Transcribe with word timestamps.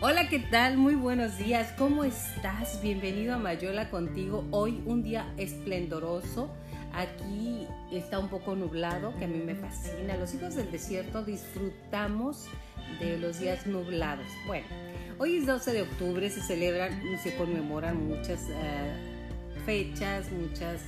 Hola, 0.00 0.28
¿qué 0.28 0.38
tal? 0.38 0.76
Muy 0.76 0.94
buenos 0.94 1.38
días. 1.38 1.74
¿Cómo 1.76 2.04
estás? 2.04 2.80
Bienvenido 2.80 3.34
a 3.34 3.38
Mayola 3.38 3.90
contigo. 3.90 4.46
Hoy 4.52 4.80
un 4.86 5.02
día 5.02 5.26
esplendoroso. 5.38 6.54
Aquí 6.92 7.66
está 7.90 8.20
un 8.20 8.28
poco 8.28 8.54
nublado, 8.54 9.12
que 9.18 9.24
a 9.24 9.28
mí 9.28 9.38
me 9.38 9.56
fascina. 9.56 10.16
Los 10.16 10.32
hijos 10.34 10.54
del 10.54 10.70
desierto 10.70 11.24
disfrutamos 11.24 12.46
de 13.00 13.18
los 13.18 13.40
días 13.40 13.66
nublados. 13.66 14.28
Bueno, 14.46 14.68
hoy 15.18 15.38
es 15.38 15.46
12 15.46 15.72
de 15.72 15.82
octubre, 15.82 16.30
se 16.30 16.42
celebran 16.42 17.02
se 17.20 17.34
conmemoran 17.34 18.06
muchas 18.06 18.42
uh, 18.42 19.60
fechas, 19.66 20.30
muchas, 20.30 20.80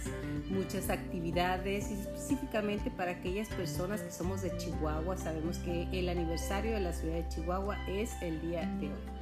muchas 0.51 0.91
actividades 0.91 1.91
y 1.91 1.95
específicamente 1.95 2.91
para 2.91 3.13
aquellas 3.13 3.49
personas 3.49 4.03
que 4.03 4.11
somos 4.11 4.43
de 4.43 4.57
Chihuahua, 4.57 5.17
sabemos 5.17 5.59
que 5.59 5.89
el 5.93 6.09
aniversario 6.09 6.73
de 6.73 6.81
la 6.81 6.93
ciudad 6.93 7.15
de 7.15 7.29
Chihuahua 7.29 7.79
es 7.89 8.11
el 8.21 8.41
día 8.41 8.63
de 8.81 8.89
hoy. 8.89 9.21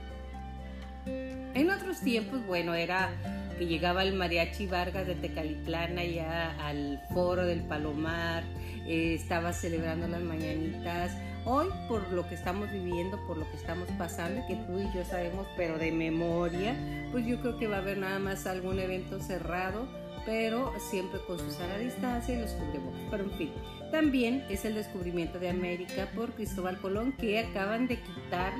En 1.55 1.71
otros 1.71 2.01
tiempos, 2.01 2.47
bueno, 2.47 2.75
era 2.75 3.11
que 3.59 3.67
llegaba 3.67 4.03
el 4.03 4.15
mariachi 4.15 4.67
Vargas 4.67 5.07
de 5.07 5.15
Tecalitlán 5.15 5.99
allá 5.99 6.55
al 6.65 7.03
foro 7.13 7.45
del 7.45 7.63
Palomar, 7.63 8.45
eh, 8.87 9.15
estaba 9.15 9.53
celebrando 9.53 10.07
las 10.07 10.23
mañanitas. 10.23 11.13
Hoy, 11.45 11.69
por 11.89 12.11
lo 12.13 12.29
que 12.29 12.35
estamos 12.35 12.71
viviendo, 12.71 13.19
por 13.27 13.39
lo 13.39 13.51
que 13.51 13.57
estamos 13.57 13.89
pasando, 13.97 14.47
que 14.47 14.57
tú 14.57 14.79
y 14.79 14.95
yo 14.95 15.05
sabemos, 15.05 15.47
pero 15.57 15.79
de 15.79 15.91
memoria, 15.93 16.77
pues 17.11 17.27
yo 17.27 17.41
creo 17.41 17.59
que 17.59 17.67
va 17.67 17.77
a 17.77 17.81
haber 17.81 17.99
nada 17.99 18.19
más 18.19 18.47
algún 18.47 18.79
evento 18.79 19.19
cerrado, 19.21 19.89
pero 20.25 20.73
siempre 20.79 21.21
con 21.27 21.39
su 21.39 21.51
sana 21.51 21.79
distancia 21.79 22.35
y 22.35 22.41
los 22.41 22.53
cubrebocas. 22.53 23.01
Pero 23.11 23.25
en 23.25 23.31
fin, 23.33 23.53
también 23.91 24.45
es 24.49 24.65
el 24.65 24.75
descubrimiento 24.75 25.39
de 25.39 25.49
América 25.49 26.09
por 26.15 26.33
Cristóbal 26.33 26.79
Colón, 26.79 27.13
que 27.13 27.39
acaban 27.41 27.89
de 27.89 27.99
quitar 28.01 28.53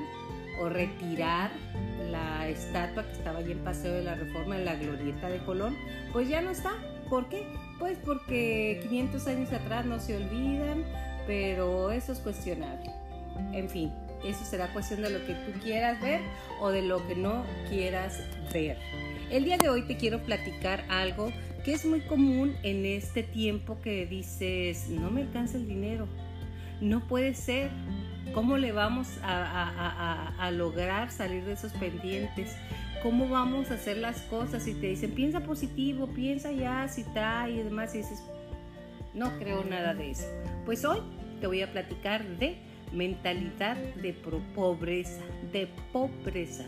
o 0.59 0.69
retirar 0.69 1.51
la 2.11 2.47
estatua 2.47 3.03
que 3.03 3.13
estaba 3.13 3.39
allí 3.39 3.51
en 3.51 3.59
Paseo 3.59 3.93
de 3.93 4.03
la 4.03 4.15
Reforma, 4.15 4.57
en 4.57 4.65
la 4.65 4.75
glorieta 4.75 5.29
de 5.29 5.39
Colón, 5.45 5.77
pues 6.11 6.27
ya 6.27 6.41
no 6.41 6.51
está. 6.51 6.71
¿Por 7.09 7.29
qué? 7.29 7.45
Pues 7.79 7.97
porque 8.03 8.79
500 8.83 9.27
años 9.27 9.53
atrás 9.53 9.85
no 9.85 9.99
se 9.99 10.17
olvidan, 10.17 10.83
pero 11.25 11.91
eso 11.91 12.11
es 12.11 12.19
cuestionable. 12.19 12.91
En 13.53 13.69
fin, 13.69 13.93
eso 14.23 14.43
será 14.43 14.71
cuestión 14.73 15.01
de 15.01 15.09
lo 15.11 15.25
que 15.25 15.33
tú 15.33 15.59
quieras 15.63 16.01
ver 16.01 16.21
o 16.59 16.69
de 16.69 16.81
lo 16.81 17.05
que 17.07 17.15
no 17.15 17.45
quieras 17.69 18.21
ver. 18.53 18.77
El 19.29 19.45
día 19.45 19.57
de 19.57 19.69
hoy 19.69 19.83
te 19.83 19.95
quiero 19.95 20.19
platicar 20.23 20.83
algo 20.89 21.31
que 21.69 21.75
es 21.75 21.85
muy 21.85 22.01
común 22.01 22.55
en 22.63 22.83
este 22.83 23.21
tiempo 23.21 23.79
que 23.79 24.07
dices, 24.07 24.89
no 24.89 25.11
me 25.11 25.21
alcanza 25.21 25.55
el 25.55 25.67
dinero, 25.67 26.07
no 26.81 27.07
puede 27.07 27.35
ser, 27.35 27.69
¿cómo 28.33 28.57
le 28.57 28.71
vamos 28.71 29.07
a, 29.21 30.49
lograr 30.51 31.11
salir 31.11 31.45
de 31.45 31.53
esos 31.53 31.71
pendientes? 31.73 32.55
¿Cómo 33.03 33.29
vamos 33.29 33.69
a 33.69 33.75
hacer 33.75 33.97
las 33.97 34.21
cosas? 34.21 34.67
Y 34.67 34.73
te 34.73 34.87
dicen, 34.87 35.11
piensa 35.11 35.41
positivo, 35.41 36.07
piensa 36.07 36.51
ya, 36.51 36.87
si 36.87 37.01
está 37.01 37.47
y 37.47 37.57
demás, 37.57 37.93
y 37.93 37.99
dices, 37.99 38.23
no 39.13 39.37
creo 39.37 39.63
nada 39.63 39.93
de 39.93 40.09
eso. 40.09 40.25
Pues 40.65 40.83
hoy 40.85 41.01
te 41.39 41.45
voy 41.45 41.61
a 41.61 41.71
platicar 41.71 42.25
de 42.39 42.57
mentalidad 42.91 43.77
de 43.77 44.13
pobreza, 44.55 45.21
de 45.53 45.67
pobreza. 45.93 46.65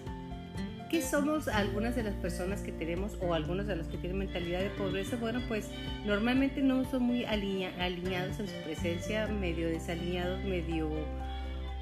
¿Qué 0.92 1.02
somos 1.02 1.47
algunas 1.47 1.95
de 1.95 2.03
las 2.03 2.16
personas 2.16 2.59
que 2.64 2.73
tenemos 2.73 3.17
o 3.22 3.34
algunos 3.34 3.66
de 3.66 3.78
los 3.78 3.88
que 3.88 3.97
tienen 3.97 4.20
mentalidad 4.20 4.59
de 4.59 4.72
pobreza? 4.72 5.16
Bueno, 5.16 5.39
pues 5.48 5.70
normalmente 6.06 6.61
no 6.61 6.83
son 6.83 7.03
muy 7.03 7.23
alineados 7.23 8.42
en 8.42 8.48
su 8.50 8.56
presencia, 8.66 9.25
medio 9.28 9.70
desalineados, 9.70 10.44
medio... 10.44 10.89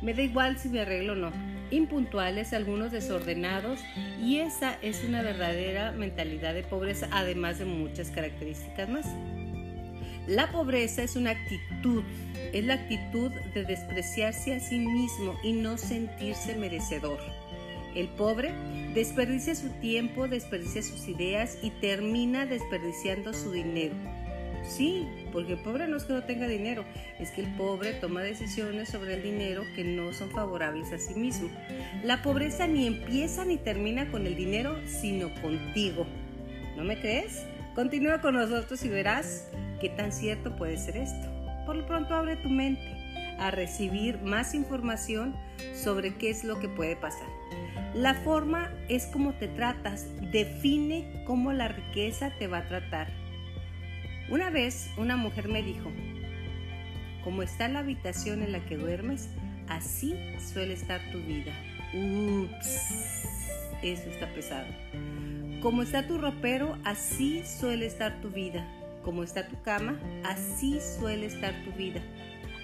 Me 0.04 0.14
da 0.14 0.22
igual 0.22 0.60
si 0.60 0.70
me 0.70 0.82
arreglo 0.82 1.14
o 1.14 1.16
no. 1.16 1.32
Impuntuales, 1.72 2.54
algunos 2.54 2.92
desordenados 2.92 3.80
y 4.22 4.42
esa 4.42 4.78
es 4.84 5.04
una 5.04 5.24
verdadera 5.24 5.92
mentalidad 5.92 6.54
de 6.54 6.62
pobreza, 6.62 7.08
además 7.12 7.58
de 7.58 7.66
muchas 7.66 8.12
características 8.12 8.90
más. 8.90 9.08
La 10.28 10.52
pobreza 10.52 11.02
es 11.02 11.16
una 11.16 11.32
actitud, 11.32 12.04
es 12.54 12.64
la 12.64 12.76
actitud 12.76 13.32
de 13.56 13.64
despreciarse 13.64 14.54
a 14.54 14.60
sí 14.60 14.78
mismo 14.78 15.36
y 15.44 15.54
no 15.54 15.80
sentirse 15.80 16.56
merecedor. 16.56 17.49
El 17.96 18.08
pobre 18.10 18.52
desperdicia 18.94 19.56
su 19.56 19.70
tiempo, 19.80 20.28
desperdicia 20.28 20.82
sus 20.82 21.08
ideas 21.08 21.58
y 21.62 21.72
termina 21.72 22.46
desperdiciando 22.46 23.34
su 23.34 23.52
dinero. 23.52 23.96
Sí, 24.64 25.08
porque 25.32 25.54
el 25.54 25.60
pobre 25.60 25.88
no 25.88 25.98
es 25.98 26.04
que 26.04 26.14
no 26.14 26.24
tenga 26.24 26.48
dinero, 26.48 26.84
es 27.20 27.32
que 27.32 27.42
el 27.42 27.56
pobre 27.56 27.94
toma 27.94 28.22
decisiones 28.22 28.90
sobre 28.90 29.16
el 29.16 29.24
dinero 29.24 29.64
que 29.76 29.84
no 29.84 30.14
son 30.14 30.30
favorables 30.32 30.92
a 30.92 31.00
sí 31.00 31.16
mismo. 31.16 31.50
La 32.04 32.22
pobreza 32.22 32.68
ni 32.68 32.86
empieza 32.86 33.46
ni 33.46 33.58
termina 33.58 34.12
con 34.12 34.28
el 34.28 34.36
dinero, 34.36 34.78
sino 34.86 35.34
contigo. 35.42 36.06
¿No 36.76 36.84
me 36.84 37.00
crees? 37.00 37.46
Continúa 37.74 38.22
con 38.22 38.36
nosotros 38.36 38.84
y 38.84 38.90
verás 38.90 39.48
qué 39.80 39.90
tan 39.90 40.12
cierto 40.12 40.56
puede 40.56 40.78
ser 40.78 40.98
esto. 40.98 41.28
Por 41.66 41.78
lo 41.78 41.86
pronto 41.88 42.14
abre 42.14 42.36
tu 42.36 42.50
mente 42.50 43.00
a 43.40 43.52
recibir 43.52 44.20
más 44.20 44.54
información 44.54 45.36
sobre 45.74 46.16
qué 46.16 46.30
es 46.30 46.44
lo 46.44 46.60
que 46.60 46.68
puede 46.68 46.96
pasar. 46.96 47.39
La 47.96 48.14
forma 48.14 48.72
es 48.88 49.08
como 49.08 49.34
te 49.34 49.48
tratas, 49.48 50.06
define 50.32 51.24
cómo 51.26 51.54
la 51.54 51.70
riqueza 51.70 52.32
te 52.38 52.46
va 52.46 52.60
a 52.60 52.68
tratar. 52.68 53.08
Una 54.30 54.52
vez 54.52 54.92
una 54.98 55.18
mujer 55.18 55.48
me 55.48 55.64
dijo, 55.64 55.92
como 57.24 57.42
está 57.42 57.68
la 57.68 57.80
habitación 57.80 58.44
en 58.44 58.52
la 58.52 58.64
que 58.66 58.78
duermes, 58.78 59.30
así 59.68 60.16
suele 60.38 60.74
estar 60.74 61.02
tu 61.12 61.18
vida. 61.20 61.52
Ups, 61.94 63.26
eso 63.82 64.10
está 64.10 64.28
pesado. 64.36 64.68
Como 65.60 65.82
está 65.82 66.06
tu 66.06 66.20
ropero, 66.20 66.78
así 66.86 67.44
suele 67.44 67.88
estar 67.88 68.22
tu 68.22 68.30
vida. 68.30 68.68
Como 69.04 69.24
está 69.24 69.48
tu 69.48 69.60
cama, 69.64 70.00
así 70.24 70.80
suele 70.80 71.26
estar 71.26 71.56
tu 71.66 71.72
vida. 71.72 72.02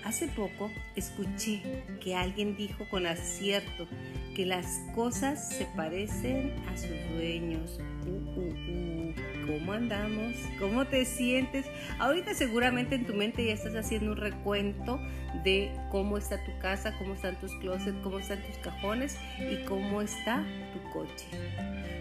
Hace 0.06 0.28
poco 0.28 0.70
escuché 0.96 1.64
que 2.00 2.16
alguien 2.16 2.56
dijo 2.56 2.88
con 2.92 3.08
acierto 3.08 3.88
que 4.36 4.46
las 4.46 4.82
cosas 4.94 5.50
se 5.50 5.66
parecen 5.78 6.54
a 6.68 6.78
sus 6.78 6.92
dueños. 7.14 7.80
Uh, 8.06 8.40
uh, 8.40 8.50
uh. 8.50 9.14
¿Cómo 9.48 9.74
andamos? 9.74 10.36
¿Cómo 10.60 10.86
te 10.86 11.06
sientes? 11.06 11.66
Ahorita 12.00 12.34
seguramente 12.34 12.96
en 12.96 13.06
tu 13.06 13.14
mente 13.14 13.46
ya 13.46 13.54
estás 13.54 13.76
haciendo 13.76 14.12
un 14.12 14.18
recuento 14.18 15.00
de 15.44 15.72
cómo 15.90 16.18
está 16.18 16.44
tu 16.44 16.52
casa, 16.60 16.94
cómo 16.98 17.14
están 17.14 17.40
tus 17.40 17.52
closets, 17.60 17.98
cómo 18.04 18.20
están 18.20 18.44
tus 18.44 18.58
cajones 18.58 19.18
y 19.40 19.64
cómo 19.66 20.02
está 20.02 20.44
tu 20.74 20.92
coche. 20.92 21.26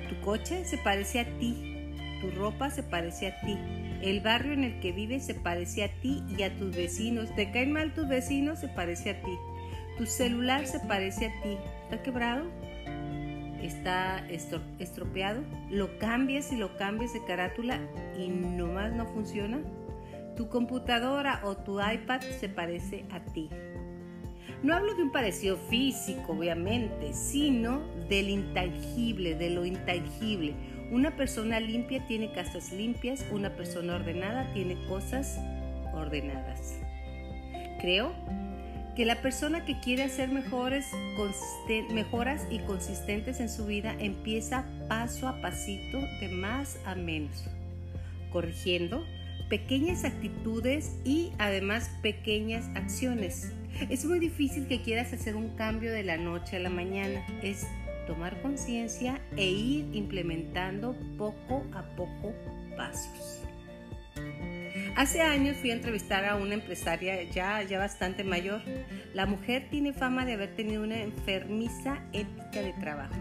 Tu 0.09 0.21
coche 0.21 0.65
se 0.65 0.79
parece 0.79 1.21
a 1.21 1.39
ti, 1.39 1.93
tu 2.21 2.31
ropa 2.33 2.71
se 2.71 2.83
parece 2.83 3.29
a 3.29 3.41
ti, 3.43 3.57
el 4.03 4.21
barrio 4.21 4.55
en 4.55 4.65
el 4.65 4.81
que 4.81 4.93
vives 4.93 5.25
se 5.25 5.35
parece 5.35 5.85
a 5.85 5.89
ti 6.01 6.23
y 6.37 6.43
a 6.43 6.55
tus 6.57 6.75
vecinos. 6.75 7.35
¿Te 7.37 7.51
caen 7.53 7.73
mal 7.73 7.95
tus 7.95 8.09
vecinos? 8.09 8.59
Se 8.59 8.69
parece 8.69 9.11
a 9.11 9.23
ti. 9.23 9.33
Tu 9.99 10.07
celular 10.07 10.67
se 10.67 10.81
parece 10.81 11.27
a 11.27 11.43
ti. 11.43 11.57
¿Está 11.85 12.03
quebrado? 12.03 12.45
¿Está 13.63 14.27
estropeado? 14.79 15.43
¿Lo 15.71 15.99
cambias 15.99 16.53
y 16.53 16.57
lo 16.57 16.77
cambias 16.77 17.13
de 17.13 17.25
carátula 17.25 17.81
y 18.19 18.29
nomás 18.29 18.93
no 18.93 19.07
funciona? 19.07 19.61
Tu 20.37 20.49
computadora 20.49 21.41
o 21.45 21.57
tu 21.57 21.81
iPad 21.81 22.21
se 22.21 22.49
parece 22.49 23.05
a 23.11 23.21
ti. 23.21 23.49
No 24.65 24.75
hablo 24.75 24.95
de 24.95 25.03
un 25.03 25.13
parecido 25.13 25.57
físico, 25.57 26.33
obviamente, 26.33 27.13
sino 27.13 27.81
del 28.09 28.31
intangible, 28.31 29.37
de 29.37 29.51
lo 29.51 29.65
intangible. 29.65 30.55
Una 30.91 31.17
persona 31.17 31.61
limpia 31.61 32.07
tiene 32.07 32.33
casas 32.33 32.73
limpias, 32.73 33.25
una 33.31 33.51
persona 33.57 33.95
ordenada 33.95 34.53
tiene 34.53 34.77
cosas 34.89 35.39
ordenadas. 35.95 36.81
Creo 37.81 38.13
que 38.97 39.05
la 39.05 39.21
persona 39.21 39.65
que 39.65 39.81
quiere 39.81 40.05
hacer 40.05 40.29
mejores, 40.29 40.87
mejoras 41.91 42.47
y 42.51 42.61
consistentes 42.61 43.41
en 43.41 43.49
su 43.49 43.67
vida 43.67 43.95
empieza 43.99 44.65
paso 44.89 45.29
a 45.29 45.41
pasito 45.41 45.99
de 46.21 46.29
más 46.29 46.79
a 46.87 46.95
menos, 46.95 47.45
corrigiendo 48.33 49.05
pequeñas 49.49 50.05
actitudes 50.05 50.93
y 51.05 51.33
además 51.39 51.91
pequeñas 52.03 52.65
acciones. 52.75 53.53
Es 53.91 54.05
muy 54.05 54.19
difícil 54.19 54.67
que 54.69 54.83
quieras 54.83 55.13
hacer 55.13 55.37
un 55.37 55.51
cambio 55.57 55.93
de 55.93 56.05
la 56.05 56.17
noche 56.17 56.57
a 56.57 56.61
la 56.61 56.71
mañana. 56.71 57.25
Es 57.43 57.67
tomar 58.07 58.41
conciencia 58.43 59.21
e 59.37 59.47
ir 59.47 59.95
implementando 59.95 60.97
poco 61.19 61.65
a 61.73 61.83
poco 61.97 62.35
pasos. 62.77 63.44
Hace 64.97 65.23
años 65.23 65.57
fui 65.57 65.73
a 65.73 65.75
entrevistar 65.75 66.25
a 66.25 66.37
una 66.37 66.55
empresaria 66.55 67.21
ya, 67.25 67.61
ya 67.63 67.79
bastante 67.79 68.23
mayor. 68.23 68.63
La 69.13 69.27
mujer 69.27 69.67
tiene 69.69 69.93
fama 69.93 70.25
de 70.25 70.35
haber 70.35 70.55
tenido 70.55 70.85
una 70.85 71.03
enfermiza 71.03 71.99
ética 72.13 72.63
de 72.63 72.73
trabajo, 72.75 73.15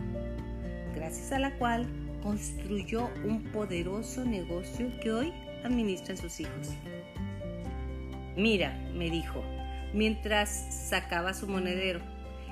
gracias 0.96 1.32
a 1.32 1.40
la 1.40 1.58
cual 1.58 1.88
construyó 2.22 3.10
un 3.26 3.44
poderoso 3.46 4.24
negocio 4.24 4.92
que 5.02 5.12
hoy 5.12 5.34
administran 5.64 6.16
sus 6.16 6.40
hijos. 6.42 6.70
Mira, 8.38 8.78
me 8.94 9.10
dijo, 9.10 9.44
mientras 9.94 10.50
sacaba 10.90 11.34
su 11.34 11.48
monedero, 11.48 12.02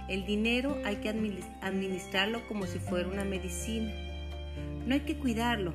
El 0.07 0.25
dinero 0.25 0.77
hay 0.83 0.97
que 0.97 1.09
administrarlo 1.09 2.45
como 2.47 2.65
si 2.65 2.79
fuera 2.79 3.07
una 3.07 3.23
medicina. 3.23 3.93
No 4.85 4.93
hay 4.93 5.01
que 5.01 5.17
cuidarlo, 5.17 5.73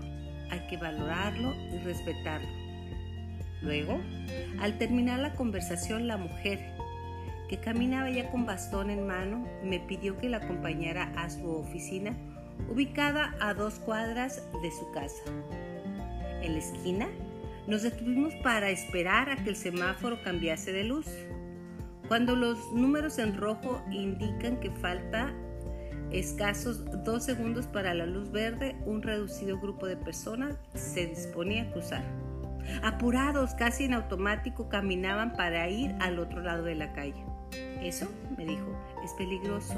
hay 0.50 0.66
que 0.69 0.76
valorarlo 0.76 1.54
y 1.72 1.78
respetarlo. 1.78 2.65
Luego, 3.66 4.00
al 4.60 4.78
terminar 4.78 5.18
la 5.18 5.34
conversación, 5.34 6.06
la 6.06 6.16
mujer, 6.16 6.60
que 7.48 7.58
caminaba 7.58 8.08
ya 8.10 8.30
con 8.30 8.46
bastón 8.46 8.90
en 8.90 9.06
mano, 9.08 9.44
me 9.64 9.80
pidió 9.80 10.16
que 10.18 10.28
la 10.28 10.36
acompañara 10.36 11.12
a 11.16 11.28
su 11.28 11.48
oficina, 11.50 12.16
ubicada 12.70 13.34
a 13.40 13.54
dos 13.54 13.80
cuadras 13.80 14.40
de 14.62 14.70
su 14.70 14.90
casa. 14.92 15.22
En 16.42 16.52
la 16.52 16.58
esquina, 16.58 17.08
nos 17.66 17.82
detuvimos 17.82 18.34
para 18.36 18.70
esperar 18.70 19.30
a 19.30 19.36
que 19.36 19.50
el 19.50 19.56
semáforo 19.56 20.22
cambiase 20.22 20.72
de 20.72 20.84
luz. 20.84 21.08
Cuando 22.06 22.36
los 22.36 22.72
números 22.72 23.18
en 23.18 23.36
rojo 23.36 23.82
indican 23.90 24.60
que 24.60 24.70
falta 24.70 25.34
escasos 26.12 26.84
dos 27.02 27.24
segundos 27.24 27.66
para 27.66 27.94
la 27.94 28.06
luz 28.06 28.30
verde, 28.30 28.76
un 28.86 29.02
reducido 29.02 29.58
grupo 29.58 29.86
de 29.86 29.96
personas 29.96 30.54
se 30.74 31.08
disponía 31.08 31.64
a 31.64 31.72
cruzar. 31.72 32.25
Apurados, 32.82 33.54
casi 33.54 33.84
en 33.84 33.94
automático, 33.94 34.68
caminaban 34.68 35.32
para 35.32 35.68
ir 35.68 35.94
al 36.00 36.18
otro 36.18 36.40
lado 36.40 36.64
de 36.64 36.74
la 36.74 36.92
calle. 36.92 37.24
Eso, 37.82 38.10
me 38.36 38.44
dijo, 38.44 38.76
es 39.04 39.12
peligroso. 39.14 39.74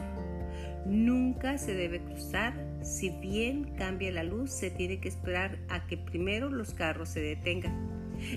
Nunca 0.87 1.59
se 1.59 1.75
debe 1.75 2.01
cruzar. 2.01 2.55
Si 2.83 3.11
bien 3.11 3.75
cambia 3.77 4.11
la 4.13 4.23
luz, 4.23 4.51
se 4.51 4.71
tiene 4.71 5.01
que 5.01 5.09
esperar 5.09 5.59
a 5.69 5.87
que 5.87 5.97
primero 5.97 6.49
los 6.49 6.73
carros 6.73 7.11
se 7.11 7.21
detengan. 7.21 7.75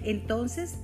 Entonces, 0.03 0.80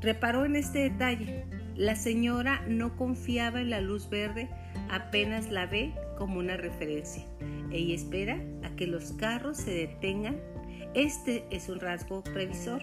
reparó 0.00 0.44
en 0.44 0.56
este 0.56 0.78
detalle. 0.90 1.44
La 1.76 1.96
señora 1.96 2.62
no 2.68 2.96
confiaba 2.96 3.60
en 3.60 3.70
la 3.70 3.80
luz 3.80 4.10
verde, 4.10 4.48
apenas 4.90 5.50
la 5.50 5.66
ve 5.66 5.94
como 6.18 6.38
una 6.38 6.56
referencia. 6.56 7.24
Ella 7.70 7.94
espera 7.94 8.38
a 8.64 8.74
que 8.76 8.86
los 8.86 9.12
carros 9.12 9.56
se 9.56 9.72
detengan. 9.72 10.36
Este 10.94 11.44
es 11.50 11.68
un 11.68 11.78
rasgo 11.78 12.24
previsor 12.24 12.82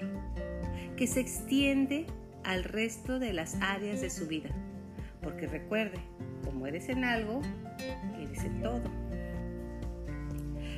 que 0.95 1.07
se 1.07 1.19
extiende 1.19 2.05
al 2.45 2.63
resto 2.63 3.19
de 3.19 3.33
las 3.33 3.55
áreas 3.61 3.99
de 3.99 4.09
su 4.09 4.27
vida. 4.27 4.49
Porque 5.21 5.45
recuerde, 5.45 5.99
como 6.45 6.67
eres 6.67 6.87
en 6.87 7.03
algo, 7.03 7.41
eres 8.17 8.43
en 8.45 8.61
todo. 8.61 8.83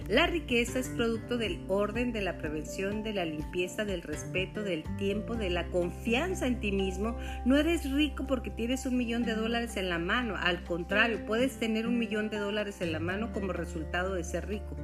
La 0.08 0.26
riqueza 0.26 0.80
es 0.80 0.90
producto 0.90 1.38
del 1.38 1.64
orden, 1.68 2.12
de 2.12 2.22
la 2.22 2.40
prevención, 2.40 3.04
de 3.04 3.14
la 3.14 3.26
limpieza, 3.26 3.86
del 3.86 4.02
respeto, 4.02 4.64
del 4.64 4.84
tiempo, 4.98 5.36
de 5.36 5.52
la 5.52 5.68
confianza 5.68 6.48
en 6.48 6.60
ti 6.60 6.72
mismo. 6.72 7.16
No 7.46 7.58
eres 7.58 7.92
rico 7.92 8.26
porque 8.26 8.50
tienes 8.50 8.88
un 8.88 8.98
millón 8.98 9.22
de 9.22 9.36
dólares 9.36 9.78
en 9.78 9.88
la 9.88 10.00
mano. 10.00 10.34
Al 10.36 10.64
contrario, 10.64 11.24
puedes 11.28 11.60
tener 11.60 11.86
un 11.86 12.00
millón 12.00 12.32
de 12.32 12.40
dólares 12.40 12.82
en 12.82 12.92
la 12.92 13.00
mano 13.00 13.32
como 13.34 13.54
resultado 13.54 14.16
de 14.16 14.24
ser 14.24 14.48
rico. 14.48 14.76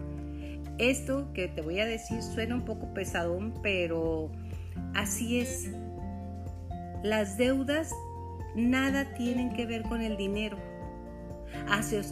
Esto 0.77 1.31
que 1.33 1.47
te 1.47 1.61
voy 1.61 1.79
a 1.79 1.85
decir 1.85 2.21
suena 2.21 2.55
un 2.55 2.65
poco 2.65 2.93
pesadón, 2.93 3.53
pero 3.61 4.31
así 4.93 5.39
es. 5.39 5.71
Las 7.03 7.37
deudas 7.37 7.91
nada 8.55 9.13
tienen 9.13 9.53
que 9.53 9.65
ver 9.65 9.83
con 9.83 10.01
el 10.01 10.17
dinero 10.17 10.57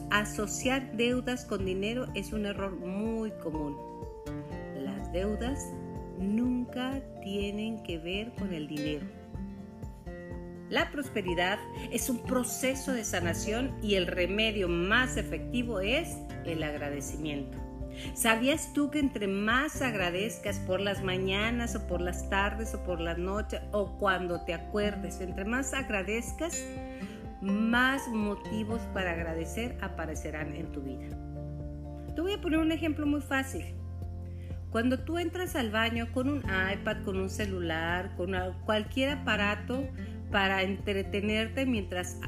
Asociar 0.10 0.92
deudas 0.94 1.46
con 1.46 1.66
dinero 1.66 2.08
es 2.16 2.34
un 2.34 2.46
error 2.46 2.76
muy 2.76 3.32
común. 3.32 3.78
Las 4.80 5.12
deudas 5.12 5.72
nunca 6.18 7.02
tienen 7.22 7.84
que 7.84 8.00
ver 8.00 8.34
con 8.34 8.54
el 8.54 8.68
dinero. 8.68 9.06
La 10.70 10.90
prosperidad 10.92 11.60
es 11.92 12.10
un 12.10 12.20
proceso 12.24 12.94
de 12.94 13.04
sanación 13.04 13.76
y 13.84 13.96
el 13.96 14.08
remedio 14.08 14.68
más 14.68 15.18
efectivo 15.18 15.80
es 15.82 16.18
el 16.46 16.64
agradecimiento. 16.64 17.63
¿Sabías 18.14 18.74
tú 18.74 18.90
que 18.90 19.00
entre 19.00 19.28
más 19.28 19.82
agradezcas 19.82 20.60
por 20.60 20.80
las 20.80 21.04
mañanas 21.04 21.76
o 21.76 21.88
por 21.88 22.02
las 22.02 22.30
tardes 22.30 22.74
o 22.74 22.84
por 22.84 23.00
las 23.00 23.18
noches 23.18 23.62
o 23.72 23.98
cuando 23.98 24.42
te 24.46 24.54
acuerdes, 24.54 25.22
entre 25.22 25.46
más 25.46 25.74
agradezcas, 25.74 26.64
más 27.42 28.08
motivos 28.08 28.82
para 28.94 29.12
agradecer 29.12 29.78
aparecerán 29.82 30.54
en 30.56 30.72
tu 30.72 30.82
vida. 30.82 31.08
Te 32.16 32.22
voy 32.22 32.34
a 32.34 32.42
poner 32.42 32.60
un 32.60 32.72
ejemplo 32.72 33.06
muy 33.06 33.22
fácil. 33.22 33.66
Cuando 34.72 35.00
tú 35.00 35.20
entras 35.20 35.56
al 35.56 35.70
baño 35.70 36.08
con 36.14 36.30
un 36.30 36.40
iPad, 36.40 37.04
con 37.04 37.20
un 37.20 37.30
celular, 37.30 38.16
con 38.16 38.34
cualquier 38.66 39.10
aparato 39.10 39.88
para 40.32 40.64
entretenerte 40.64 41.66
mientras 41.66 42.20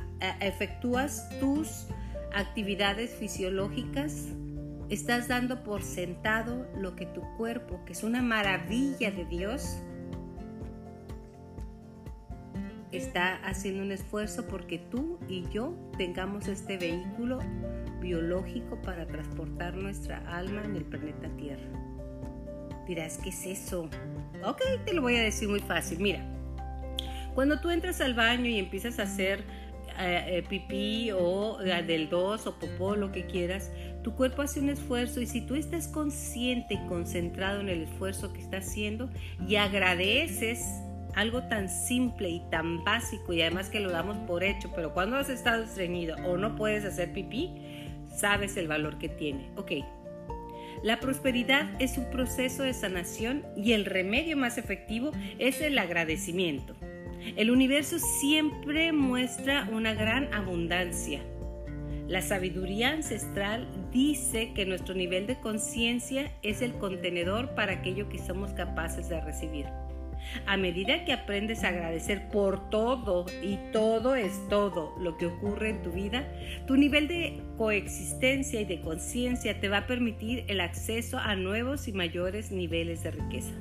efectúas 0.41 1.27
tus 1.39 1.87
actividades 2.33 3.15
fisiológicas, 3.15 4.27
estás 4.89 5.27
dando 5.27 5.63
por 5.63 5.81
sentado 5.81 6.67
lo 6.77 6.95
que 6.95 7.05
tu 7.05 7.21
cuerpo, 7.37 7.83
que 7.85 7.93
es 7.93 8.03
una 8.03 8.21
maravilla 8.21 9.11
de 9.11 9.25
Dios, 9.25 9.77
está 12.91 13.35
haciendo 13.37 13.83
un 13.83 13.91
esfuerzo 13.91 14.47
porque 14.47 14.79
tú 14.79 15.19
y 15.27 15.47
yo 15.49 15.75
tengamos 15.97 16.47
este 16.47 16.77
vehículo 16.77 17.39
biológico 17.99 18.81
para 18.81 19.05
transportar 19.07 19.75
nuestra 19.75 20.17
alma 20.33 20.63
en 20.63 20.75
el 20.75 20.85
planeta 20.85 21.27
Tierra. 21.37 21.67
Dirás, 22.87 23.17
¿qué 23.17 23.29
es 23.29 23.45
eso? 23.45 23.89
Ok, 24.45 24.61
te 24.85 24.93
lo 24.93 25.01
voy 25.01 25.15
a 25.15 25.23
decir 25.23 25.49
muy 25.49 25.59
fácil. 25.59 25.99
Mira, 25.99 26.23
cuando 27.33 27.59
tú 27.59 27.71
entras 27.71 27.99
al 27.99 28.13
baño 28.13 28.45
y 28.45 28.59
empiezas 28.59 28.99
a 28.99 29.03
hacer 29.03 29.43
eh, 29.99 30.25
eh, 30.27 30.43
pipí 30.47 31.11
o 31.11 31.59
eh, 31.61 31.83
del 31.83 32.09
dos 32.09 32.45
o 32.47 32.59
popó, 32.59 32.95
lo 32.95 33.11
que 33.11 33.25
quieras, 33.25 33.71
tu 34.05 34.13
cuerpo 34.13 34.43
hace 34.43 34.59
un 34.59 34.69
esfuerzo 34.69 35.19
y 35.19 35.25
si 35.25 35.41
tú 35.41 35.55
estás 35.55 35.87
consciente 35.87 36.75
y 36.75 36.87
concentrado 36.87 37.59
en 37.59 37.69
el 37.69 37.81
esfuerzo 37.81 38.33
que 38.33 38.39
está 38.39 38.57
haciendo 38.57 39.09
y 39.47 39.55
agradeces 39.55 40.63
algo 41.15 41.41
tan 41.47 41.69
simple 41.69 42.29
y 42.29 42.39
tan 42.51 42.83
básico 42.83 43.33
y 43.33 43.41
además 43.41 43.69
que 43.69 43.79
lo 43.79 43.89
damos 43.89 44.15
por 44.27 44.43
hecho, 44.43 44.71
pero 44.75 44.93
cuando 44.93 45.17
has 45.17 45.29
estado 45.29 45.63
estreñido 45.63 46.17
o 46.17 46.37
no 46.37 46.55
puedes 46.55 46.85
hacer 46.85 47.13
pipí, 47.13 47.49
sabes 48.15 48.57
el 48.57 48.67
valor 48.67 48.99
que 48.99 49.09
tiene. 49.09 49.49
Ok, 49.55 49.71
la 50.83 50.99
prosperidad 50.99 51.67
es 51.79 51.97
un 51.97 52.05
proceso 52.11 52.61
de 52.61 52.75
sanación 52.75 53.43
y 53.57 53.71
el 53.71 53.85
remedio 53.85 54.37
más 54.37 54.59
efectivo 54.59 55.13
es 55.39 55.61
el 55.61 55.79
agradecimiento. 55.79 56.75
El 57.37 57.49
universo 57.49 57.97
siempre 57.97 58.91
muestra 58.91 59.67
una 59.71 59.95
gran 59.95 60.31
abundancia. 60.31 61.23
La 62.07 62.21
sabiduría 62.21 62.91
ancestral 62.91 63.67
dice 63.91 64.53
que 64.53 64.65
nuestro 64.65 64.93
nivel 64.93 65.25
de 65.25 65.39
conciencia 65.39 66.31
es 66.43 66.61
el 66.61 66.73
contenedor 66.73 67.55
para 67.55 67.73
aquello 67.73 68.09
que 68.09 68.19
somos 68.19 68.53
capaces 68.53 69.09
de 69.09 69.19
recibir. 69.21 69.65
A 70.45 70.55
medida 70.57 71.03
que 71.03 71.13
aprendes 71.13 71.63
a 71.63 71.69
agradecer 71.69 72.29
por 72.29 72.69
todo 72.69 73.25
y 73.41 73.57
todo 73.71 74.15
es 74.15 74.39
todo 74.49 74.95
lo 74.99 75.17
que 75.17 75.27
ocurre 75.27 75.69
en 75.69 75.81
tu 75.81 75.91
vida, 75.91 76.27
tu 76.67 76.75
nivel 76.75 77.07
de 77.07 77.41
coexistencia 77.57 78.61
y 78.61 78.65
de 78.65 78.81
conciencia 78.81 79.59
te 79.59 79.69
va 79.69 79.79
a 79.79 79.87
permitir 79.87 80.45
el 80.47 80.61
acceso 80.61 81.17
a 81.17 81.35
nuevos 81.35 81.87
y 81.87 81.93
mayores 81.93 82.51
niveles 82.51 83.03
de 83.03 83.11
riqueza. 83.11 83.53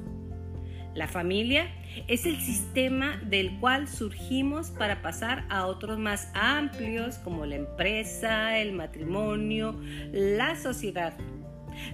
La 0.95 1.09
familia 1.09 1.67
es 2.07 2.25
el 2.25 2.37
sistema 2.41 3.21
del 3.25 3.59
cual 3.59 3.89
surgimos 3.89 4.71
para 4.71 5.03
pasar 5.03 5.45
a 5.49 5.67
otros 5.67 5.99
más 5.99 6.31
amplios 6.35 7.19
como 7.19 7.47
la 7.47 7.57
empresa, 7.57 8.59
el 8.59 8.73
matrimonio, 8.73 9.77
la 10.13 10.55
sociedad. 10.55 11.15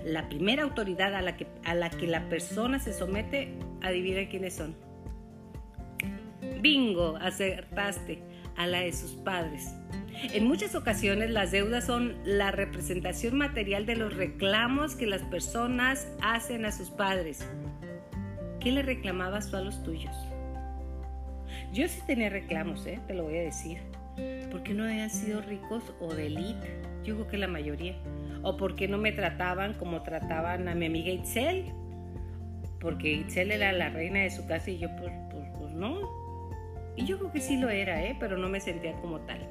La 0.04 0.28
primera 0.28 0.64
autoridad 0.64 1.14
a 1.14 1.22
la 1.22 1.38
que, 1.38 1.46
a 1.64 1.74
la, 1.74 1.88
que 1.88 2.06
la 2.06 2.28
persona 2.28 2.78
se 2.78 2.92
somete 2.92 3.54
Adivina 3.80 4.28
quiénes 4.28 4.54
son. 4.54 4.76
Bingo, 6.60 7.16
acertaste 7.16 8.22
a 8.56 8.66
la 8.66 8.80
de 8.80 8.92
sus 8.92 9.12
padres. 9.12 9.74
En 10.34 10.46
muchas 10.46 10.74
ocasiones 10.74 11.30
las 11.30 11.50
deudas 11.50 11.86
son 11.86 12.14
la 12.24 12.50
representación 12.50 13.38
material 13.38 13.86
de 13.86 13.96
los 13.96 14.14
reclamos 14.14 14.96
que 14.96 15.06
las 15.06 15.22
personas 15.22 16.06
hacen 16.20 16.66
a 16.66 16.72
sus 16.72 16.90
padres. 16.90 17.48
¿Qué 18.60 18.72
le 18.72 18.82
reclamabas 18.82 19.50
tú 19.50 19.56
a 19.56 19.60
los 19.60 19.82
tuyos? 19.82 20.14
Yo 21.72 21.88
sí 21.88 22.00
tenía 22.06 22.28
reclamos, 22.28 22.86
¿eh? 22.86 23.00
te 23.06 23.14
lo 23.14 23.24
voy 23.24 23.38
a 23.38 23.42
decir. 23.42 23.78
¿Por 24.50 24.68
no 24.70 24.84
habían 24.84 25.10
sido 25.10 25.40
ricos 25.40 25.94
o 26.00 26.14
de 26.14 26.26
elite? 26.26 26.80
Yo 27.04 27.14
creo 27.14 27.28
que 27.28 27.38
la 27.38 27.48
mayoría. 27.48 27.96
¿O 28.42 28.56
por 28.56 28.76
qué 28.76 28.88
no 28.88 28.98
me 28.98 29.12
trataban 29.12 29.74
como 29.74 30.02
trataban 30.02 30.68
a 30.68 30.74
mi 30.74 30.86
amiga 30.86 31.10
Itzel? 31.10 31.72
porque 32.80 33.12
Itzel 33.12 33.52
era 33.52 33.72
la 33.72 33.90
reina 33.90 34.20
de 34.20 34.30
su 34.30 34.46
casa 34.46 34.70
y 34.70 34.78
yo 34.78 34.88
pues, 34.96 35.12
pues, 35.30 35.46
pues, 35.58 35.72
no. 35.74 36.08
Y 36.96 37.04
yo 37.04 37.18
creo 37.18 37.32
que 37.32 37.40
sí 37.40 37.56
lo 37.56 37.68
era, 37.68 38.02
¿eh? 38.02 38.16
pero 38.18 38.36
no 38.36 38.48
me 38.48 38.60
sentía 38.60 38.92
como 39.00 39.20
tal. 39.20 39.46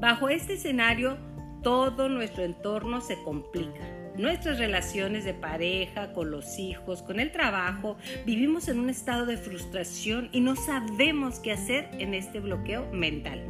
Bajo 0.00 0.28
este 0.28 0.54
escenario, 0.54 1.16
todo 1.62 2.08
nuestro 2.08 2.44
entorno 2.44 3.00
se 3.00 3.22
complica. 3.22 3.84
Nuestras 4.18 4.58
relaciones 4.58 5.26
de 5.26 5.34
pareja, 5.34 6.14
con 6.14 6.30
los 6.30 6.58
hijos, 6.58 7.02
con 7.02 7.20
el 7.20 7.32
trabajo, 7.32 7.98
vivimos 8.24 8.66
en 8.68 8.78
un 8.78 8.88
estado 8.88 9.26
de 9.26 9.36
frustración 9.36 10.30
y 10.32 10.40
no 10.40 10.56
sabemos 10.56 11.38
qué 11.38 11.52
hacer 11.52 11.90
en 11.98 12.14
este 12.14 12.40
bloqueo 12.40 12.90
mental. 12.92 13.44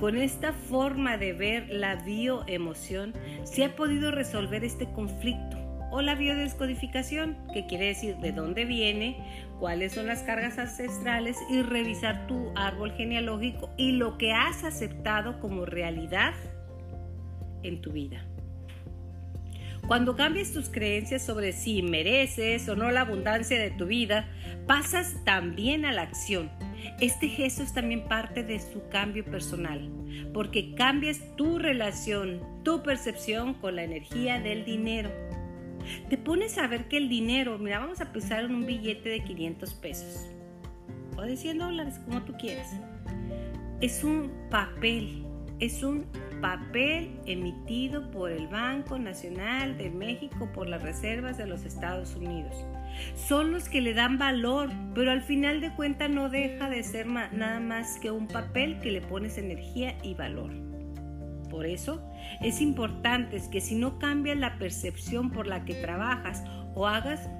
Con 0.00 0.16
esta 0.16 0.52
forma 0.52 1.16
de 1.18 1.34
ver 1.34 1.70
la 1.70 1.94
bioemoción 1.96 3.14
se 3.44 3.64
ha 3.64 3.76
podido 3.76 4.10
resolver 4.10 4.64
este 4.64 4.90
conflicto 4.90 5.56
o 5.92 6.02
la 6.02 6.16
biodescodificación, 6.16 7.36
que 7.54 7.66
quiere 7.66 7.86
decir 7.86 8.16
de 8.16 8.32
dónde 8.32 8.64
viene, 8.64 9.16
cuáles 9.60 9.92
son 9.92 10.08
las 10.08 10.24
cargas 10.24 10.58
ancestrales 10.58 11.38
y 11.48 11.62
revisar 11.62 12.26
tu 12.26 12.50
árbol 12.56 12.90
genealógico 12.90 13.70
y 13.76 13.92
lo 13.92 14.18
que 14.18 14.32
has 14.32 14.64
aceptado 14.64 15.38
como 15.38 15.64
realidad 15.64 16.34
en 17.66 17.80
tu 17.80 17.92
vida. 17.92 18.24
Cuando 19.86 20.16
cambias 20.16 20.52
tus 20.52 20.68
creencias 20.68 21.24
sobre 21.24 21.52
si 21.52 21.80
mereces 21.80 22.68
o 22.68 22.74
no 22.74 22.90
la 22.90 23.02
abundancia 23.02 23.58
de 23.58 23.70
tu 23.70 23.86
vida, 23.86 24.28
pasas 24.66 25.22
también 25.24 25.84
a 25.84 25.92
la 25.92 26.02
acción. 26.02 26.50
Este 27.00 27.28
gesto 27.28 27.62
es 27.62 27.72
también 27.72 28.08
parte 28.08 28.42
de 28.42 28.58
su 28.58 28.88
cambio 28.88 29.24
personal, 29.24 29.88
porque 30.32 30.74
cambias 30.74 31.20
tu 31.36 31.58
relación, 31.58 32.40
tu 32.64 32.82
percepción 32.82 33.54
con 33.54 33.76
la 33.76 33.84
energía 33.84 34.40
del 34.40 34.64
dinero. 34.64 35.10
Te 36.08 36.18
pones 36.18 36.58
a 36.58 36.66
ver 36.66 36.88
que 36.88 36.96
el 36.96 37.08
dinero, 37.08 37.56
mira, 37.58 37.78
vamos 37.78 38.00
a 38.00 38.12
pensar 38.12 38.44
en 38.44 38.54
un 38.56 38.66
billete 38.66 39.08
de 39.08 39.22
500 39.22 39.74
pesos 39.74 40.26
o 41.16 41.22
de 41.22 41.36
100 41.36 41.58
dólares, 41.58 42.00
como 42.04 42.22
tú 42.22 42.34
quieras. 42.38 42.74
Es 43.80 44.02
un 44.02 44.32
papel, 44.50 45.24
es 45.60 45.84
un 45.84 46.06
papel 46.40 47.20
emitido 47.26 48.10
por 48.10 48.30
el 48.30 48.46
Banco 48.48 48.98
Nacional 48.98 49.76
de 49.78 49.90
México 49.90 50.48
por 50.52 50.68
las 50.68 50.82
reservas 50.82 51.38
de 51.38 51.46
los 51.46 51.64
Estados 51.64 52.14
Unidos. 52.14 52.54
Son 53.14 53.52
los 53.52 53.68
que 53.68 53.80
le 53.80 53.94
dan 53.94 54.18
valor, 54.18 54.70
pero 54.94 55.10
al 55.10 55.22
final 55.22 55.60
de 55.60 55.72
cuentas 55.74 56.10
no 56.10 56.28
deja 56.28 56.70
de 56.70 56.82
ser 56.82 57.06
nada 57.06 57.60
más 57.60 57.98
que 57.98 58.10
un 58.10 58.26
papel 58.26 58.80
que 58.80 58.90
le 58.90 59.00
pones 59.00 59.38
energía 59.38 59.96
y 60.02 60.14
valor. 60.14 60.50
Por 61.50 61.66
eso 61.66 62.02
es 62.40 62.60
importante 62.60 63.40
que 63.50 63.60
si 63.60 63.76
no 63.76 63.98
cambias 63.98 64.36
la 64.36 64.58
percepción 64.58 65.30
por 65.30 65.46
la 65.46 65.64
que 65.64 65.74
trabajas 65.74 66.44
o 66.74 66.86
hagas, 66.86 67.30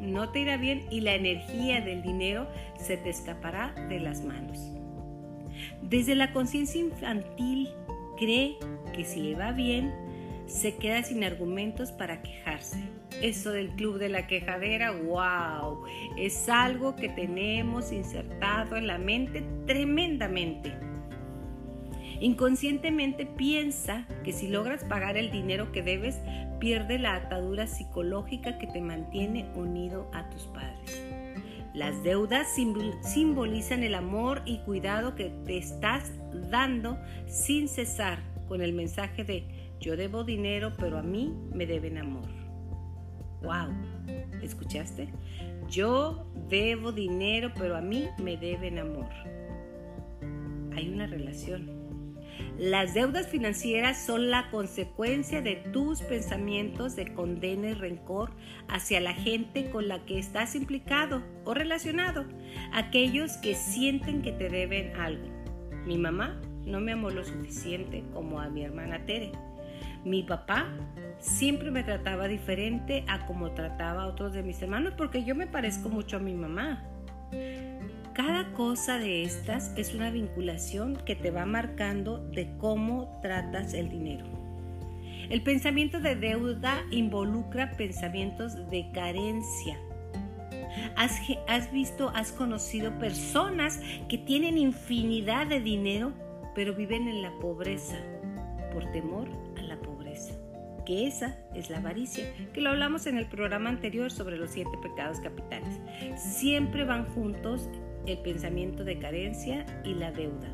no 0.00 0.30
te 0.30 0.40
irá 0.40 0.56
bien 0.56 0.82
y 0.90 1.00
la 1.00 1.14
energía 1.14 1.80
del 1.80 2.02
dinero 2.02 2.48
se 2.76 2.96
te 2.96 3.10
escapará 3.10 3.72
de 3.88 4.00
las 4.00 4.24
manos. 4.24 4.58
Desde 5.82 6.14
la 6.14 6.32
conciencia 6.32 6.80
infantil 6.80 7.68
cree 8.18 8.58
que 8.92 9.04
si 9.04 9.20
le 9.20 9.34
va 9.34 9.52
bien, 9.52 9.92
se 10.46 10.76
queda 10.76 11.02
sin 11.02 11.24
argumentos 11.24 11.92
para 11.92 12.22
quejarse. 12.22 12.78
Eso 13.22 13.50
del 13.50 13.70
club 13.70 13.98
de 13.98 14.08
la 14.08 14.26
quejadera, 14.26 14.92
wow, 14.92 15.84
es 16.16 16.48
algo 16.48 16.96
que 16.96 17.08
tenemos 17.08 17.92
insertado 17.92 18.76
en 18.76 18.86
la 18.86 18.98
mente 18.98 19.44
tremendamente. 19.66 20.72
Inconscientemente 22.20 23.26
piensa 23.26 24.06
que 24.24 24.32
si 24.32 24.48
logras 24.48 24.84
pagar 24.84 25.16
el 25.16 25.30
dinero 25.30 25.70
que 25.70 25.82
debes, 25.82 26.20
pierde 26.58 26.98
la 26.98 27.14
atadura 27.14 27.66
psicológica 27.66 28.58
que 28.58 28.66
te 28.66 28.80
mantiene 28.80 29.48
unido 29.54 30.10
a 30.12 30.28
tus 30.30 30.46
padres. 30.46 31.17
Las 31.78 32.02
deudas 32.02 32.48
simbolizan 33.02 33.84
el 33.84 33.94
amor 33.94 34.42
y 34.44 34.58
cuidado 34.64 35.14
que 35.14 35.30
te 35.46 35.58
estás 35.58 36.10
dando 36.50 36.98
sin 37.28 37.68
cesar 37.68 38.18
con 38.48 38.62
el 38.62 38.72
mensaje 38.72 39.22
de 39.22 39.46
yo 39.78 39.96
debo 39.96 40.24
dinero, 40.24 40.72
pero 40.76 40.98
a 40.98 41.02
mí 41.02 41.32
me 41.54 41.66
deben 41.66 41.98
amor. 41.98 42.28
¡Wow! 43.42 43.72
¿Escuchaste? 44.42 45.08
Yo 45.70 46.26
debo 46.48 46.90
dinero, 46.90 47.52
pero 47.56 47.76
a 47.76 47.80
mí 47.80 48.08
me 48.20 48.36
deben 48.36 48.80
amor. 48.80 49.08
Hay 50.74 50.88
una 50.88 51.06
relación. 51.06 51.77
Las 52.58 52.94
deudas 52.94 53.28
financieras 53.28 54.04
son 54.04 54.30
la 54.30 54.50
consecuencia 54.50 55.42
de 55.42 55.56
tus 55.56 56.02
pensamientos 56.02 56.96
de 56.96 57.14
condena 57.14 57.68
y 57.68 57.74
rencor 57.74 58.32
hacia 58.68 59.00
la 59.00 59.14
gente 59.14 59.70
con 59.70 59.88
la 59.88 60.04
que 60.04 60.18
estás 60.18 60.54
implicado 60.54 61.22
o 61.44 61.54
relacionado, 61.54 62.26
aquellos 62.72 63.36
que 63.38 63.54
sienten 63.54 64.22
que 64.22 64.32
te 64.32 64.48
deben 64.48 64.96
algo. 64.96 65.26
Mi 65.86 65.98
mamá 65.98 66.40
no 66.64 66.80
me 66.80 66.92
amó 66.92 67.10
lo 67.10 67.24
suficiente 67.24 68.04
como 68.12 68.40
a 68.40 68.48
mi 68.48 68.62
hermana 68.62 69.06
Tere. 69.06 69.32
Mi 70.04 70.22
papá 70.22 70.66
siempre 71.18 71.70
me 71.70 71.82
trataba 71.82 72.28
diferente 72.28 73.04
a 73.08 73.26
como 73.26 73.52
trataba 73.52 74.02
a 74.02 74.06
otros 74.06 74.32
de 74.32 74.42
mis 74.42 74.60
hermanos 74.62 74.94
porque 74.96 75.24
yo 75.24 75.34
me 75.34 75.46
parezco 75.46 75.88
mucho 75.88 76.16
a 76.16 76.20
mi 76.20 76.34
mamá. 76.34 76.84
Cada 78.18 78.52
cosa 78.52 78.98
de 78.98 79.22
estas 79.22 79.72
es 79.76 79.94
una 79.94 80.10
vinculación 80.10 80.96
que 81.06 81.14
te 81.14 81.30
va 81.30 81.46
marcando 81.46 82.18
de 82.18 82.50
cómo 82.58 83.16
tratas 83.22 83.74
el 83.74 83.90
dinero. 83.90 84.26
El 85.30 85.44
pensamiento 85.44 86.00
de 86.00 86.16
deuda 86.16 86.82
involucra 86.90 87.70
pensamientos 87.76 88.68
de 88.70 88.90
carencia. 88.92 89.78
Has, 90.96 91.70
visto, 91.70 92.08
has 92.08 92.32
conocido 92.32 92.98
personas 92.98 93.80
que 94.08 94.18
tienen 94.18 94.58
infinidad 94.58 95.46
de 95.46 95.60
dinero, 95.60 96.12
pero 96.56 96.74
viven 96.74 97.06
en 97.06 97.22
la 97.22 97.30
pobreza 97.38 97.98
por 98.72 98.90
temor 98.90 99.28
a 99.56 99.62
la 99.62 99.76
pobreza. 99.80 100.34
Que 100.84 101.06
esa 101.06 101.38
es 101.54 101.70
la 101.70 101.78
avaricia, 101.78 102.24
que 102.52 102.62
lo 102.62 102.70
hablamos 102.70 103.06
en 103.06 103.16
el 103.16 103.26
programa 103.26 103.70
anterior 103.70 104.10
sobre 104.10 104.38
los 104.38 104.50
siete 104.50 104.76
pecados 104.82 105.20
capitales. 105.20 105.78
Siempre 106.16 106.84
van 106.84 107.04
juntos 107.14 107.70
el 108.08 108.18
pensamiento 108.18 108.84
de 108.84 108.98
carencia 108.98 109.66
y 109.84 109.94
la 109.94 110.10
deuda. 110.12 110.48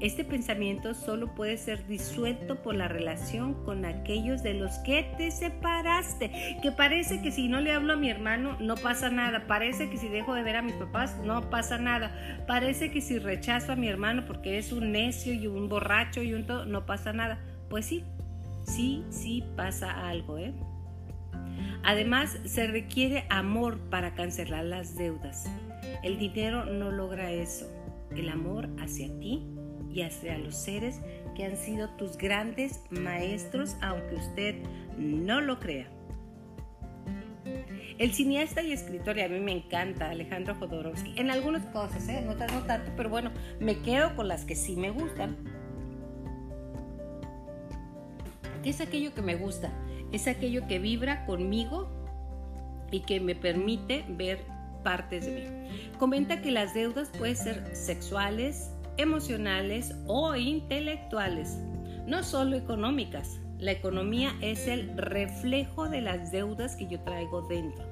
Este 0.00 0.24
pensamiento 0.24 0.92
solo 0.94 1.34
puede 1.34 1.56
ser 1.56 1.86
disuelto 1.86 2.62
por 2.62 2.74
la 2.74 2.88
relación 2.88 3.54
con 3.64 3.84
aquellos 3.84 4.42
de 4.42 4.54
los 4.54 4.74
que 4.78 5.14
te 5.16 5.30
separaste. 5.30 6.58
Que 6.62 6.72
parece 6.72 7.22
que 7.22 7.30
si 7.30 7.48
no 7.48 7.60
le 7.60 7.72
hablo 7.72 7.92
a 7.94 7.96
mi 7.96 8.10
hermano 8.10 8.56
no 8.60 8.74
pasa 8.74 9.10
nada. 9.10 9.46
Parece 9.46 9.88
que 9.90 9.96
si 9.96 10.08
dejo 10.08 10.34
de 10.34 10.42
ver 10.42 10.56
a 10.56 10.62
mis 10.62 10.74
papás 10.74 11.16
no 11.24 11.48
pasa 11.48 11.78
nada. 11.78 12.44
Parece 12.46 12.90
que 12.90 13.00
si 13.00 13.18
rechazo 13.18 13.72
a 13.72 13.76
mi 13.76 13.88
hermano 13.88 14.24
porque 14.26 14.58
es 14.58 14.72
un 14.72 14.92
necio 14.92 15.32
y 15.32 15.46
un 15.46 15.68
borracho 15.68 16.22
y 16.22 16.34
un 16.34 16.44
todo, 16.46 16.66
no 16.66 16.86
pasa 16.86 17.12
nada. 17.12 17.38
Pues 17.70 17.86
sí, 17.86 18.04
sí, 18.64 19.04
sí 19.10 19.44
pasa 19.56 20.08
algo, 20.08 20.38
¿eh? 20.38 20.52
Además, 21.84 22.38
se 22.44 22.66
requiere 22.66 23.26
amor 23.28 23.78
para 23.90 24.14
cancelar 24.14 24.64
las 24.64 24.96
deudas. 24.96 25.46
El 26.04 26.18
dinero 26.18 26.66
no 26.66 26.92
logra 26.92 27.32
eso. 27.32 27.66
El 28.14 28.28
amor 28.28 28.68
hacia 28.78 29.08
ti 29.20 29.42
y 29.90 30.02
hacia 30.02 30.36
los 30.36 30.54
seres 30.54 31.00
que 31.34 31.46
han 31.46 31.56
sido 31.56 31.88
tus 31.96 32.18
grandes 32.18 32.82
maestros, 32.90 33.74
aunque 33.80 34.16
usted 34.16 34.54
no 34.98 35.40
lo 35.40 35.58
crea. 35.58 35.88
El 37.96 38.12
cineasta 38.12 38.62
y 38.62 38.72
escritor, 38.72 39.16
y 39.16 39.22
a 39.22 39.28
mí 39.28 39.40
me 39.40 39.52
encanta, 39.52 40.10
Alejandro 40.10 40.54
Jodorowsky, 40.56 41.18
en 41.18 41.30
algunas 41.30 41.64
cosas, 41.66 42.06
¿eh? 42.10 42.22
no, 42.22 42.34
no 42.34 42.66
tanto, 42.66 42.92
pero 42.98 43.08
bueno, 43.08 43.30
me 43.58 43.78
quedo 43.78 44.14
con 44.14 44.28
las 44.28 44.44
que 44.44 44.56
sí 44.56 44.76
me 44.76 44.90
gustan. 44.90 45.36
¿Qué 48.62 48.68
es 48.68 48.80
aquello 48.82 49.14
que 49.14 49.22
me 49.22 49.36
gusta? 49.36 49.72
Es 50.12 50.28
aquello 50.28 50.66
que 50.66 50.78
vibra 50.78 51.24
conmigo 51.24 51.88
y 52.90 53.00
que 53.00 53.20
me 53.20 53.34
permite 53.34 54.04
ver 54.08 54.53
partes 54.84 55.26
de 55.26 55.32
mí. 55.32 55.98
Comenta 55.98 56.40
que 56.40 56.52
las 56.52 56.74
deudas 56.74 57.10
pueden 57.18 57.36
ser 57.36 57.74
sexuales, 57.74 58.70
emocionales 58.96 59.94
o 60.06 60.36
intelectuales, 60.36 61.58
no 62.06 62.22
solo 62.22 62.56
económicas. 62.56 63.40
La 63.58 63.72
economía 63.72 64.32
es 64.40 64.68
el 64.68 64.96
reflejo 64.96 65.88
de 65.88 66.00
las 66.00 66.30
deudas 66.30 66.76
que 66.76 66.86
yo 66.86 67.00
traigo 67.00 67.42
dentro. 67.42 67.84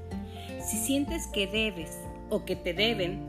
Si 0.65 0.77
sientes 0.77 1.27
que 1.29 1.47
debes 1.47 1.99
o 2.31 2.45
que 2.45 2.57
te 2.57 2.75
deben, 2.75 3.21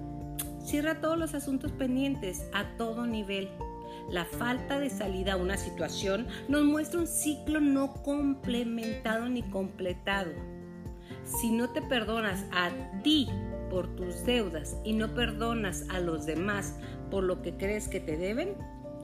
cierra 0.64 1.00
todos 1.00 1.18
los 1.18 1.34
asuntos 1.34 1.72
pendientes 1.72 2.46
a 2.54 2.66
todo 2.78 3.06
nivel. 3.08 3.50
La 4.10 4.26
falta 4.26 4.80
de 4.80 4.90
salida 4.90 5.34
a 5.34 5.38
una 5.38 5.58
situación 5.58 6.28
nos 6.48 6.64
muestra 6.64 7.00
un 7.00 7.08
ciclo 7.08 7.62
no 7.62 7.94
complementado 8.04 9.30
ni 9.30 9.44
completado. 9.44 10.32
Si 11.24 11.52
no 11.52 11.70
te 11.70 11.82
perdonas 11.82 12.46
a 12.52 12.70
ti 13.02 13.30
por 13.74 13.96
tus 13.96 14.24
deudas 14.24 14.78
y 14.84 14.94
no 14.94 15.16
perdonas 15.16 15.86
a 15.90 16.00
los 16.00 16.28
demás 16.28 16.76
por 17.10 17.24
lo 17.24 17.42
que 17.42 17.58
crees 17.58 17.88
que 17.88 18.00
te 18.00 18.18
deben, 18.18 18.54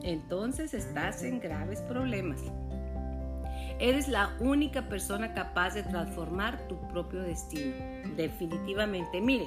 entonces 0.04 0.74
estás 0.74 1.24
en 1.24 1.40
graves 1.40 1.82
problemas. 1.82 2.40
Eres 3.80 4.06
la 4.06 4.36
única 4.38 4.88
persona 4.88 5.34
capaz 5.34 5.74
de 5.74 5.82
transformar 5.82 6.68
tu 6.68 6.76
propio 6.88 7.20
destino. 7.22 7.74
Definitivamente. 8.16 9.20
Mire, 9.20 9.46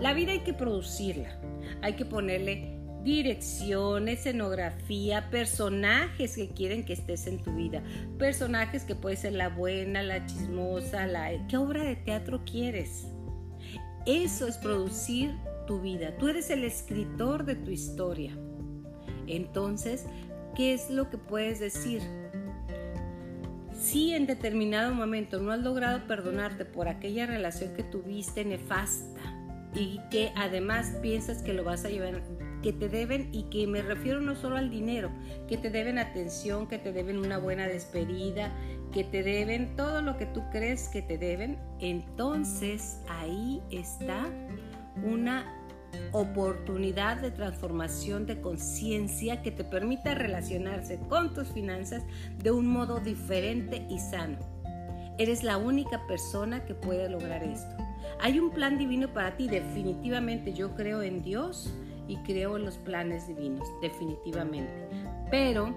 la 0.00 0.14
vida 0.14 0.32
hay 0.32 0.40
que 0.40 0.54
producirla. 0.54 1.36
Hay 1.82 1.94
que 1.94 2.04
ponerle 2.04 2.78
dirección, 3.02 4.06
escenografía, 4.08 5.30
personajes 5.30 6.36
que 6.36 6.50
quieren 6.50 6.84
que 6.84 6.92
estés 6.92 7.26
en 7.26 7.42
tu 7.42 7.56
vida. 7.56 7.82
Personajes 8.18 8.84
que 8.84 8.94
puede 8.94 9.16
ser 9.16 9.32
la 9.32 9.48
buena, 9.48 10.02
la 10.02 10.26
chismosa, 10.26 11.06
la... 11.08 11.30
¿Qué 11.48 11.56
obra 11.56 11.82
de 11.82 11.96
teatro 11.96 12.44
quieres? 12.44 13.08
Eso 14.06 14.46
es 14.46 14.56
producir 14.58 15.34
tu 15.66 15.80
vida. 15.80 16.16
Tú 16.18 16.28
eres 16.28 16.50
el 16.50 16.64
escritor 16.64 17.44
de 17.44 17.54
tu 17.54 17.70
historia. 17.70 18.36
Entonces, 19.26 20.06
¿qué 20.56 20.74
es 20.74 20.90
lo 20.90 21.10
que 21.10 21.18
puedes 21.18 21.60
decir? 21.60 22.02
Si 23.80 24.12
en 24.12 24.26
determinado 24.26 24.94
momento 24.94 25.40
no 25.40 25.52
has 25.52 25.60
logrado 25.60 26.06
perdonarte 26.06 26.64
por 26.64 26.88
aquella 26.88 27.26
relación 27.26 27.74
que 27.74 27.82
tuviste 27.82 28.44
nefasta 28.44 29.20
y 29.74 30.00
que 30.10 30.32
además 30.36 30.96
piensas 31.00 31.42
que 31.42 31.54
lo 31.54 31.64
vas 31.64 31.84
a 31.84 31.88
llevar, 31.88 32.22
que 32.62 32.72
te 32.72 32.88
deben, 32.88 33.28
y 33.32 33.44
que 33.44 33.66
me 33.66 33.82
refiero 33.82 34.20
no 34.20 34.34
solo 34.34 34.56
al 34.56 34.70
dinero, 34.70 35.10
que 35.48 35.56
te 35.56 35.70
deben 35.70 35.98
atención, 35.98 36.66
que 36.66 36.78
te 36.78 36.92
deben 36.92 37.18
una 37.18 37.38
buena 37.38 37.66
despedida, 37.66 38.52
que 38.92 39.04
te 39.04 39.22
deben 39.22 39.76
todo 39.76 40.02
lo 40.02 40.16
que 40.16 40.26
tú 40.26 40.42
crees 40.50 40.88
que 40.88 41.02
te 41.02 41.18
deben, 41.18 41.58
entonces 41.80 43.00
ahí 43.08 43.62
está 43.70 44.26
una 45.02 45.56
oportunidad 46.12 47.20
de 47.20 47.30
transformación 47.30 48.26
de 48.26 48.40
conciencia 48.40 49.42
que 49.42 49.50
te 49.50 49.64
permita 49.64 50.14
relacionarse 50.14 50.98
con 51.08 51.34
tus 51.34 51.48
finanzas 51.48 52.02
de 52.42 52.50
un 52.50 52.66
modo 52.66 53.00
diferente 53.00 53.86
y 53.88 53.98
sano. 53.98 54.38
Eres 55.18 55.42
la 55.42 55.58
única 55.58 56.06
persona 56.06 56.64
que 56.64 56.74
puede 56.74 57.08
lograr 57.08 57.42
esto. 57.42 57.76
Hay 58.20 58.38
un 58.38 58.50
plan 58.50 58.78
divino 58.78 59.12
para 59.12 59.36
ti, 59.36 59.48
definitivamente 59.48 60.52
yo 60.52 60.74
creo 60.74 61.02
en 61.02 61.22
Dios 61.22 61.72
y 62.10 62.16
creo 62.24 62.56
en 62.56 62.64
los 62.64 62.76
planes 62.76 63.28
divinos, 63.28 63.68
definitivamente. 63.80 64.88
Pero 65.30 65.72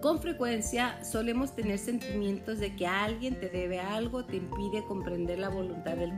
con 0.00 0.20
frecuencia 0.20 1.04
solemos 1.04 1.54
tener 1.54 1.78
sentimientos 1.78 2.60
de 2.60 2.74
que 2.74 2.86
alguien 2.86 3.38
te 3.38 3.48
debe 3.48 3.78
algo, 3.80 4.24
te 4.24 4.36
impide 4.36 4.84
comprender 4.86 5.38
la 5.38 5.50
voluntad 5.50 5.96
del 5.96 6.16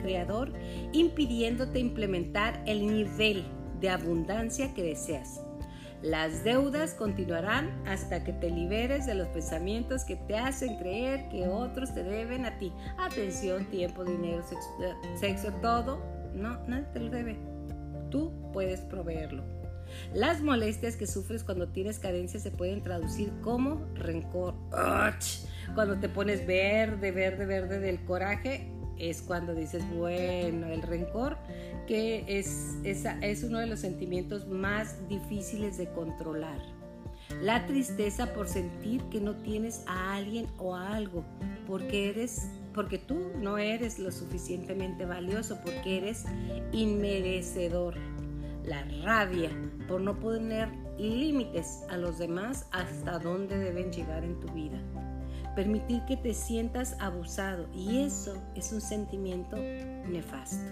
Creador, 0.00 0.52
impidiéndote 0.92 1.80
implementar 1.80 2.62
el 2.66 2.86
nivel 2.86 3.44
de 3.80 3.90
abundancia 3.90 4.72
que 4.74 4.82
deseas. 4.82 5.40
Las 6.02 6.44
deudas 6.44 6.94
continuarán 6.94 7.70
hasta 7.86 8.22
que 8.22 8.32
te 8.32 8.50
liberes 8.50 9.06
de 9.06 9.14
los 9.14 9.28
pensamientos 9.28 10.04
que 10.04 10.16
te 10.16 10.36
hacen 10.36 10.76
creer 10.76 11.28
que 11.28 11.48
otros 11.48 11.94
te 11.94 12.02
deben 12.02 12.44
a 12.44 12.58
ti. 12.58 12.72
Atención, 12.98 13.64
tiempo, 13.66 14.04
dinero, 14.04 14.42
sexo, 14.42 14.68
sexo 15.14 15.52
todo. 15.62 16.02
No, 16.34 16.58
nadie 16.66 16.86
te 16.92 17.00
lo 17.00 17.10
debe. 17.10 17.51
Tú 18.12 18.30
puedes 18.52 18.80
proveerlo. 18.82 19.42
Las 20.14 20.42
molestias 20.42 20.96
que 20.96 21.06
sufres 21.06 21.42
cuando 21.42 21.68
tienes 21.68 21.98
carencia 21.98 22.38
se 22.38 22.50
pueden 22.50 22.82
traducir 22.82 23.32
como 23.42 23.84
rencor. 23.94 24.54
Cuando 25.74 25.98
te 25.98 26.08
pones 26.08 26.46
verde, 26.46 27.10
verde, 27.10 27.46
verde 27.46 27.80
del 27.80 28.04
coraje, 28.04 28.70
es 28.98 29.22
cuando 29.22 29.54
dices, 29.54 29.82
bueno, 29.96 30.68
el 30.68 30.82
rencor, 30.82 31.36
que 31.86 32.24
es, 32.28 32.76
es 32.84 33.42
uno 33.42 33.58
de 33.58 33.66
los 33.66 33.80
sentimientos 33.80 34.46
más 34.46 35.08
difíciles 35.08 35.78
de 35.78 35.88
controlar. 35.88 36.60
La 37.40 37.66
tristeza 37.66 38.34
por 38.34 38.48
sentir 38.48 39.02
que 39.04 39.20
no 39.20 39.36
tienes 39.36 39.82
a 39.86 40.16
alguien 40.16 40.46
o 40.58 40.76
a 40.76 40.94
algo, 40.94 41.24
porque 41.66 42.10
eres 42.10 42.50
porque 42.72 42.98
tú 42.98 43.30
no 43.40 43.58
eres 43.58 43.98
lo 43.98 44.10
suficientemente 44.10 45.04
valioso, 45.04 45.58
porque 45.62 45.98
eres 45.98 46.24
inmerecedor 46.72 47.94
la 48.64 48.84
rabia 49.02 49.50
por 49.88 50.00
no 50.00 50.18
poner 50.18 50.68
límites 50.98 51.84
a 51.90 51.96
los 51.96 52.18
demás 52.18 52.66
hasta 52.70 53.18
dónde 53.18 53.58
deben 53.58 53.92
llegar 53.92 54.24
en 54.24 54.38
tu 54.40 54.48
vida. 54.52 54.78
Permitir 55.56 56.02
que 56.06 56.16
te 56.16 56.32
sientas 56.32 56.96
abusado 57.00 57.68
y 57.74 58.02
eso 58.02 58.34
es 58.54 58.72
un 58.72 58.80
sentimiento 58.80 59.56
nefasto. 59.56 60.64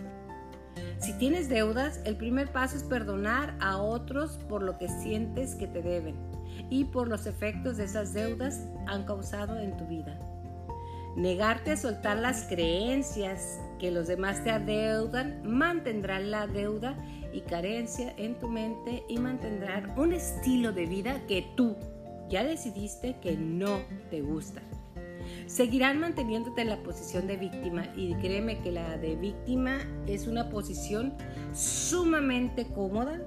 Si 0.98 1.12
tienes 1.14 1.48
deudas, 1.48 2.00
el 2.04 2.16
primer 2.16 2.52
paso 2.52 2.76
es 2.76 2.84
perdonar 2.84 3.56
a 3.60 3.78
otros 3.78 4.38
por 4.48 4.62
lo 4.62 4.78
que 4.78 4.88
sientes 4.88 5.54
que 5.54 5.66
te 5.66 5.82
deben 5.82 6.14
y 6.70 6.84
por 6.84 7.08
los 7.08 7.26
efectos 7.26 7.76
de 7.76 7.84
esas 7.84 8.12
deudas 8.14 8.66
han 8.86 9.04
causado 9.04 9.58
en 9.58 9.76
tu 9.76 9.86
vida. 9.86 10.18
Negarte 11.16 11.72
a 11.72 11.76
soltar 11.76 12.18
las 12.18 12.44
creencias 12.44 13.60
que 13.78 13.90
los 13.90 14.06
demás 14.06 14.44
te 14.44 14.50
adeudan 14.50 15.42
mantendrán 15.44 16.30
la 16.30 16.46
deuda 16.46 16.96
y 17.32 17.40
carencia 17.40 18.14
en 18.16 18.38
tu 18.38 18.48
mente 18.48 19.04
y 19.08 19.18
mantendrán 19.18 19.98
un 19.98 20.12
estilo 20.12 20.72
de 20.72 20.86
vida 20.86 21.26
que 21.26 21.46
tú 21.56 21.76
ya 22.28 22.44
decidiste 22.44 23.16
que 23.20 23.36
no 23.36 23.80
te 24.10 24.22
gusta. 24.22 24.62
Seguirán 25.46 25.98
manteniéndote 25.98 26.62
en 26.62 26.68
la 26.68 26.82
posición 26.82 27.26
de 27.26 27.36
víctima 27.36 27.86
y 27.96 28.14
créeme 28.14 28.60
que 28.60 28.70
la 28.70 28.96
de 28.96 29.16
víctima 29.16 29.78
es 30.06 30.26
una 30.28 30.48
posición 30.48 31.14
sumamente 31.52 32.66
cómoda, 32.66 33.20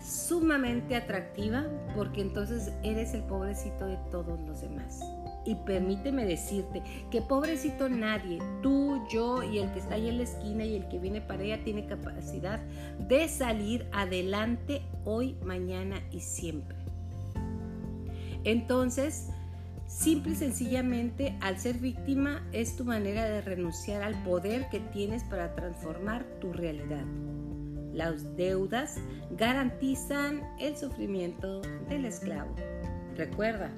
sumamente 0.00 0.96
atractiva, 0.96 1.66
porque 1.94 2.22
entonces 2.22 2.72
eres 2.82 3.12
el 3.14 3.22
pobrecito 3.24 3.86
de 3.86 3.98
todos 4.10 4.40
los 4.40 4.62
demás. 4.62 5.00
Y 5.44 5.56
permíteme 5.56 6.24
decirte 6.24 6.82
que 7.10 7.20
pobrecito 7.20 7.88
nadie, 7.88 8.38
tú, 8.62 9.02
yo 9.10 9.42
y 9.42 9.58
el 9.58 9.72
que 9.72 9.80
está 9.80 9.96
ahí 9.96 10.08
en 10.08 10.18
la 10.18 10.22
esquina 10.24 10.64
y 10.64 10.76
el 10.76 10.88
que 10.88 10.98
viene 10.98 11.20
para 11.20 11.42
ella 11.42 11.64
tiene 11.64 11.86
capacidad 11.86 12.60
de 13.08 13.28
salir 13.28 13.86
adelante 13.92 14.82
hoy, 15.04 15.36
mañana 15.44 16.00
y 16.12 16.20
siempre. 16.20 16.76
Entonces, 18.44 19.30
simple 19.86 20.32
y 20.32 20.36
sencillamente, 20.36 21.36
al 21.40 21.58
ser 21.58 21.78
víctima 21.78 22.46
es 22.52 22.76
tu 22.76 22.84
manera 22.84 23.24
de 23.24 23.40
renunciar 23.40 24.02
al 24.02 24.22
poder 24.22 24.68
que 24.70 24.80
tienes 24.80 25.24
para 25.24 25.54
transformar 25.54 26.24
tu 26.40 26.52
realidad. 26.52 27.04
Las 27.92 28.36
deudas 28.36 28.96
garantizan 29.32 30.40
el 30.58 30.76
sufrimiento 30.76 31.60
del 31.88 32.06
esclavo. 32.06 32.54
Recuerda, 33.16 33.70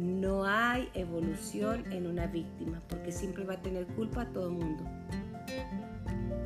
no 0.00 0.44
hay 0.44 0.88
evolución 0.94 1.84
en 1.92 2.06
una 2.06 2.26
víctima 2.26 2.80
porque 2.88 3.12
siempre 3.12 3.44
va 3.44 3.54
a 3.54 3.62
tener 3.62 3.86
culpa 3.88 4.22
a 4.22 4.32
todo 4.32 4.48
el 4.48 4.54
mundo. 4.54 4.84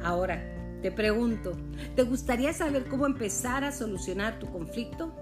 Ahora, 0.03 0.43
te 0.83 0.91
pregunto, 0.91 1.53
¿te 1.95 2.03
gustaría 2.03 2.53
saber 2.53 2.87
cómo 2.87 3.07
empezar 3.07 3.65
a 3.65 3.73
solucionar 3.73 4.39
tu 4.39 4.51
conflicto? 4.51 5.15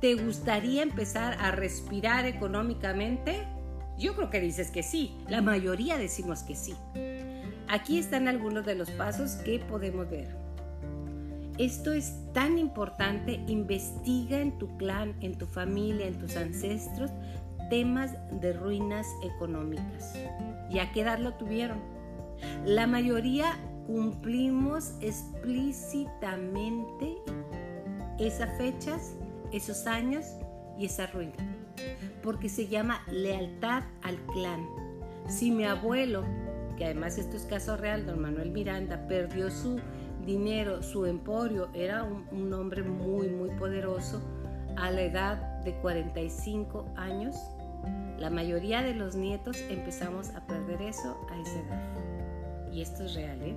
¿Te 0.00 0.14
gustaría 0.14 0.82
empezar 0.82 1.36
a 1.40 1.50
respirar 1.50 2.24
económicamente? 2.24 3.46
Yo 3.98 4.14
creo 4.14 4.30
que 4.30 4.40
dices 4.40 4.70
que 4.70 4.84
sí, 4.84 5.16
la 5.28 5.42
mayoría 5.42 5.98
decimos 5.98 6.44
que 6.44 6.54
sí. 6.54 6.74
Aquí 7.68 7.98
están 7.98 8.28
algunos 8.28 8.64
de 8.64 8.76
los 8.76 8.90
pasos 8.92 9.32
que 9.44 9.58
podemos 9.58 10.08
ver. 10.08 10.48
Esto 11.58 11.92
es 11.92 12.14
tan 12.32 12.56
importante, 12.56 13.40
investiga 13.48 14.38
en 14.38 14.56
tu 14.58 14.76
clan, 14.76 15.16
en 15.20 15.36
tu 15.36 15.44
familia, 15.44 16.06
en 16.06 16.16
tus 16.16 16.36
ancestros, 16.36 17.10
temas 17.68 18.16
de 18.40 18.52
ruinas 18.52 19.06
económicas. 19.22 20.14
¿Y 20.70 20.78
a 20.78 20.92
qué 20.92 21.00
edad 21.02 21.18
lo 21.18 21.34
tuvieron? 21.34 21.80
La 22.64 22.86
mayoría 22.86 23.58
cumplimos 23.86 24.94
explícitamente 25.00 27.16
esas 28.18 28.56
fechas, 28.58 29.14
esos 29.52 29.86
años 29.86 30.26
y 30.78 30.86
esa 30.86 31.06
ruina, 31.06 31.34
porque 32.22 32.48
se 32.48 32.68
llama 32.68 33.02
lealtad 33.10 33.82
al 34.02 34.16
clan. 34.26 34.66
Si 35.28 35.50
mi 35.50 35.64
abuelo, 35.64 36.24
que 36.76 36.84
además 36.84 37.18
esto 37.18 37.36
es 37.36 37.44
caso 37.44 37.76
real, 37.76 38.06
don 38.06 38.20
Manuel 38.20 38.50
Miranda, 38.50 39.06
perdió 39.08 39.50
su 39.50 39.80
dinero, 40.24 40.82
su 40.82 41.06
emporio, 41.06 41.68
era 41.74 42.04
un, 42.04 42.26
un 42.30 42.52
hombre 42.52 42.82
muy, 42.82 43.28
muy 43.28 43.50
poderoso, 43.50 44.22
a 44.76 44.90
la 44.90 45.02
edad 45.02 45.60
de 45.64 45.74
45 45.74 46.86
años, 46.96 47.34
la 48.18 48.30
mayoría 48.30 48.82
de 48.82 48.94
los 48.94 49.14
nietos 49.14 49.58
empezamos 49.68 50.30
a 50.30 50.46
perder 50.46 50.82
eso 50.82 51.16
a 51.30 51.40
esa 51.40 51.60
edad. 51.60 52.72
Y 52.72 52.82
esto 52.82 53.04
es 53.04 53.14
real, 53.14 53.40
¿eh? 53.42 53.56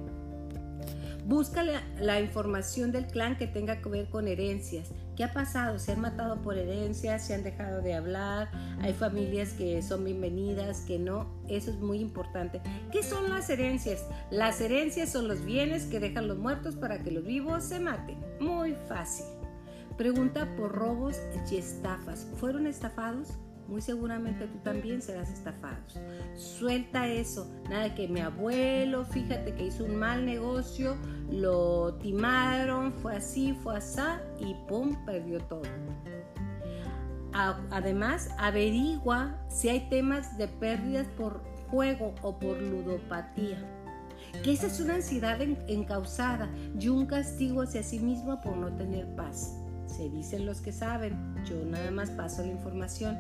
Busca 1.26 1.64
la, 1.64 2.20
información 2.20 2.92
del 2.92 3.06
clan 3.06 3.38
que 3.38 3.46
tenga 3.46 3.82
que 3.82 3.90
ver 3.90 4.10
con 4.10 4.28
herencias. 4.28 4.90
¿Qué 5.16 5.24
ha 5.24 5.34
pasado? 5.34 5.78
¿Se 5.78 5.92
han 5.92 6.02
matado 6.02 6.42
por 6.42 6.58
herencias? 6.58 7.28
¿Se 7.28 7.36
han 7.36 7.44
dejado 7.44 7.82
de 7.82 7.94
hablar? 7.94 8.50
¿Hay 8.82 8.94
familias 8.94 9.54
que 9.54 9.82
son 9.84 10.04
bienvenidas, 10.04 10.82
que 10.82 10.98
no? 10.98 11.28
Eso 11.48 11.70
es 11.70 11.80
muy 11.80 12.00
importante. 12.00 12.60
¿Qué 12.92 13.04
son 13.04 13.30
las 13.30 13.50
herencias? 13.50 14.04
Las 14.32 14.62
herencias 14.62 15.12
son 15.12 15.28
los 15.28 15.46
bienes 15.46 15.86
que 15.86 16.00
dejan 16.00 16.28
los 16.28 16.40
muertos 16.40 16.76
para 16.76 17.04
que 17.04 17.12
los 17.12 17.24
vivos 17.24 17.64
se 17.64 17.80
maten. 17.80 18.18
Muy 18.40 18.74
fácil. 18.88 19.26
Pregunta 19.98 20.56
por 20.56 20.72
robos 20.72 21.18
y 21.52 21.58
estafas. 21.58 22.28
¿Fueron 22.38 22.66
estafados? 22.66 23.38
Muy 23.72 23.82
seguramente 23.82 24.48
tú 24.48 24.58
también 24.60 25.02
serás 25.02 25.32
estafado. 25.32 25.78
Suelta 26.36 27.08
eso, 27.08 27.50
nada 27.70 27.96
que 27.96 28.08
mi 28.10 28.20
abuelo, 28.20 29.06
fíjate 29.06 29.56
que 29.56 29.68
hizo 29.68 29.86
un 29.86 29.96
mal 29.96 30.26
negocio, 30.26 30.98
lo 31.32 31.94
timaron, 31.96 32.92
fue 32.92 33.16
así, 33.16 33.54
fue 33.64 33.78
así 33.78 34.02
y 34.40 34.56
pum, 34.68 34.94
perdió 35.06 35.40
todo. 35.46 35.64
Además, 37.34 38.30
averigua 38.38 39.40
si 39.48 39.70
hay 39.70 39.88
temas 39.90 40.38
de 40.38 40.50
pérdidas 40.50 41.08
por 41.18 41.42
juego 41.70 42.14
o 42.22 42.38
por 42.38 42.62
ludopatía. 42.62 43.58
Que 44.44 44.52
esa 44.52 44.68
es 44.68 44.82
una 44.82 44.96
ansiedad 44.96 45.42
encausada 45.42 46.50
y 46.78 46.90
un 46.90 47.06
castigo 47.06 47.62
hacia 47.62 47.84
sí 47.84 48.00
mismo 48.00 48.42
por 48.42 48.58
no 48.58 48.76
tener 48.76 49.08
paz. 49.16 49.61
Se 50.02 50.10
dicen 50.10 50.48
los 50.48 50.62
que 50.62 50.72
saben, 50.72 51.36
yo 51.46 51.64
nada 51.64 51.92
más 51.92 52.10
paso 52.10 52.42
la 52.42 52.48
información. 52.48 53.20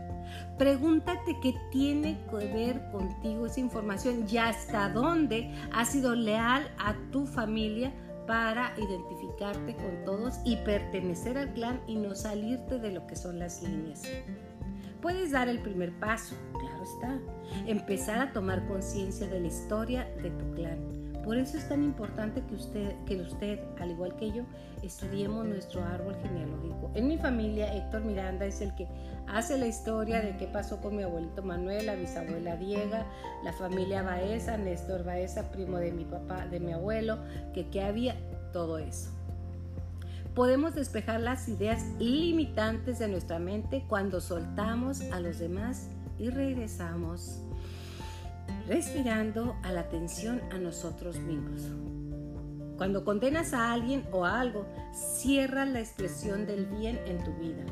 Pregúntate 0.58 1.38
qué 1.40 1.54
tiene 1.72 2.18
que 2.28 2.38
ver 2.38 2.90
contigo 2.92 3.46
esa 3.46 3.60
información 3.60 4.26
y 4.28 4.38
hasta 4.38 4.90
dónde 4.90 5.54
has 5.72 5.90
sido 5.90 6.16
leal 6.16 6.68
a 6.80 6.96
tu 7.12 7.28
familia 7.28 7.94
para 8.26 8.74
identificarte 8.80 9.76
con 9.76 10.06
todos 10.06 10.40
y 10.44 10.56
pertenecer 10.58 11.38
al 11.38 11.54
clan 11.54 11.80
y 11.86 11.98
no 11.98 12.16
salirte 12.16 12.80
de 12.80 12.92
lo 12.92 13.06
que 13.06 13.16
son 13.16 13.38
las 13.38 13.62
líneas. 13.62 14.02
Puedes 15.04 15.32
dar 15.32 15.50
el 15.50 15.60
primer 15.60 15.92
paso, 16.00 16.36
claro 16.52 16.84
está, 16.84 17.20
empezar 17.68 18.20
a 18.20 18.34
tomar 18.34 18.68
conciencia 18.68 19.28
de 19.28 19.40
la 19.40 19.48
historia 19.48 20.06
de 20.24 20.32
tu 20.32 20.52
clan 20.56 21.01
por 21.24 21.38
eso 21.38 21.58
es 21.58 21.68
tan 21.70 21.84
importante 21.84 22.42
que 22.42 22.56
usted, 22.56 22.96
que 23.06 23.22
usted, 23.22 23.60
al 23.80 23.92
igual 23.92 24.16
que 24.16 24.32
yo, 24.32 24.44
estudiemos 24.82 25.46
nuestro 25.46 25.84
árbol 25.84 26.16
genealógico. 26.22 26.92
En 26.96 27.08
mi 27.08 27.18
familia, 27.18 27.74
Héctor 27.76 28.02
Miranda 28.02 28.46
es 28.46 28.62
el 28.62 28.74
que 28.76 28.88
hace 29.28 29.58
la 29.58 29.68
historia 29.68 30.22
de 30.22 30.36
qué 30.38 30.48
pasó 30.48 30.82
con 30.82 30.96
mi 30.96 31.04
abuelito 31.04 31.44
Manuel, 31.44 31.86
la 31.86 31.96
bisabuela 31.96 32.56
Diega, 32.56 33.06
la 33.44 33.54
familia 33.54 34.02
Baeza, 34.02 34.58
Néstor 34.58 35.04
Baeza, 35.04 35.52
primo 35.52 35.78
de 35.78 35.92
mi 35.92 36.06
papá, 36.06 36.48
de 36.48 36.60
mi 36.60 36.74
abuelo, 36.74 37.20
que 37.54 37.70
qué 37.70 37.84
había, 37.84 38.16
todo 38.52 38.80
eso. 38.80 39.12
Podemos 40.34 40.74
despejar 40.74 41.20
las 41.20 41.50
ideas 41.50 41.84
limitantes 42.00 43.00
de 43.00 43.10
nuestra 43.10 43.38
mente 43.38 43.84
cuando 43.88 44.22
soltamos 44.22 45.02
a 45.12 45.20
los 45.20 45.40
demás 45.40 45.90
y 46.18 46.30
regresamos 46.30 47.42
respirando 48.68 49.56
a 49.64 49.72
la 49.72 49.82
atención 49.82 50.42
a 50.52 50.58
nosotros 50.58 51.20
mismos. 51.20 51.72
Cuando 52.78 53.06
condenas 53.06 53.54
a 53.54 53.72
alguien 53.72 54.06
o 54.12 54.26
a 54.26 54.40
algo, 54.40 54.66
cierra 54.92 55.66
la 55.66 55.80
expresión 55.80 56.46
del 56.46 56.66
bien 56.66 57.00
en 57.06 57.24
tu 57.24 57.32
vida. 57.34 57.64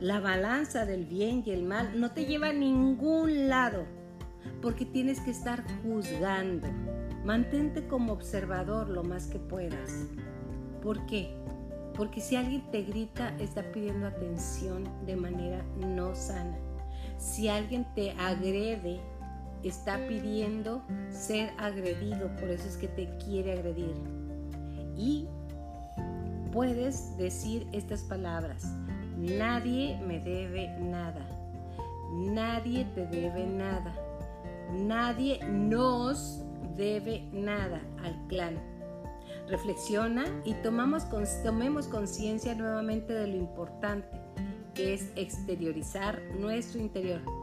La 0.00 0.18
balanza 0.18 0.86
del 0.86 1.04
bien 1.04 1.42
y 1.46 1.50
el 1.50 1.62
mal 1.62 2.00
no 2.00 2.12
te 2.12 2.24
lleva 2.24 2.48
a 2.48 2.52
ningún 2.52 3.48
lado, 3.48 3.84
porque 4.60 4.84
tienes 4.84 5.20
que 5.20 5.30
estar 5.30 5.62
juzgando. 5.82 6.66
Mantente 7.24 7.86
como 7.86 8.12
observador 8.12 8.88
lo 8.88 9.04
más 9.04 9.26
que 9.26 9.38
puedas. 9.38 10.06
¿Por 10.82 11.04
qué? 11.06 11.36
Porque 11.94 12.20
si 12.20 12.34
alguien 12.34 12.68
te 12.70 12.82
grita, 12.82 13.36
está 13.38 13.62
pidiendo 13.72 14.06
atención 14.06 14.84
de 15.04 15.16
manera 15.16 15.62
no 15.76 16.14
sana. 16.14 16.56
Si 17.18 17.48
alguien 17.48 17.86
te 17.94 18.12
agrede, 18.12 19.00
está 19.62 19.98
pidiendo 20.06 20.82
ser 21.10 21.52
agredido, 21.58 22.34
por 22.36 22.50
eso 22.50 22.66
es 22.66 22.76
que 22.76 22.88
te 22.88 23.08
quiere 23.18 23.52
agredir. 23.52 23.94
Y 24.96 25.26
puedes 26.52 27.16
decir 27.16 27.66
estas 27.72 28.02
palabras, 28.02 28.64
nadie 29.16 29.98
me 30.06 30.20
debe 30.20 30.68
nada, 30.80 31.26
nadie 32.12 32.84
te 32.94 33.06
debe 33.06 33.46
nada, 33.46 33.94
nadie 34.72 35.40
nos 35.46 36.42
debe 36.76 37.28
nada 37.32 37.80
al 38.02 38.16
clan. 38.28 38.58
Reflexiona 39.48 40.24
y 40.44 40.54
tomamos, 40.54 41.04
tomemos 41.42 41.86
conciencia 41.88 42.54
nuevamente 42.54 43.12
de 43.12 43.26
lo 43.26 43.36
importante 43.36 44.08
que 44.74 44.94
es 44.94 45.10
exteriorizar 45.16 46.20
nuestro 46.38 46.80
interior 46.80 47.39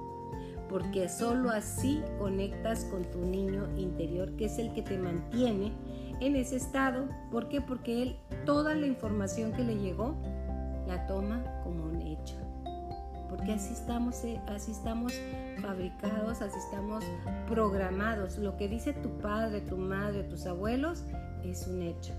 porque 0.69 1.09
solo 1.09 1.49
así 1.49 2.01
conectas 2.19 2.85
con 2.85 3.03
tu 3.05 3.19
niño 3.25 3.67
interior, 3.77 4.35
que 4.35 4.45
es 4.45 4.57
el 4.59 4.73
que 4.73 4.81
te 4.81 4.97
mantiene 4.97 5.71
en 6.19 6.35
ese 6.35 6.57
estado. 6.57 7.07
¿Por 7.31 7.49
qué? 7.49 7.61
Porque 7.61 8.01
él 8.01 8.17
toda 8.45 8.75
la 8.75 8.87
información 8.87 9.53
que 9.53 9.63
le 9.63 9.77
llegó 9.77 10.15
la 10.87 11.05
toma 11.07 11.43
como 11.63 11.83
un 11.83 12.01
hecho. 12.01 12.35
Porque 13.29 13.53
así 13.53 13.73
estamos, 13.73 14.23
eh, 14.23 14.41
así 14.47 14.71
estamos 14.71 15.13
fabricados, 15.61 16.41
así 16.41 16.57
estamos 16.57 17.03
programados. 17.47 18.37
Lo 18.37 18.55
que 18.55 18.69
dice 18.69 18.93
tu 18.93 19.09
padre, 19.17 19.61
tu 19.61 19.77
madre, 19.77 20.23
tus 20.23 20.45
abuelos 20.45 21.03
es 21.43 21.67
un 21.67 21.81
hecho. 21.81 22.13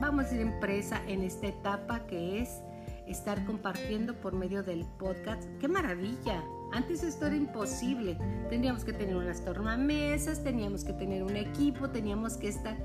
vamos 0.00 0.26
a 0.26 0.34
ir 0.34 0.40
empresa 0.40 1.00
en 1.06 1.22
esta 1.22 1.48
etapa 1.48 2.06
que 2.06 2.40
es 2.40 2.62
estar 3.06 3.44
compartiendo 3.44 4.14
por 4.14 4.34
medio 4.34 4.62
del 4.62 4.84
podcast. 4.98 5.44
¡Qué 5.60 5.68
maravilla! 5.68 6.42
Antes 6.72 7.02
esto 7.02 7.26
era 7.26 7.36
imposible. 7.36 8.18
Teníamos 8.50 8.84
que 8.84 8.92
tener 8.92 9.16
unas 9.16 9.44
tornamesas, 9.44 10.42
teníamos 10.42 10.84
que 10.84 10.92
tener 10.92 11.22
un 11.22 11.36
equipo, 11.36 11.90
teníamos 11.90 12.36
que 12.36 12.48
estar... 12.48 12.76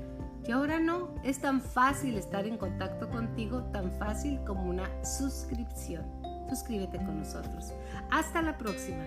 Y 0.46 0.50
ahora 0.50 0.80
no, 0.80 1.14
es 1.22 1.38
tan 1.38 1.60
fácil 1.60 2.16
estar 2.16 2.46
en 2.46 2.56
contacto 2.56 3.08
contigo, 3.10 3.62
tan 3.72 3.92
fácil 3.92 4.40
como 4.44 4.68
una 4.68 4.88
suscripción. 5.04 6.04
Suscríbete 6.48 6.98
con 6.98 7.18
nosotros. 7.18 7.72
Hasta 8.10 8.42
la 8.42 8.58
próxima. 8.58 9.04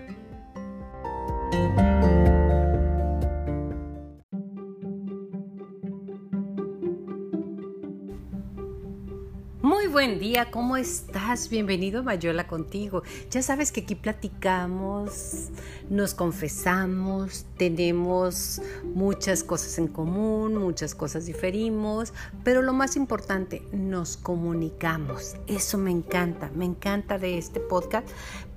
Buen 10.07 10.19
día, 10.19 10.51
¿cómo 10.51 10.77
estás? 10.77 11.49
Bienvenido 11.49 12.01
a 12.01 12.03
Mayola 12.03 12.45
contigo. 12.45 13.01
Ya 13.31 13.41
sabes 13.41 13.71
que 13.71 13.81
aquí 13.81 13.95
platicamos, 13.95 15.49
nos 15.89 16.13
confesamos, 16.13 17.47
tenemos 17.57 18.61
muchas 18.83 19.43
cosas 19.43 19.79
en 19.79 19.87
común, 19.87 20.57
muchas 20.57 20.93
cosas 20.93 21.25
diferimos, 21.25 22.13
pero 22.43 22.61
lo 22.61 22.71
más 22.71 22.95
importante, 22.95 23.63
nos 23.71 24.15
comunicamos. 24.15 25.37
Eso 25.47 25.79
me 25.79 25.89
encanta, 25.89 26.51
me 26.53 26.65
encanta 26.65 27.17
de 27.17 27.39
este 27.39 27.59
podcast 27.59 28.07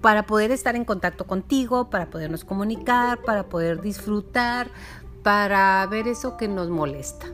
para 0.02 0.26
poder 0.26 0.50
estar 0.50 0.76
en 0.76 0.84
contacto 0.84 1.26
contigo, 1.26 1.88
para 1.88 2.11
podernos 2.11 2.44
comunicar, 2.44 3.22
para 3.22 3.48
poder 3.48 3.80
disfrutar, 3.80 4.70
para 5.22 5.87
ver 5.87 6.08
eso 6.08 6.37
que 6.37 6.46
nos 6.46 6.68
molesta 6.68 7.26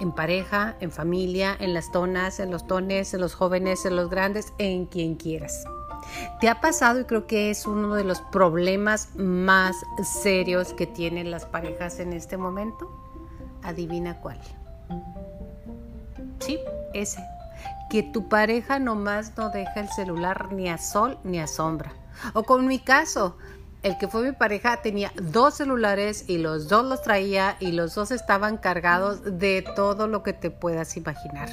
en 0.00 0.12
pareja, 0.12 0.76
en 0.80 0.90
familia, 0.90 1.56
en 1.58 1.74
las 1.74 1.90
tonas, 1.90 2.40
en 2.40 2.50
los 2.50 2.66
tones, 2.66 3.14
en 3.14 3.20
los 3.20 3.34
jóvenes, 3.34 3.84
en 3.84 3.96
los 3.96 4.10
grandes, 4.10 4.52
en 4.58 4.86
quien 4.86 5.16
quieras. 5.16 5.64
¿Te 6.40 6.48
ha 6.48 6.60
pasado 6.60 7.00
y 7.00 7.04
creo 7.04 7.26
que 7.26 7.50
es 7.50 7.66
uno 7.66 7.94
de 7.94 8.04
los 8.04 8.20
problemas 8.20 9.10
más 9.16 9.76
serios 10.22 10.72
que 10.72 10.86
tienen 10.86 11.30
las 11.30 11.44
parejas 11.44 11.98
en 11.98 12.12
este 12.12 12.36
momento? 12.36 12.90
Adivina 13.62 14.20
cuál. 14.20 14.40
Sí, 16.40 16.58
ese. 16.94 17.22
Que 17.90 18.02
tu 18.02 18.28
pareja 18.28 18.78
nomás 18.78 19.36
no 19.36 19.50
deja 19.50 19.80
el 19.80 19.88
celular 19.88 20.52
ni 20.52 20.68
a 20.68 20.78
sol 20.78 21.18
ni 21.24 21.40
a 21.40 21.46
sombra. 21.46 21.92
O 22.34 22.42
con 22.42 22.66
mi 22.66 22.78
caso, 22.78 23.36
el 23.88 23.98
que 23.98 24.08
fue 24.08 24.22
mi 24.22 24.32
pareja 24.32 24.82
tenía 24.82 25.12
dos 25.16 25.54
celulares 25.54 26.24
y 26.28 26.38
los 26.38 26.68
dos 26.68 26.84
los 26.84 27.02
traía 27.02 27.56
y 27.58 27.72
los 27.72 27.94
dos 27.94 28.10
estaban 28.10 28.56
cargados 28.56 29.38
de 29.38 29.64
todo 29.74 30.06
lo 30.06 30.22
que 30.22 30.32
te 30.32 30.50
puedas 30.50 30.96
imaginar. 30.96 31.48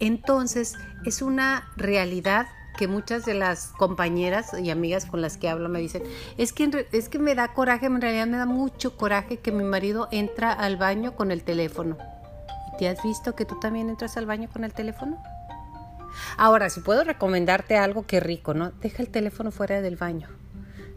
Entonces 0.00 0.74
es 1.04 1.22
una 1.22 1.68
realidad 1.76 2.46
que 2.76 2.88
muchas 2.88 3.24
de 3.24 3.34
las 3.34 3.68
compañeras 3.68 4.52
y 4.58 4.70
amigas 4.70 5.06
con 5.06 5.20
las 5.20 5.36
que 5.36 5.48
hablo 5.48 5.68
me 5.68 5.78
dicen, 5.78 6.02
es 6.38 6.52
que, 6.52 6.88
es 6.92 7.08
que 7.08 7.18
me 7.18 7.34
da 7.34 7.52
coraje, 7.52 7.86
en 7.86 8.00
realidad 8.00 8.26
me 8.26 8.38
da 8.38 8.46
mucho 8.46 8.96
coraje 8.96 9.38
que 9.38 9.52
mi 9.52 9.62
marido 9.62 10.08
entra 10.10 10.52
al 10.52 10.76
baño 10.76 11.14
con 11.14 11.30
el 11.30 11.44
teléfono. 11.44 11.98
¿Y 12.72 12.78
te 12.78 12.88
has 12.88 13.02
visto 13.02 13.34
que 13.36 13.44
tú 13.44 13.60
también 13.60 13.90
entras 13.90 14.16
al 14.16 14.26
baño 14.26 14.48
con 14.50 14.64
el 14.64 14.72
teléfono? 14.72 15.22
Ahora, 16.36 16.70
si 16.70 16.80
puedo 16.80 17.04
recomendarte 17.04 17.76
algo, 17.76 18.06
qué 18.06 18.20
rico, 18.20 18.54
¿no? 18.54 18.70
Deja 18.70 19.02
el 19.02 19.10
teléfono 19.10 19.50
fuera 19.50 19.80
del 19.80 19.96
baño. 19.96 20.41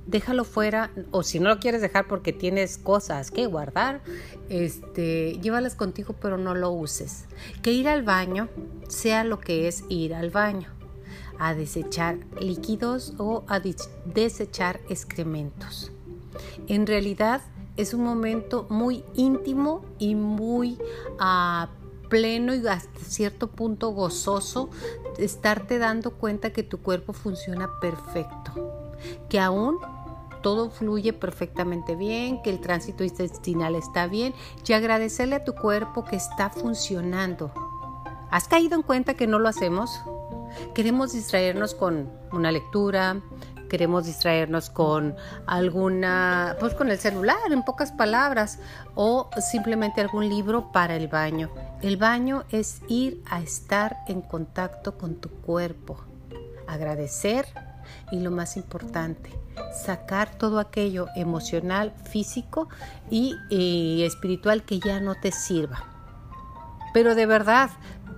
Déjalo 0.08 0.44
fuera, 0.44 0.92
o 1.12 1.24
si 1.24 1.40
no 1.40 1.50
lo 1.50 1.60
quieres 1.60 1.82
dejar 1.82 2.08
porque 2.08 2.32
tienes 2.32 2.78
cosas 2.78 3.32
que 3.32 3.48
guardar, 3.48 4.02
este, 4.50 5.40
llévalas 5.42 5.76
contigo, 5.76 6.16
pero 6.22 6.38
no 6.38 6.54
lo 6.54 6.72
uses. 6.72 7.26
Que 7.64 7.72
ir 7.72 7.88
al 7.88 8.04
baño 8.04 8.48
sea 8.88 9.24
lo 9.24 9.40
que 9.40 9.68
es 9.68 9.84
ir 9.90 10.14
al 10.14 10.30
baño, 10.30 10.70
a 11.40 11.56
desechar 11.56 12.20
líquidos 12.40 13.16
o 13.18 13.44
a 13.48 13.60
desechar 13.60 14.80
excrementos. 14.90 15.92
En 16.68 16.86
realidad 16.86 17.42
es 17.76 17.94
un 17.94 18.04
momento 18.04 18.68
muy 18.70 19.04
íntimo 19.16 19.84
y 19.98 20.16
muy 20.16 20.78
uh, 21.20 21.68
pleno 22.10 22.54
y 22.54 22.66
hasta 22.68 23.00
cierto 23.00 23.48
punto 23.48 23.90
gozoso 23.90 24.70
estarte 25.18 25.80
dando 25.80 26.12
cuenta 26.12 26.52
que 26.52 26.64
tu 26.64 26.80
cuerpo 26.80 27.14
funciona 27.14 27.70
perfecto, 27.82 28.94
que 29.30 29.40
aún 29.40 29.78
todo 30.46 30.70
fluye 30.70 31.12
perfectamente 31.12 31.96
bien, 31.96 32.40
que 32.44 32.52
el 32.52 32.62
tránsito 32.62 33.04
intestinal 33.04 33.74
está 33.74 34.06
bien 34.06 34.36
y 34.64 34.74
agradecerle 34.74 35.38
a 35.38 35.44
tu 35.44 35.56
cuerpo 35.56 36.06
que 36.06 36.18
está 36.18 36.52
funcionando. 36.52 37.52
¿Has 38.30 38.48
caído 38.48 38.76
en 38.76 38.84
cuenta 38.84 39.16
que 39.16 39.26
no 39.26 39.40
lo 39.40 39.50
hacemos? 39.50 40.04
Queremos 40.76 41.14
distraernos 41.14 41.74
con 41.74 42.12
una 42.32 42.52
lectura, 42.52 43.24
queremos 43.72 44.06
distraernos 44.06 44.70
con 44.70 45.16
alguna, 45.48 46.58
pues 46.60 46.76
con 46.76 46.92
el 46.92 47.00
celular, 47.00 47.40
en 47.50 47.64
pocas 47.64 47.92
palabras, 47.92 48.60
o 48.94 49.32
simplemente 49.42 50.00
algún 50.00 50.30
libro 50.30 50.72
para 50.72 50.96
el 50.96 51.08
baño. 51.08 51.50
El 51.82 51.98
baño 51.98 52.44
es 52.52 52.84
ir 52.88 53.24
a 53.32 53.42
estar 53.42 53.98
en 54.08 54.22
contacto 54.22 54.96
con 54.96 55.16
tu 55.16 55.30
cuerpo, 55.42 55.98
agradecer 56.68 57.48
y 58.12 58.20
lo 58.20 58.32
más 58.32 58.58
importante, 58.58 59.32
sacar 59.86 60.38
todo 60.38 60.60
aquello 60.60 61.08
emocional, 61.16 61.94
físico 62.10 62.70
y, 63.10 63.36
espiritual 64.04 64.64
que 64.64 64.80
ya 64.80 65.00
no 65.00 65.16
te 65.16 65.32
sirva. 65.32 65.84
Pero 66.94 67.16
de 67.16 67.26
verdad, 67.26 67.70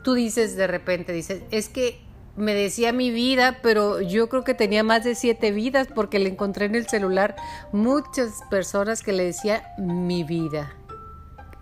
tú 0.04 0.14
dices 0.14 0.56
de 0.56 0.68
repente, 0.68 1.12
dices, 1.12 1.44
es 1.52 1.70
que 1.70 2.00
me 2.36 2.54
decía 2.54 2.94
mi 2.94 3.10
vida, 3.10 3.60
pero 3.64 4.00
yo 4.02 4.30
creo 4.30 4.44
que 4.44 4.54
tenía 4.54 4.84
más 4.84 5.04
de 5.04 5.16
siete 5.16 5.52
vidas 5.52 5.88
porque 5.94 6.20
le 6.20 6.30
encontré 6.30 6.66
en 6.66 6.76
el 6.76 6.88
celular 6.88 7.36
muchas 7.72 8.44
personas 8.52 9.02
que 9.02 9.14
le 9.14 9.24
decía 9.24 9.74
mi 9.80 10.24
vida. 10.24 10.74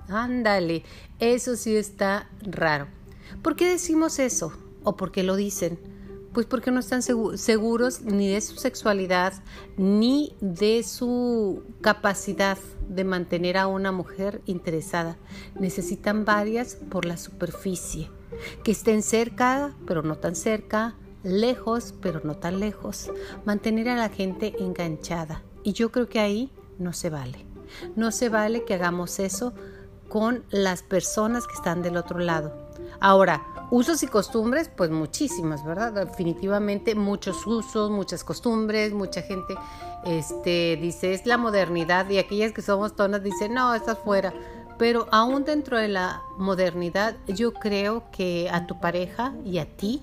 Ándale, 0.10 0.84
eso 1.20 1.56
sí 1.56 1.76
está 1.76 2.30
raro. 2.42 2.88
¿Por 3.42 3.56
qué 3.56 3.70
decimos 3.70 4.20
eso? 4.20 4.52
¿O 4.84 4.96
por 4.98 5.12
qué 5.12 5.24
lo 5.24 5.36
dicen? 5.36 5.80
Pues 6.36 6.48
porque 6.48 6.70
no 6.70 6.82
están 6.82 7.02
seguros 7.02 8.02
ni 8.02 8.28
de 8.28 8.42
su 8.42 8.58
sexualidad 8.58 9.32
ni 9.78 10.36
de 10.42 10.84
su 10.84 11.64
capacidad 11.80 12.58
de 12.90 13.06
mantener 13.06 13.56
a 13.56 13.68
una 13.68 13.94
mujer 13.94 14.42
interesada. 14.46 15.18
Necesitan 15.58 16.26
varias 16.26 16.76
por 16.76 17.06
la 17.06 17.16
superficie 17.16 18.10
que 18.66 18.72
estén 18.74 19.02
cerca, 19.02 19.74
pero 19.88 20.04
no 20.04 20.18
tan 20.18 20.36
cerca, 20.36 20.96
lejos, 21.24 21.94
pero 22.02 22.20
no 22.26 22.36
tan 22.36 22.60
lejos, 22.60 23.12
mantener 23.46 23.88
a 23.88 23.96
la 23.96 24.10
gente 24.10 24.56
enganchada. 24.60 25.42
Y 25.64 25.72
yo 25.72 25.90
creo 25.90 26.10
que 26.10 26.20
ahí 26.20 26.52
no 26.78 26.92
se 26.92 27.10
vale. 27.10 27.46
No 27.96 28.12
se 28.12 28.28
vale 28.28 28.66
que 28.66 28.74
hagamos 28.74 29.20
eso 29.20 29.54
con 30.10 30.44
las 30.50 30.84
personas 30.84 31.48
que 31.48 31.54
están 31.54 31.82
del 31.82 31.96
otro 31.96 32.20
lado. 32.20 32.65
Ahora, 33.00 33.46
usos 33.72 34.04
y 34.04 34.08
costumbres, 34.08 34.70
pues 34.76 34.90
muchísimas, 34.90 35.66
¿verdad? 35.66 35.94
Definitivamente 35.94 36.96
muchos 36.96 37.46
usos, 37.46 37.92
muchas 37.92 38.24
costumbres, 38.24 38.94
mucha 38.94 39.22
gente 39.22 39.56
este, 40.06 40.78
dice 40.82 41.14
es 41.14 41.26
la 41.26 41.38
modernidad 41.38 42.10
y 42.10 42.20
aquellas 42.20 42.52
que 42.52 42.62
somos 42.62 42.96
tonas 42.96 43.24
dicen 43.24 43.54
no, 43.54 43.74
estás 43.74 43.98
fuera. 44.00 44.34
Pero 44.78 45.08
aún 45.12 45.46
dentro 45.46 45.78
de 45.78 45.88
la 45.88 46.22
modernidad, 46.38 47.16
yo 47.28 47.54
creo 47.54 48.04
que 48.12 48.50
a 48.52 48.68
tu 48.68 48.80
pareja 48.80 49.34
y 49.46 49.60
a 49.60 49.66
ti 49.66 50.02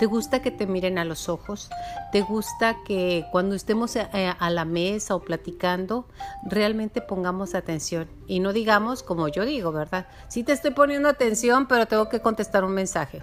¿Te 0.00 0.06
gusta 0.06 0.40
que 0.40 0.50
te 0.50 0.66
miren 0.66 0.96
a 0.96 1.04
los 1.04 1.28
ojos? 1.28 1.68
¿Te 2.10 2.22
gusta 2.22 2.78
que 2.86 3.26
cuando 3.30 3.54
estemos 3.54 3.96
eh, 3.96 4.06
a 4.38 4.48
la 4.48 4.64
mesa 4.64 5.14
o 5.14 5.20
platicando, 5.20 6.08
realmente 6.42 7.02
pongamos 7.02 7.54
atención? 7.54 8.08
Y 8.26 8.40
no 8.40 8.54
digamos 8.54 9.02
como 9.02 9.28
yo 9.28 9.44
digo, 9.44 9.72
¿verdad? 9.72 10.06
Sí 10.28 10.42
te 10.42 10.52
estoy 10.52 10.70
poniendo 10.70 11.06
atención, 11.06 11.68
pero 11.68 11.84
tengo 11.84 12.08
que 12.08 12.20
contestar 12.20 12.64
un 12.64 12.72
mensaje. 12.72 13.22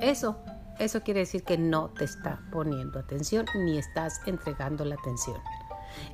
Eso, 0.00 0.36
eso 0.80 1.00
quiere 1.02 1.20
decir 1.20 1.44
que 1.44 1.58
no 1.58 1.90
te 1.90 2.04
está 2.04 2.40
poniendo 2.50 2.98
atención 2.98 3.46
ni 3.54 3.78
estás 3.78 4.20
entregando 4.26 4.84
la 4.84 4.96
atención. 4.96 5.36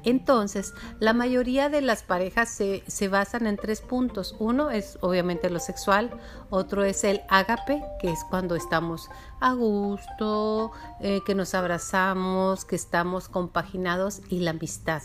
Entonces, 0.04 0.74
la 1.00 1.12
mayoría 1.12 1.68
de 1.68 1.80
las 1.80 2.02
parejas 2.02 2.48
se, 2.48 3.08
basan 3.08 3.46
en 3.46 3.56
tres 3.56 3.80
puntos. 3.80 4.36
Uno 4.38 4.70
es 4.70 4.98
obviamente 5.00 5.50
lo 5.50 5.58
sexual, 5.58 6.10
otro 6.50 6.84
es 6.84 7.04
el 7.04 7.22
ágape, 7.28 7.82
que 8.00 8.10
es 8.10 8.20
cuando 8.28 8.54
estamos 8.54 9.08
a 9.40 9.52
gusto, 9.52 10.72
eh, 11.00 11.20
que 11.26 11.34
nos 11.34 11.54
abrazamos, 11.54 12.64
que 12.64 12.76
estamos 12.76 13.28
compaginados, 13.28 14.22
y 14.28 14.40
la 14.40 14.52
amistad. 14.52 15.02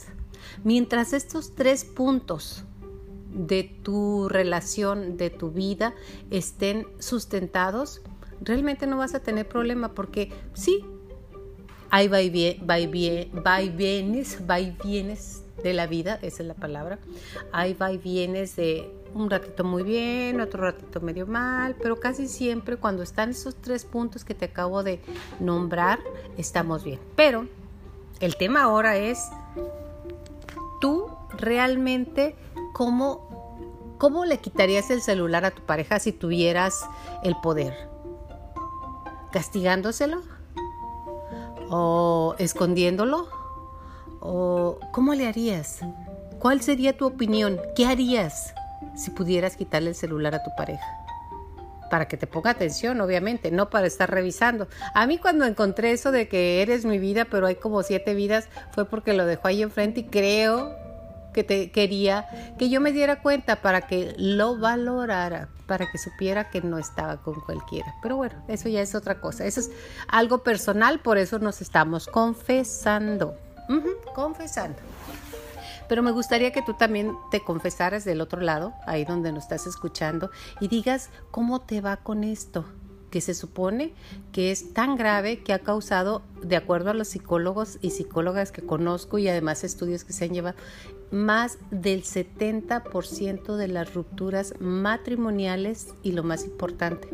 Mientras 0.63 1.13
estos 1.13 1.55
tres 1.55 1.85
puntos 1.85 2.63
de 3.31 3.63
tu 3.63 4.29
relación, 4.29 5.17
de 5.17 5.29
tu 5.29 5.51
vida, 5.51 5.93
estén 6.31 6.87
sustentados, 6.99 8.01
realmente 8.41 8.87
no 8.87 8.97
vas 8.97 9.15
a 9.15 9.19
tener 9.19 9.47
problema 9.47 9.93
porque 9.93 10.31
sí, 10.53 10.85
hay 11.89 12.07
va 12.07 12.21
y, 12.21 12.29
vienes, 12.29 12.65
va 12.67 14.59
y 14.59 14.71
vienes 14.83 15.43
de 15.63 15.73
la 15.73 15.87
vida, 15.87 16.19
esa 16.21 16.43
es 16.43 16.47
la 16.47 16.53
palabra. 16.53 16.99
Hay 17.51 17.73
va 17.73 17.91
y 17.91 17.97
vienes 17.97 18.55
de 18.55 18.89
un 19.13 19.29
ratito 19.29 19.63
muy 19.63 19.83
bien, 19.83 20.41
otro 20.41 20.63
ratito 20.63 21.01
medio 21.01 21.25
mal, 21.25 21.75
pero 21.81 21.99
casi 21.99 22.27
siempre 22.27 22.77
cuando 22.77 23.03
están 23.03 23.31
esos 23.31 23.55
tres 23.55 23.85
puntos 23.85 24.23
que 24.23 24.35
te 24.35 24.45
acabo 24.45 24.83
de 24.83 24.99
nombrar, 25.39 25.99
estamos 26.37 26.83
bien. 26.83 26.99
Pero 27.15 27.47
el 28.19 28.35
tema 28.35 28.63
ahora 28.63 28.97
es, 28.97 29.19
tú 30.81 31.07
realmente, 31.37 32.35
¿cómo, 32.73 33.95
cómo 33.97 34.25
le 34.25 34.39
quitarías 34.39 34.89
el 34.91 35.01
celular 35.01 35.45
a 35.45 35.51
tu 35.51 35.61
pareja 35.63 35.99
si 35.99 36.11
tuvieras 36.11 36.85
el 37.23 37.35
poder? 37.41 37.73
¿Castigándoselo? 39.31 40.36
O 41.69 42.35
escondiéndolo? 42.37 43.27
¿O 44.19 44.79
cómo 44.91 45.13
le 45.13 45.27
harías? 45.27 45.79
¿Cuál 46.39 46.61
sería 46.61 46.95
tu 46.95 47.05
opinión? 47.05 47.59
¿Qué 47.75 47.85
harías 47.85 48.53
si 48.95 49.11
pudieras 49.11 49.55
quitarle 49.55 49.89
el 49.89 49.95
celular 49.95 50.35
a 50.35 50.43
tu 50.43 50.51
pareja? 50.57 50.85
Para 51.89 52.07
que 52.07 52.17
te 52.17 52.27
ponga 52.27 52.51
atención, 52.51 52.99
obviamente, 52.99 53.49
no 53.51 53.69
para 53.69 53.87
estar 53.87 54.09
revisando. 54.09 54.67
A 54.93 55.07
mí 55.07 55.17
cuando 55.17 55.45
encontré 55.45 55.91
eso 55.91 56.11
de 56.11 56.27
que 56.27 56.61
eres 56.61 56.85
mi 56.85 56.99
vida, 56.99 57.25
pero 57.25 57.47
hay 57.47 57.55
como 57.55 57.81
siete 57.83 58.13
vidas, 58.13 58.49
fue 58.71 58.85
porque 58.85 59.13
lo 59.13 59.25
dejó 59.25 59.47
ahí 59.47 59.61
enfrente 59.61 60.01
y 60.01 60.03
creo 60.05 60.86
que 61.37 61.43
te 61.43 61.69
quería 61.69 62.27
que 62.57 62.67
yo 62.67 62.81
me 62.81 62.91
diera 62.91 63.21
cuenta 63.21 63.57
para 63.57 63.81
que 63.81 64.15
lo 64.17 64.57
valorara, 64.57 65.49
para 65.67 65.85
que 65.91 65.99
supiera 65.99 66.49
que 66.49 66.61
no 66.61 66.79
estaba 66.79 67.17
con 67.17 67.35
cualquiera. 67.41 67.93
Pero 68.01 68.15
bueno, 68.15 68.33
eso 68.47 68.69
ya 68.69 68.81
es 68.81 68.95
otra 68.95 69.21
cosa. 69.21 69.45
Eso 69.45 69.59
es 69.59 69.69
algo 70.07 70.39
personal, 70.39 70.99
por 70.99 71.19
eso 71.19 71.37
nos 71.37 71.61
estamos 71.61 72.07
confesando. 72.07 73.35
confesando. 74.15 74.79
Pero 75.87 76.01
me 76.01 76.09
gustaría 76.09 76.51
que 76.51 76.63
tú 76.63 76.73
también 76.73 77.15
te 77.29 77.43
confesaras 77.43 78.03
del 78.03 78.21
otro 78.21 78.41
lado, 78.41 78.73
ahí 78.87 79.05
donde 79.05 79.31
nos 79.31 79.43
estás 79.43 79.67
escuchando, 79.67 80.31
y 80.59 80.69
digas 80.69 81.11
cómo 81.29 81.61
te 81.61 81.81
va 81.81 81.97
con 81.97 82.23
esto 82.23 82.65
que 83.09 83.21
se 83.21 83.33
supone 83.33 83.93
que 84.31 84.51
es 84.51 84.73
tan 84.73 84.95
grave 84.95 85.39
que 85.39 85.53
ha 85.53 85.59
causado, 85.59 86.21
de 86.41 86.55
acuerdo 86.55 86.89
a 86.89 86.93
los 86.93 87.07
psicólogos 87.09 87.77
y 87.81 87.91
psicólogas 87.91 88.51
que 88.51 88.61
conozco 88.61 89.17
y 89.17 89.27
además 89.27 89.63
estudios 89.63 90.03
que 90.03 90.13
se 90.13 90.25
han 90.25 90.33
llevado, 90.33 90.57
más 91.11 91.57
del 91.71 92.03
70% 92.03 93.55
de 93.55 93.67
las 93.67 93.93
rupturas 93.93 94.53
matrimoniales 94.59 95.93
y 96.03 96.11
lo 96.11 96.23
más 96.23 96.45
importante, 96.45 97.07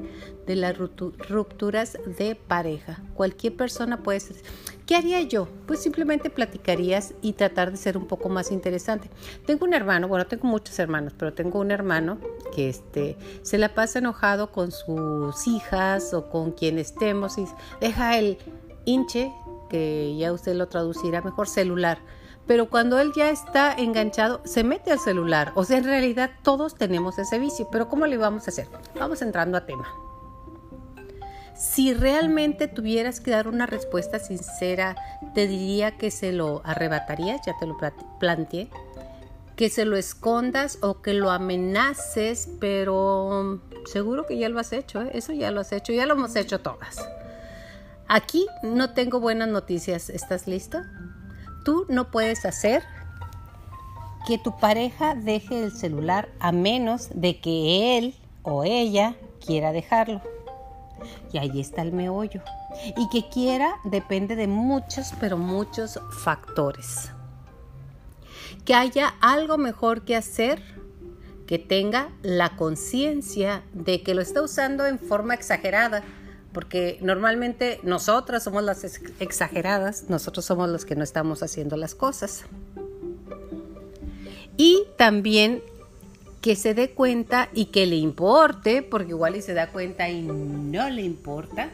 de 0.45 0.55
las 0.55 0.77
rupturas 0.77 1.97
de 2.17 2.35
pareja. 2.35 3.01
Cualquier 3.13 3.55
persona 3.55 4.01
puede 4.01 4.19
ser. 4.19 4.37
¿Qué 4.85 4.95
haría 4.95 5.21
yo? 5.21 5.47
Pues 5.65 5.81
simplemente 5.81 6.29
platicarías 6.29 7.13
y 7.21 7.33
tratar 7.33 7.71
de 7.71 7.77
ser 7.77 7.97
un 7.97 8.05
poco 8.05 8.27
más 8.27 8.51
interesante. 8.51 9.09
Tengo 9.45 9.65
un 9.65 9.73
hermano, 9.73 10.07
bueno, 10.07 10.25
tengo 10.27 10.47
muchos 10.47 10.77
hermanos, 10.79 11.13
pero 11.17 11.33
tengo 11.33 11.59
un 11.59 11.71
hermano 11.71 12.17
que 12.53 12.69
este, 12.69 13.17
se 13.43 13.57
la 13.57 13.73
pasa 13.73 13.99
enojado 13.99 14.51
con 14.51 14.71
sus 14.71 15.47
hijas 15.47 16.13
o 16.13 16.29
con 16.29 16.51
quien 16.51 16.79
estemos 16.79 17.37
y 17.37 17.45
deja 17.79 18.17
el 18.17 18.37
hinche, 18.85 19.31
que 19.69 20.15
ya 20.17 20.33
usted 20.33 20.55
lo 20.55 20.67
traducirá 20.67 21.21
mejor, 21.21 21.47
celular 21.47 21.99
pero 22.47 22.69
cuando 22.69 22.99
él 22.99 23.11
ya 23.15 23.29
está 23.29 23.73
enganchado, 23.73 24.41
se 24.43 24.63
mete 24.63 24.91
al 24.91 24.99
celular. 24.99 25.51
O 25.55 25.63
sea, 25.63 25.77
en 25.77 25.85
realidad 25.85 26.31
todos 26.43 26.75
tenemos 26.75 27.17
ese 27.17 27.39
vicio, 27.39 27.67
pero 27.71 27.87
¿cómo 27.87 28.05
le 28.05 28.17
vamos 28.17 28.47
a 28.47 28.51
hacer? 28.51 28.67
Vamos 28.99 29.21
entrando 29.21 29.57
a 29.57 29.65
tema. 29.65 29.87
Si 31.55 31.93
realmente 31.93 32.67
tuvieras 32.67 33.21
que 33.21 33.31
dar 33.31 33.47
una 33.47 33.65
respuesta 33.65 34.19
sincera, 34.19 34.95
te 35.33 35.47
diría 35.47 35.97
que 35.97 36.11
se 36.11 36.33
lo 36.33 36.61
arrebatarías, 36.65 37.41
ya 37.45 37.57
te 37.57 37.67
lo 37.67 37.77
planteé, 38.19 38.69
que 39.55 39.69
se 39.69 39.85
lo 39.85 39.95
escondas 39.95 40.79
o 40.81 41.01
que 41.01 41.13
lo 41.13 41.29
amenaces, 41.29 42.49
pero 42.59 43.61
seguro 43.85 44.25
que 44.25 44.37
ya 44.37 44.49
lo 44.49 44.59
has 44.59 44.73
hecho, 44.73 45.01
¿eh? 45.03 45.11
eso 45.13 45.31
ya 45.31 45.51
lo 45.51 45.61
has 45.61 45.71
hecho, 45.71 45.93
ya 45.93 46.05
lo 46.05 46.15
hemos 46.15 46.35
hecho 46.35 46.59
todas. 46.59 46.97
Aquí 48.07 48.47
no 48.63 48.93
tengo 48.93 49.19
buenas 49.19 49.47
noticias, 49.47 50.09
¿estás 50.09 50.47
lista? 50.47 50.91
Tú 51.63 51.85
no 51.89 52.11
puedes 52.11 52.45
hacer 52.45 52.83
que 54.27 54.37
tu 54.37 54.57
pareja 54.57 55.15
deje 55.15 55.63
el 55.63 55.71
celular 55.71 56.29
a 56.39 56.51
menos 56.51 57.09
de 57.13 57.39
que 57.39 57.97
él 57.97 58.15
o 58.43 58.63
ella 58.63 59.15
quiera 59.45 59.71
dejarlo. 59.71 60.21
Y 61.31 61.37
ahí 61.37 61.59
está 61.59 61.81
el 61.81 61.91
meollo. 61.91 62.41
Y 62.97 63.09
que 63.09 63.29
quiera 63.29 63.75
depende 63.83 64.35
de 64.35 64.47
muchos, 64.47 65.13
pero 65.19 65.37
muchos 65.37 65.99
factores. 66.23 67.11
Que 68.65 68.75
haya 68.75 69.13
algo 69.19 69.57
mejor 69.57 70.05
que 70.05 70.15
hacer, 70.15 70.61
que 71.47 71.59
tenga 71.59 72.09
la 72.21 72.55
conciencia 72.55 73.63
de 73.73 74.01
que 74.01 74.15
lo 74.15 74.21
está 74.21 74.41
usando 74.41 74.85
en 74.85 74.99
forma 74.99 75.33
exagerada, 75.33 76.03
porque 76.53 76.99
normalmente 77.01 77.79
nosotras 77.83 78.43
somos 78.43 78.63
las 78.63 78.83
exageradas, 79.19 80.05
nosotros 80.09 80.45
somos 80.45 80.69
los 80.69 80.85
que 80.85 80.95
no 80.95 81.03
estamos 81.03 81.43
haciendo 81.43 81.75
las 81.77 81.95
cosas. 81.95 82.43
Y 84.55 84.83
también 84.97 85.63
que 86.41 86.55
se 86.55 86.73
dé 86.73 86.91
cuenta 86.91 87.49
y 87.53 87.67
que 87.67 87.85
le 87.85 87.95
importe, 87.95 88.83
porque 88.83 89.11
igual 89.11 89.35
y 89.35 89.41
se 89.41 89.53
da 89.53 89.71
cuenta 89.71 90.09
y 90.09 90.21
no 90.21 90.89
le 90.89 91.01
importa, 91.01 91.71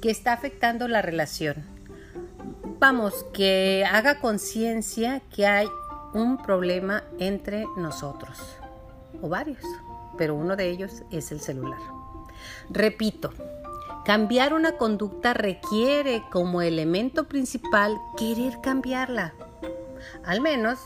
que 0.00 0.10
está 0.10 0.32
afectando 0.32 0.86
la 0.88 1.02
relación. 1.02 1.64
Vamos, 2.78 3.24
que 3.32 3.84
haga 3.90 4.20
conciencia 4.20 5.22
que 5.34 5.46
hay 5.46 5.66
un 6.12 6.36
problema 6.36 7.02
entre 7.18 7.64
nosotros, 7.78 8.38
o 9.22 9.28
varios, 9.28 9.64
pero 10.18 10.34
uno 10.34 10.54
de 10.54 10.68
ellos 10.68 11.02
es 11.10 11.32
el 11.32 11.40
celular. 11.40 11.95
Repito, 12.70 13.32
cambiar 14.04 14.54
una 14.54 14.72
conducta 14.72 15.34
requiere 15.34 16.22
como 16.30 16.62
elemento 16.62 17.28
principal 17.28 17.96
querer 18.16 18.60
cambiarla. 18.62 19.34
Al 20.24 20.40
menos 20.40 20.78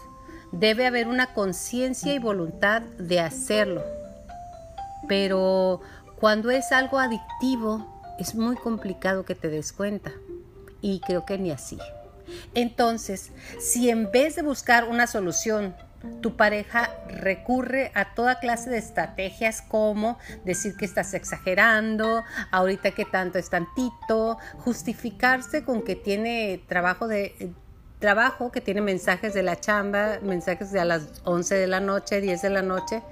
debe 0.52 0.86
haber 0.86 1.08
una 1.08 1.34
conciencia 1.34 2.12
y 2.12 2.18
voluntad 2.18 2.82
de 2.82 3.20
hacerlo. 3.20 3.82
Pero 5.08 5.80
cuando 6.18 6.50
es 6.50 6.72
algo 6.72 6.98
adictivo, 6.98 7.86
es 8.18 8.34
muy 8.34 8.56
complicado 8.56 9.24
que 9.24 9.34
te 9.34 9.48
des 9.48 9.72
cuenta. 9.72 10.12
Y 10.82 11.00
creo 11.00 11.24
que 11.24 11.38
ni 11.38 11.50
así. 11.50 11.78
Entonces, 12.54 13.32
si 13.58 13.90
en 13.90 14.10
vez 14.10 14.36
de 14.36 14.42
buscar 14.42 14.88
una 14.88 15.06
solución, 15.06 15.74
tu 16.20 16.36
pareja 16.36 16.90
recurre 17.08 17.92
a 17.94 18.14
toda 18.14 18.38
clase 18.38 18.70
de 18.70 18.78
estrategias 18.78 19.62
como 19.62 20.18
decir 20.44 20.76
que 20.76 20.84
estás 20.84 21.14
exagerando, 21.14 22.24
ahorita 22.50 22.92
que 22.92 23.04
tanto 23.04 23.38
es 23.38 23.50
tantito, 23.50 24.38
justificarse 24.58 25.64
con 25.64 25.82
que 25.82 25.96
tiene 25.96 26.62
trabajo 26.68 27.06
de 27.06 27.52
trabajo 27.98 28.50
que 28.50 28.60
tiene 28.60 28.80
mensajes 28.80 29.34
de 29.34 29.42
la 29.42 29.60
chamba, 29.60 30.18
mensajes 30.22 30.72
de 30.72 30.80
a 30.80 30.84
las 30.84 31.20
11 31.24 31.54
de 31.54 31.66
la 31.66 31.80
noche, 31.80 32.20
10 32.20 32.42
de 32.42 32.50
la 32.50 32.62
noche. 32.62 33.02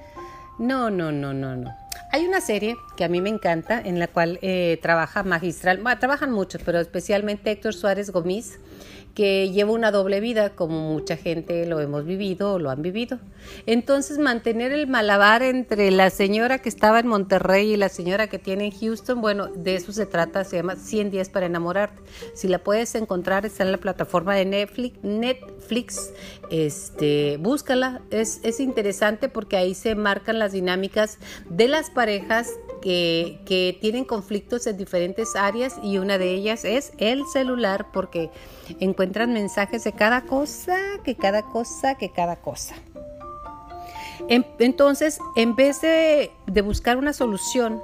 No, 0.58 0.90
no, 0.90 1.12
no, 1.12 1.32
no, 1.32 1.54
no. 1.54 1.72
Hay 2.10 2.26
una 2.26 2.40
serie 2.40 2.74
que 2.96 3.04
a 3.04 3.08
mí 3.08 3.20
me 3.20 3.28
encanta 3.28 3.80
en 3.80 3.98
la 3.98 4.08
cual 4.08 4.38
eh, 4.42 4.78
trabaja 4.82 5.22
magistral, 5.22 5.78
bueno, 5.82 5.98
trabajan 6.00 6.32
muchos, 6.32 6.62
pero 6.64 6.80
especialmente 6.80 7.50
Héctor 7.50 7.74
Suárez 7.74 8.10
Gómez 8.10 8.58
que 9.14 9.50
lleva 9.50 9.72
una 9.72 9.90
doble 9.90 10.20
vida, 10.20 10.50
como 10.50 10.92
mucha 10.92 11.16
gente 11.16 11.66
lo 11.66 11.80
hemos 11.80 12.04
vivido 12.04 12.54
o 12.54 12.58
lo 12.58 12.70
han 12.70 12.82
vivido. 12.82 13.18
Entonces, 13.66 14.18
mantener 14.18 14.72
el 14.72 14.86
malabar 14.86 15.42
entre 15.42 15.90
la 15.90 16.10
señora 16.10 16.58
que 16.60 16.68
estaba 16.68 17.00
en 17.00 17.08
Monterrey 17.08 17.72
y 17.72 17.76
la 17.76 17.88
señora 17.88 18.28
que 18.28 18.38
tiene 18.38 18.66
en 18.66 18.70
Houston, 18.72 19.20
bueno, 19.20 19.48
de 19.48 19.74
eso 19.74 19.92
se 19.92 20.06
trata, 20.06 20.44
se 20.44 20.56
llama 20.56 20.76
100 20.76 21.10
días 21.10 21.28
para 21.28 21.46
enamorarte. 21.46 22.00
Si 22.34 22.46
la 22.48 22.58
puedes 22.58 22.94
encontrar, 22.94 23.44
está 23.44 23.64
en 23.64 23.72
la 23.72 23.78
plataforma 23.78 24.34
de 24.34 24.44
Netflix, 24.44 25.02
Netflix 25.02 26.12
este, 26.50 27.38
búscala, 27.38 28.00
es, 28.10 28.40
es 28.42 28.60
interesante 28.60 29.28
porque 29.28 29.56
ahí 29.56 29.74
se 29.74 29.94
marcan 29.94 30.38
las 30.38 30.52
dinámicas 30.52 31.18
de 31.48 31.68
las 31.68 31.90
parejas 31.90 32.50
que, 32.80 33.40
que, 33.44 33.76
tienen 33.80 34.04
conflictos 34.04 34.66
en 34.66 34.76
diferentes 34.76 35.34
áreas 35.36 35.76
y 35.82 35.98
una 35.98 36.18
de 36.18 36.32
ellas 36.32 36.64
es 36.64 36.92
el 36.98 37.24
celular 37.26 37.86
porque 37.92 38.30
encuentran 38.80 39.32
mensajes 39.32 39.84
de 39.84 39.92
cada 39.92 40.22
cosa, 40.22 40.76
que 41.04 41.16
cada 41.16 41.42
cosa, 41.42 41.96
que 41.96 42.10
cada 42.10 42.36
cosa. 42.36 42.74
Entonces, 44.28 45.18
en 45.36 45.56
vez 45.56 45.80
de, 45.80 46.30
buscar 46.62 46.96
una 46.96 47.12
solución, 47.12 47.82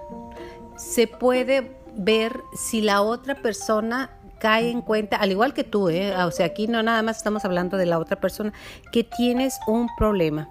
se 0.77 1.07
puede 1.07 1.71
ver 1.97 2.41
si 2.55 2.81
la 2.81 3.03
otra 3.03 3.37
persona 3.37 4.11
cae 4.41 4.71
en 4.71 4.83
cuenta, 4.83 5.17
al 5.17 5.31
igual 5.31 5.55
que 5.55 5.65
tú, 5.65 5.89
¿eh? 5.89 6.15
o 6.17 6.31
sea, 6.31 6.47
aquí 6.47 6.67
no 6.67 6.83
nada 6.83 7.01
más 7.03 7.17
estamos 7.19 7.45
hablando 7.45 7.79
de 7.79 7.87
la 7.87 7.99
otra 7.99 8.21
persona, 8.21 8.53
que 8.93 9.05
tienes 9.05 9.59
un 9.67 9.89
problema. 9.97 10.49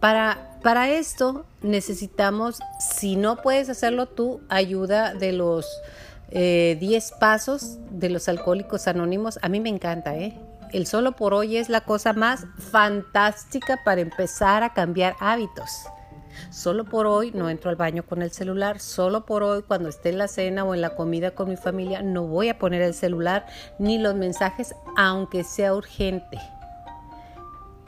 Para, 0.00 0.58
para 0.62 0.88
esto 0.88 1.44
necesitamos, 1.60 2.60
si 2.78 3.16
no 3.16 3.36
puedes 3.36 3.68
hacerlo 3.68 4.06
tú, 4.06 4.40
ayuda 4.48 5.12
de 5.12 5.32
los 5.32 5.66
10 6.30 6.32
eh, 6.32 7.00
pasos 7.20 7.78
de 7.90 8.10
los 8.10 8.28
alcohólicos 8.28 8.88
anónimos, 8.88 9.38
a 9.42 9.48
mí 9.48 9.60
me 9.60 9.68
encanta, 9.68 10.16
¿eh? 10.16 10.38
El 10.72 10.86
solo 10.86 11.12
por 11.12 11.34
hoy 11.34 11.56
es 11.56 11.68
la 11.68 11.82
cosa 11.82 12.12
más 12.12 12.46
fantástica 12.58 13.80
para 13.84 14.00
empezar 14.00 14.64
a 14.64 14.72
cambiar 14.72 15.14
hábitos. 15.20 15.70
Solo 16.50 16.84
por 16.84 17.06
hoy 17.06 17.30
no 17.32 17.48
entro 17.48 17.70
al 17.70 17.76
baño 17.76 18.04
con 18.04 18.22
el 18.22 18.32
celular. 18.32 18.80
Solo 18.80 19.24
por 19.24 19.42
hoy 19.42 19.62
cuando 19.62 19.88
esté 19.88 20.08
en 20.08 20.18
la 20.18 20.28
cena 20.28 20.64
o 20.64 20.74
en 20.74 20.80
la 20.80 20.96
comida 20.96 21.32
con 21.32 21.48
mi 21.48 21.56
familia 21.56 22.02
no 22.02 22.26
voy 22.26 22.48
a 22.48 22.58
poner 22.58 22.82
el 22.82 22.94
celular 22.94 23.46
ni 23.78 23.98
los 23.98 24.14
mensajes 24.16 24.74
aunque 24.96 25.44
sea 25.44 25.74
urgente. 25.74 26.38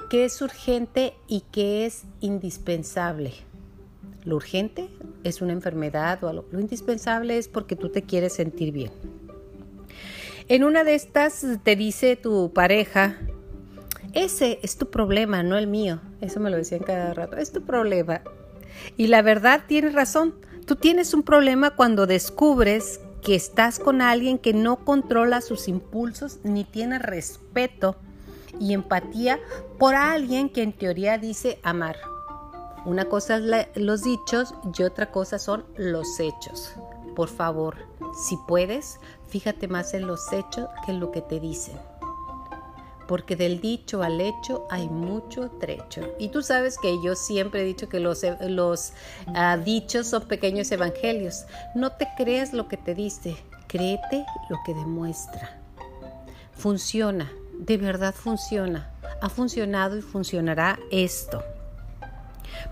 ¿Qué 0.09 0.25
es 0.25 0.41
urgente 0.41 1.15
y 1.27 1.41
qué 1.51 1.87
es 1.87 2.05
indispensable? 2.21 3.35
Lo 4.27 4.37
urgente 4.37 4.89
es 5.25 5.41
una 5.41 5.53
enfermedad 5.53 6.23
o 6.25 6.29
algo. 6.29 6.45
Lo 6.51 6.61
indispensable 6.61 7.39
es 7.39 7.47
porque 7.47 7.77
tú 7.77 7.89
te 7.89 8.03
quieres 8.03 8.35
sentir 8.35 8.73
bien. 8.73 8.91
En 10.49 10.65
una 10.65 10.85
de 10.85 10.97
estas 10.97 11.47
te 11.63 11.77
dice 11.77 12.17
tu 12.17 12.53
pareja, 12.53 13.17
ese 14.13 14.59
es 14.63 14.77
tu 14.77 14.91
problema, 14.91 15.45
no 15.45 15.57
el 15.57 15.69
mío. 15.69 16.01
Eso 16.21 16.41
me 16.41 16.51
lo 16.51 16.57
decían 16.57 16.83
cada 16.83 17.15
rato, 17.15 17.37
es 17.37 17.53
tu 17.53 17.63
problema. 17.63 18.23
Y 18.97 19.07
la 19.07 19.23
verdad 19.23 19.63
tiene 19.69 19.91
razón. 19.91 20.35
Tú 20.67 20.75
tienes 20.75 21.15
un 21.15 21.23
problema 21.23 21.71
cuando 21.71 22.07
descubres 22.07 23.01
que 23.23 23.37
estás 23.37 23.79
con 23.79 24.03
alguien 24.03 24.39
que 24.39 24.53
no 24.53 24.85
controla 24.85 25.41
sus 25.41 25.69
impulsos 25.69 26.41
ni 26.43 26.65
tiene 26.65 26.99
respeto 26.99 27.97
y 28.59 28.73
empatía 28.73 29.39
por 29.79 29.95
alguien 29.95 30.49
que 30.49 30.63
en 30.63 30.73
teoría 30.73 31.17
dice 31.17 31.61
amar. 31.63 31.97
Una 32.87 33.07
cosa 33.07 33.39
es 33.39 33.67
los 33.75 34.05
dichos 34.05 34.55
y 34.79 34.85
otra 34.85 35.11
cosa 35.11 35.41
son 35.41 35.65
los 35.77 36.21
hechos. 36.21 36.73
Por 37.17 37.29
favor, 37.29 37.79
si 38.15 38.37
puedes, 38.47 39.01
fíjate 39.27 39.67
más 39.67 39.93
en 39.93 40.07
los 40.07 40.33
hechos 40.33 40.69
que 40.85 40.93
en 40.93 41.01
lo 41.01 41.11
que 41.11 41.21
te 41.21 41.41
dicen. 41.41 41.77
Porque 43.09 43.35
del 43.35 43.61
dicho 43.61 44.05
al 44.05 44.21
hecho 44.21 44.69
hay 44.71 44.89
mucho 44.89 45.51
trecho. 45.59 46.03
Y 46.21 46.29
tú 46.29 46.43
sabes 46.43 46.79
que 46.79 47.03
yo 47.03 47.17
siempre 47.17 47.63
he 47.63 47.65
dicho 47.65 47.89
que 47.89 47.99
los, 47.99 48.23
los 48.43 48.93
ah, 49.35 49.57
dichos 49.57 50.07
son 50.07 50.23
pequeños 50.29 50.71
evangelios. 50.71 51.45
No 51.75 51.91
te 51.91 52.07
creas 52.17 52.53
lo 52.53 52.69
que 52.69 52.77
te 52.77 52.95
dice, 52.95 53.37
créete 53.67 54.25
lo 54.49 54.59
que 54.65 54.75
demuestra. 54.75 55.61
Funciona, 56.53 57.33
de 57.59 57.79
verdad 57.79 58.15
funciona. 58.15 58.93
Ha 59.21 59.29
funcionado 59.29 59.97
y 59.97 60.03
funcionará 60.03 60.79
esto. 60.93 61.43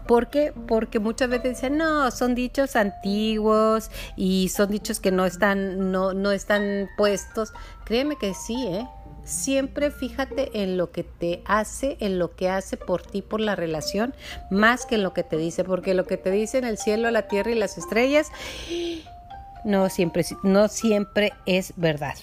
¿Por 0.06 0.28
qué? 0.28 0.52
Porque 0.66 0.98
muchas 0.98 1.28
veces 1.28 1.56
dicen, 1.56 1.76
no, 1.76 2.10
son 2.10 2.34
dichos 2.34 2.76
antiguos 2.76 3.90
y 4.16 4.48
son 4.48 4.70
dichos 4.70 5.00
que 5.00 5.10
no 5.10 5.26
están, 5.26 5.90
no, 5.92 6.12
no 6.14 6.32
están 6.32 6.88
puestos. 6.96 7.52
Créeme 7.84 8.16
que 8.16 8.34
sí, 8.34 8.66
¿eh? 8.66 8.86
Siempre 9.24 9.90
fíjate 9.90 10.62
en 10.62 10.76
lo 10.76 10.92
que 10.92 11.02
te 11.02 11.42
hace, 11.46 11.96
en 12.00 12.18
lo 12.18 12.36
que 12.36 12.50
hace 12.50 12.76
por 12.76 13.00
ti, 13.00 13.22
por 13.22 13.40
la 13.40 13.56
relación, 13.56 14.14
más 14.50 14.84
que 14.84 14.96
en 14.96 15.02
lo 15.02 15.14
que 15.14 15.22
te 15.22 15.38
dice, 15.38 15.64
porque 15.64 15.94
lo 15.94 16.04
que 16.04 16.18
te 16.18 16.30
dice 16.30 16.58
en 16.58 16.64
el 16.64 16.76
cielo, 16.76 17.10
la 17.10 17.26
tierra 17.26 17.50
y 17.50 17.54
las 17.54 17.78
estrellas, 17.78 18.30
no 19.64 19.88
siempre, 19.88 20.26
no 20.42 20.68
siempre 20.68 21.32
es 21.46 21.72
verdad. 21.76 22.16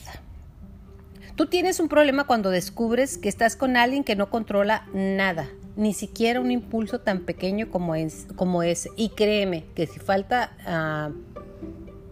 Tú 1.36 1.48
tienes 1.48 1.80
un 1.80 1.88
problema 1.88 2.26
cuando 2.26 2.52
descubres 2.52 3.18
que 3.18 3.30
estás 3.30 3.56
con 3.56 3.78
alguien 3.78 4.04
que 4.04 4.16
no 4.16 4.30
controla 4.30 4.86
nada, 4.94 5.48
ni 5.76 5.94
siquiera 5.94 6.40
un 6.40 6.52
impulso 6.52 7.00
tan 7.00 7.22
pequeño 7.22 7.70
como 7.70 7.96
es, 7.96 8.28
como 8.36 8.64
ese. 8.64 8.90
Y 8.96 9.10
créeme 9.10 9.66
que 9.76 9.88
si 9.88 10.00
falta, 10.00 10.52
uh, 10.68 11.32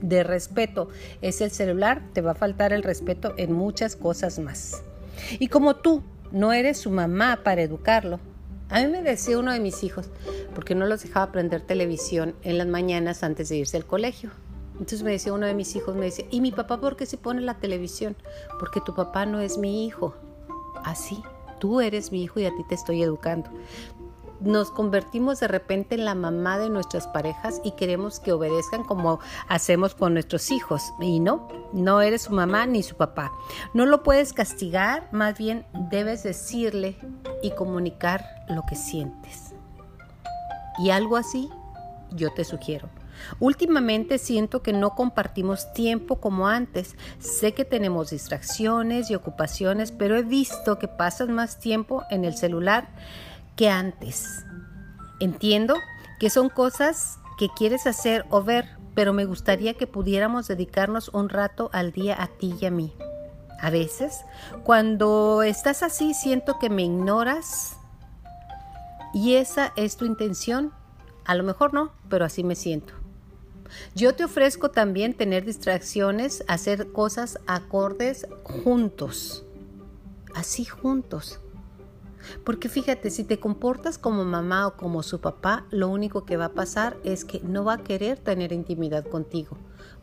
de 0.02 0.24
respeto 0.24 0.90
es 1.22 1.42
el 1.42 1.52
celular, 1.52 2.04
te 2.14 2.22
va 2.22 2.32
a 2.32 2.36
faltar 2.36 2.74
el 2.74 2.84
respeto 2.84 3.34
en 3.38 3.54
muchas 3.54 3.96
cosas 3.96 4.40
más. 4.40 4.84
Y 5.40 5.48
como 5.48 5.76
tú 5.76 6.04
no 6.32 6.54
eres 6.54 6.78
su 6.78 6.92
mamá 6.92 7.42
para 7.44 7.62
educarlo, 7.62 8.20
a 8.70 8.82
mí 8.82 8.88
me 8.88 9.02
decía 9.02 9.40
uno 9.40 9.52
de 9.52 9.60
mis 9.60 9.84
hijos, 9.84 10.10
porque 10.54 10.76
no 10.76 10.86
los 10.86 11.02
dejaba 11.02 11.32
prender 11.32 11.62
televisión 11.62 12.36
en 12.44 12.58
las 12.58 12.68
mañanas 12.68 13.24
antes 13.24 13.50
de 13.50 13.58
irse 13.58 13.78
al 13.78 13.86
colegio. 13.86 14.30
Entonces 14.74 15.04
me 15.04 15.12
decía 15.12 15.34
uno 15.34 15.48
de 15.48 15.56
mis 15.56 15.76
hijos, 15.76 15.96
me 15.96 16.06
decía, 16.06 16.26
¿y 16.30 16.40
mi 16.40 16.52
papá 16.52 16.80
por 16.80 16.96
qué 16.96 17.06
se 17.06 17.18
pone 17.18 17.42
la 17.42 17.56
televisión? 17.56 18.16
Porque 18.60 18.80
tu 18.80 18.94
papá 18.96 19.26
no 19.26 19.42
es 19.42 19.58
mi 19.58 19.86
hijo. 19.86 20.16
Así, 20.86 21.22
tú 21.60 21.82
eres 21.82 22.12
mi 22.12 22.24
hijo 22.24 22.40
y 22.40 22.46
a 22.46 22.56
ti 22.56 22.64
te 22.68 22.76
estoy 22.76 23.04
educando 23.04 23.52
nos 24.40 24.72
convertimos 24.72 25.40
de 25.40 25.48
repente 25.48 25.96
en 25.96 26.06
la 26.06 26.16
mamá 26.16 26.60
de 26.60 26.70
nuestras 26.70 27.08
parejas 27.08 27.62
y 27.64 27.72
queremos 27.72 28.20
que 28.20 28.32
obedezcan 28.32 28.84
como 28.84 29.20
hacemos 29.48 29.96
con 29.96 30.14
nuestros 30.14 30.52
hijos. 30.52 30.94
Y 31.00 31.20
no, 31.20 31.48
no 31.74 32.02
eres 32.02 32.24
su 32.24 32.34
mamá 32.34 32.66
ni 32.66 32.84
su 32.84 32.96
papá. 32.96 33.32
No 33.74 33.86
lo 33.86 34.04
puedes 34.04 34.34
castigar, 34.34 35.10
más 35.12 35.38
bien 35.38 35.66
debes 35.92 36.24
decirle 36.24 36.98
y 37.42 37.52
comunicar 37.52 38.26
lo 38.48 38.64
que 38.68 38.76
sientes. 38.76 39.54
Y 40.80 40.92
algo 40.92 41.18
así 41.18 41.50
yo 42.12 42.34
te 42.34 42.46
sugiero. 42.46 42.90
Últimamente 43.40 44.18
siento 44.18 44.62
que 44.62 44.74
no 44.74 44.92
compartimos 44.92 45.74
tiempo 45.74 46.20
como 46.20 46.48
antes. 46.48 46.96
Sé 47.20 47.54
que 47.54 47.66
tenemos 47.66 48.12
distracciones 48.12 49.10
y 49.10 49.16
ocupaciones, 49.16 49.92
pero 49.92 50.18
he 50.18 50.24
visto 50.24 50.80
que 50.80 50.88
pasas 50.88 51.30
más 51.30 51.60
tiempo 51.60 52.04
en 52.10 52.26
el 52.26 52.36
celular 52.36 52.90
que 53.56 53.70
antes. 53.70 54.46
Entiendo 55.20 55.76
que 56.20 56.30
son 56.30 56.50
cosas 56.50 57.20
que 57.38 57.50
quieres 57.50 57.88
hacer 57.88 58.26
o 58.30 58.44
ver, 58.44 58.66
pero 58.96 59.14
me 59.14 59.26
gustaría 59.26 59.74
que 59.76 59.88
pudiéramos 59.88 60.48
dedicarnos 60.48 61.10
un 61.10 61.30
rato 61.30 61.70
al 61.74 61.92
día 61.92 62.22
a 62.22 62.28
ti 62.28 62.56
y 62.60 62.66
a 62.66 62.72
mí. 62.72 62.94
A 63.62 63.70
veces, 63.70 64.24
cuando 64.64 65.44
estás 65.44 65.84
así, 65.84 66.14
siento 66.14 66.60
que 66.60 66.70
me 66.70 66.84
ignoras 66.84 67.78
y 69.14 69.36
esa 69.36 69.74
es 69.76 69.98
tu 69.98 70.06
intención. 70.06 70.72
A 71.26 71.36
lo 71.36 71.44
mejor 71.44 71.74
no, 71.74 71.92
pero 72.10 72.26
así 72.26 72.44
me 72.44 72.56
siento. 72.56 72.94
Yo 73.96 74.16
te 74.16 74.24
ofrezco 74.24 74.72
también 74.72 75.14
tener 75.14 75.46
distracciones, 75.46 76.44
hacer 76.48 76.92
cosas 76.92 77.40
acordes 77.48 78.28
juntos, 78.44 79.44
así 80.34 80.66
juntos. 80.66 81.40
Porque 82.44 82.70
fíjate, 82.70 83.10
si 83.10 83.24
te 83.24 83.40
comportas 83.40 83.98
como 83.98 84.26
mamá 84.26 84.68
o 84.68 84.78
como 84.78 85.04
su 85.04 85.20
papá, 85.20 85.66
lo 85.72 85.90
único 85.90 86.26
que 86.26 86.38
va 86.38 86.46
a 86.46 86.54
pasar 86.54 86.98
es 87.04 87.26
que 87.26 87.40
no 87.42 87.64
va 87.64 87.74
a 87.74 87.84
querer 87.84 88.20
tener 88.20 88.52
intimidad 88.52 89.06
contigo. 89.06 89.58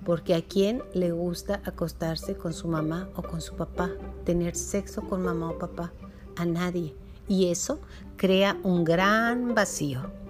Porque 0.04 0.34
a 0.34 0.42
quién 0.42 0.82
le 0.92 1.12
gusta 1.12 1.60
acostarse 1.64 2.36
con 2.36 2.52
su 2.52 2.68
mamá 2.68 3.08
o 3.14 3.22
con 3.22 3.40
su 3.40 3.54
papá, 3.54 3.90
tener 4.24 4.56
sexo 4.56 5.02
con 5.02 5.22
mamá 5.22 5.50
o 5.50 5.58
papá, 5.58 5.92
a 6.36 6.44
nadie. 6.44 6.94
Y 7.28 7.50
eso 7.50 7.80
crea 8.16 8.56
un 8.62 8.84
gran 8.84 9.54
vacío. 9.54 10.25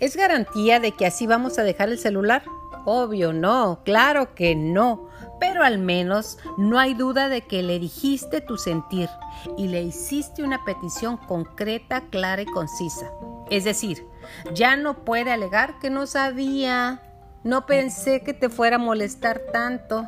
¿Es 0.00 0.16
garantía 0.16 0.80
de 0.80 0.92
que 0.92 1.06
así 1.06 1.26
vamos 1.26 1.58
a 1.58 1.62
dejar 1.62 1.88
el 1.88 1.98
celular? 1.98 2.42
Obvio, 2.84 3.32
no, 3.32 3.80
claro 3.84 4.34
que 4.34 4.54
no 4.56 5.08
pero 5.42 5.64
al 5.64 5.78
menos 5.78 6.38
no 6.56 6.78
hay 6.78 6.94
duda 6.94 7.28
de 7.28 7.40
que 7.40 7.64
le 7.64 7.80
dijiste 7.80 8.40
tu 8.40 8.56
sentir 8.56 9.08
y 9.56 9.66
le 9.66 9.82
hiciste 9.82 10.44
una 10.44 10.64
petición 10.64 11.16
concreta, 11.16 12.02
clara 12.10 12.42
y 12.42 12.46
concisa. 12.46 13.10
Es 13.50 13.64
decir, 13.64 14.06
ya 14.54 14.76
no 14.76 15.04
puede 15.04 15.32
alegar 15.32 15.80
que 15.80 15.90
no 15.90 16.06
sabía, 16.06 17.02
no 17.42 17.66
pensé 17.66 18.22
que 18.22 18.34
te 18.34 18.50
fuera 18.50 18.76
a 18.76 18.78
molestar 18.78 19.40
tanto. 19.52 20.06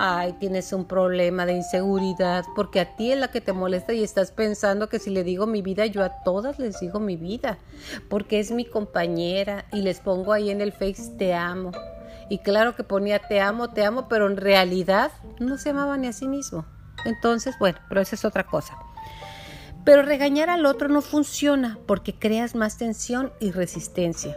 Ay, 0.00 0.34
tienes 0.34 0.72
un 0.72 0.84
problema 0.84 1.44
de 1.44 1.54
inseguridad 1.54 2.44
porque 2.54 2.78
a 2.78 2.94
ti 2.94 3.10
es 3.10 3.18
la 3.18 3.32
que 3.32 3.40
te 3.40 3.52
molesta 3.52 3.92
y 3.92 4.04
estás 4.04 4.30
pensando 4.30 4.88
que 4.88 5.00
si 5.00 5.10
le 5.10 5.24
digo 5.24 5.44
mi 5.48 5.60
vida, 5.60 5.86
yo 5.86 6.04
a 6.04 6.22
todas 6.22 6.60
les 6.60 6.78
digo 6.78 7.00
mi 7.00 7.16
vida, 7.16 7.58
porque 8.08 8.38
es 8.38 8.52
mi 8.52 8.64
compañera 8.64 9.64
y 9.72 9.82
les 9.82 9.98
pongo 9.98 10.32
ahí 10.32 10.50
en 10.50 10.60
el 10.60 10.70
face 10.70 11.16
te 11.18 11.34
amo 11.34 11.72
y 12.28 12.38
claro 12.38 12.76
que 12.76 12.84
ponía 12.84 13.18
te 13.18 13.40
amo, 13.40 13.70
te 13.70 13.84
amo, 13.84 14.06
pero 14.08 14.28
en 14.28 14.36
realidad 14.36 15.10
no 15.40 15.58
se 15.58 15.70
amaba 15.70 15.96
ni 15.96 16.06
a 16.06 16.12
sí 16.12 16.28
mismo. 16.28 16.64
Entonces, 17.04 17.56
bueno, 17.58 17.80
pero 17.88 18.00
esa 18.00 18.14
es 18.14 18.24
otra 18.24 18.46
cosa. 18.46 18.78
Pero 19.84 20.02
regañar 20.02 20.48
al 20.48 20.64
otro 20.66 20.88
no 20.88 21.00
funciona 21.00 21.76
porque 21.86 22.16
creas 22.16 22.54
más 22.54 22.78
tensión 22.78 23.32
y 23.40 23.50
resistencia. 23.50 24.36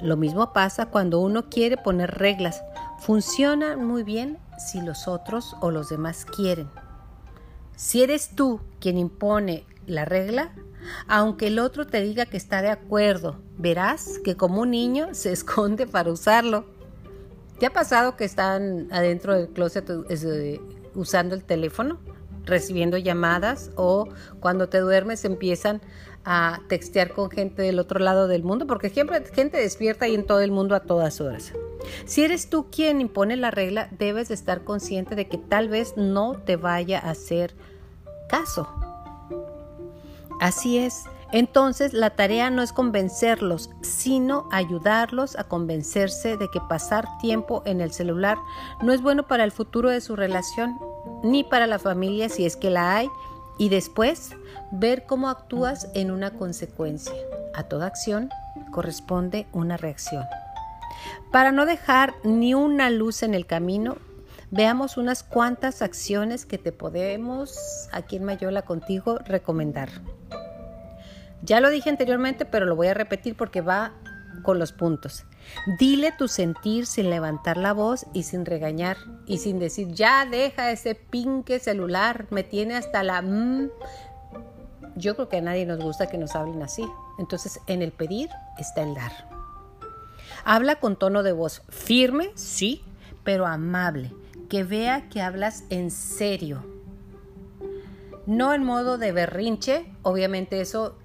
Lo 0.00 0.16
mismo 0.16 0.52
pasa 0.52 0.86
cuando 0.86 1.18
uno 1.18 1.48
quiere 1.48 1.76
poner 1.76 2.12
reglas. 2.12 2.62
Funciona 3.00 3.76
muy 3.76 4.04
bien 4.04 4.38
si 4.58 4.80
los 4.80 5.08
otros 5.08 5.56
o 5.60 5.70
los 5.70 5.88
demás 5.88 6.24
quieren. 6.24 6.68
Si 7.76 8.02
eres 8.02 8.30
tú 8.34 8.60
quien 8.80 8.98
impone 8.98 9.66
la 9.86 10.04
regla, 10.04 10.52
aunque 11.06 11.48
el 11.48 11.58
otro 11.58 11.86
te 11.86 12.00
diga 12.00 12.26
que 12.26 12.36
está 12.36 12.62
de 12.62 12.70
acuerdo, 12.70 13.40
verás 13.58 14.18
que 14.24 14.36
como 14.36 14.62
un 14.62 14.70
niño 14.70 15.08
se 15.12 15.32
esconde 15.32 15.86
para 15.86 16.10
usarlo. 16.10 16.66
¿Te 17.58 17.66
ha 17.66 17.72
pasado 17.72 18.16
que 18.16 18.24
están 18.24 18.88
adentro 18.90 19.34
del 19.34 19.48
closet 19.48 19.88
eh, 19.88 20.60
usando 20.94 21.34
el 21.34 21.44
teléfono, 21.44 22.00
recibiendo 22.44 22.98
llamadas 22.98 23.70
o 23.76 24.08
cuando 24.40 24.68
te 24.68 24.78
duermes 24.78 25.24
empiezan 25.24 25.80
a 26.24 26.60
textear 26.68 27.12
con 27.12 27.30
gente 27.30 27.62
del 27.62 27.78
otro 27.78 27.98
lado 27.98 28.28
del 28.28 28.42
mundo? 28.42 28.66
Porque 28.66 28.90
siempre 28.90 29.24
gente 29.32 29.58
despierta 29.58 30.08
y 30.08 30.14
en 30.14 30.26
todo 30.26 30.40
el 30.40 30.50
mundo 30.50 30.74
a 30.74 30.80
todas 30.80 31.20
horas. 31.20 31.52
Si 32.04 32.22
eres 32.22 32.48
tú 32.48 32.66
quien 32.70 33.00
impone 33.00 33.36
la 33.36 33.50
regla, 33.50 33.88
debes 33.98 34.30
estar 34.30 34.64
consciente 34.64 35.14
de 35.14 35.28
que 35.28 35.38
tal 35.38 35.68
vez 35.68 35.94
no 35.96 36.34
te 36.34 36.56
vaya 36.56 36.98
a 36.98 37.10
hacer 37.10 37.54
caso. 38.28 38.68
Así 40.40 40.78
es, 40.78 41.04
entonces, 41.32 41.94
la 41.94 42.10
tarea 42.10 42.50
no 42.50 42.62
es 42.62 42.74
convencerlos, 42.74 43.70
sino 43.80 44.48
ayudarlos 44.52 45.34
a 45.36 45.44
convencerse 45.44 46.36
de 46.36 46.48
que 46.48 46.60
pasar 46.60 47.06
tiempo 47.22 47.62
en 47.64 47.80
el 47.80 47.90
celular 47.90 48.36
no 48.82 48.92
es 48.92 49.00
bueno 49.00 49.26
para 49.26 49.42
el 49.42 49.50
futuro 49.50 49.88
de 49.88 50.02
su 50.02 50.14
relación, 50.14 50.78
ni 51.24 51.42
para 51.42 51.66
la 51.66 51.78
familia 51.78 52.28
si 52.28 52.44
es 52.44 52.56
que 52.56 52.68
la 52.68 52.96
hay, 52.96 53.08
y 53.56 53.70
después 53.70 54.36
ver 54.72 55.04
cómo 55.04 55.28
actúas 55.28 55.88
en 55.94 56.10
una 56.10 56.30
consecuencia. 56.32 57.14
A 57.54 57.64
toda 57.64 57.86
acción 57.86 58.30
corresponde 58.70 59.46
una 59.52 59.76
reacción. 59.76 60.24
Para 61.30 61.52
no 61.52 61.66
dejar 61.66 62.14
ni 62.24 62.54
una 62.54 62.90
luz 62.90 63.22
en 63.22 63.34
el 63.34 63.46
camino, 63.46 63.98
veamos 64.50 64.96
unas 64.96 65.22
cuantas 65.22 65.82
acciones 65.82 66.46
que 66.46 66.58
te 66.58 66.72
podemos, 66.72 67.88
aquí 67.92 68.16
en 68.16 68.24
Mayola 68.24 68.62
contigo, 68.62 69.18
recomendar. 69.18 69.90
Ya 71.42 71.60
lo 71.60 71.70
dije 71.70 71.90
anteriormente, 71.90 72.44
pero 72.44 72.66
lo 72.66 72.76
voy 72.76 72.88
a 72.88 72.94
repetir 72.94 73.36
porque 73.36 73.60
va 73.60 73.92
con 74.42 74.58
los 74.58 74.72
puntos. 74.72 75.24
Dile 75.78 76.12
tu 76.12 76.28
sentir 76.28 76.86
sin 76.86 77.10
levantar 77.10 77.56
la 77.56 77.72
voz 77.72 78.06
y 78.12 78.22
sin 78.22 78.46
regañar 78.46 78.96
y 79.26 79.38
sin 79.38 79.58
decir, 79.58 79.88
ya 79.88 80.24
deja 80.24 80.70
ese 80.70 80.94
pinque 80.94 81.58
celular, 81.58 82.26
me 82.30 82.42
tiene 82.42 82.76
hasta 82.76 83.02
la... 83.02 83.22
Mm". 83.22 83.70
Yo 84.96 85.14
creo 85.14 85.28
que 85.28 85.38
a 85.38 85.42
nadie 85.42 85.66
nos 85.66 85.78
gusta 85.80 86.08
que 86.08 86.18
nos 86.18 86.34
hablen 86.34 86.62
así. 86.62 86.84
Entonces, 87.18 87.60
en 87.66 87.82
el 87.82 87.92
pedir 87.92 88.30
está 88.58 88.82
el 88.82 88.94
dar. 88.94 89.12
Habla 90.44 90.76
con 90.76 90.96
tono 90.96 91.22
de 91.22 91.32
voz 91.32 91.62
firme, 91.68 92.30
sí, 92.34 92.82
pero 93.24 93.46
amable, 93.46 94.12
que 94.48 94.64
vea 94.64 95.08
que 95.08 95.22
hablas 95.22 95.64
en 95.70 95.90
serio. 95.90 96.64
No 98.26 98.54
en 98.54 98.64
modo 98.64 98.98
de 98.98 99.12
berrinche, 99.12 99.92
obviamente 100.02 100.60
eso 100.60 100.96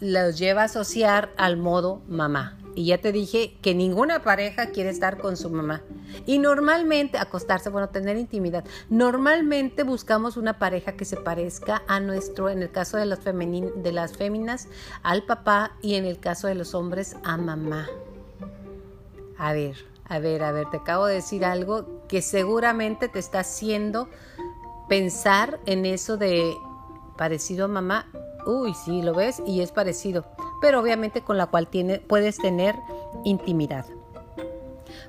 los 0.00 0.38
lleva 0.38 0.62
a 0.62 0.66
asociar 0.66 1.30
al 1.36 1.56
modo 1.56 2.02
mamá. 2.08 2.58
Y 2.74 2.86
ya 2.86 2.98
te 2.98 3.12
dije 3.12 3.56
que 3.62 3.74
ninguna 3.74 4.22
pareja 4.22 4.66
quiere 4.66 4.90
estar 4.90 5.18
con 5.18 5.36
su 5.36 5.48
mamá. 5.48 5.82
Y 6.24 6.38
normalmente, 6.38 7.18
acostarse, 7.18 7.70
bueno, 7.70 7.88
tener 7.88 8.16
intimidad. 8.16 8.64
Normalmente 8.88 9.82
buscamos 9.82 10.36
una 10.36 10.58
pareja 10.58 10.92
que 10.92 11.04
se 11.04 11.16
parezca 11.16 11.82
a 11.86 12.00
nuestro, 12.00 12.48
en 12.48 12.62
el 12.62 12.70
caso 12.70 12.96
de 12.96 13.06
las, 13.06 13.24
de 13.24 13.92
las 13.92 14.16
féminas, 14.16 14.68
al 15.02 15.24
papá 15.24 15.72
y 15.82 15.94
en 15.94 16.04
el 16.04 16.18
caso 16.18 16.46
de 16.46 16.54
los 16.54 16.74
hombres, 16.74 17.16
a 17.24 17.36
mamá. 17.36 17.88
A 19.38 19.52
ver, 19.52 19.76
a 20.08 20.18
ver, 20.18 20.42
a 20.42 20.52
ver, 20.52 20.70
te 20.70 20.78
acabo 20.78 21.06
de 21.06 21.16
decir 21.16 21.44
algo 21.44 22.06
que 22.08 22.22
seguramente 22.22 23.08
te 23.08 23.18
está 23.18 23.40
haciendo 23.40 24.08
pensar 24.88 25.60
en 25.66 25.84
eso 25.84 26.16
de 26.16 26.54
parecido 27.16 27.64
a 27.64 27.68
mamá 27.68 28.06
uy, 28.46 28.74
sí, 28.74 29.02
lo 29.02 29.12
ves 29.12 29.42
y 29.44 29.60
es 29.60 29.72
parecido, 29.72 30.24
pero 30.60 30.80
obviamente 30.80 31.20
con 31.22 31.36
la 31.36 31.46
cual 31.46 31.66
tiene, 31.66 31.98
puedes 31.98 32.38
tener 32.38 32.76
intimidad. 33.24 33.84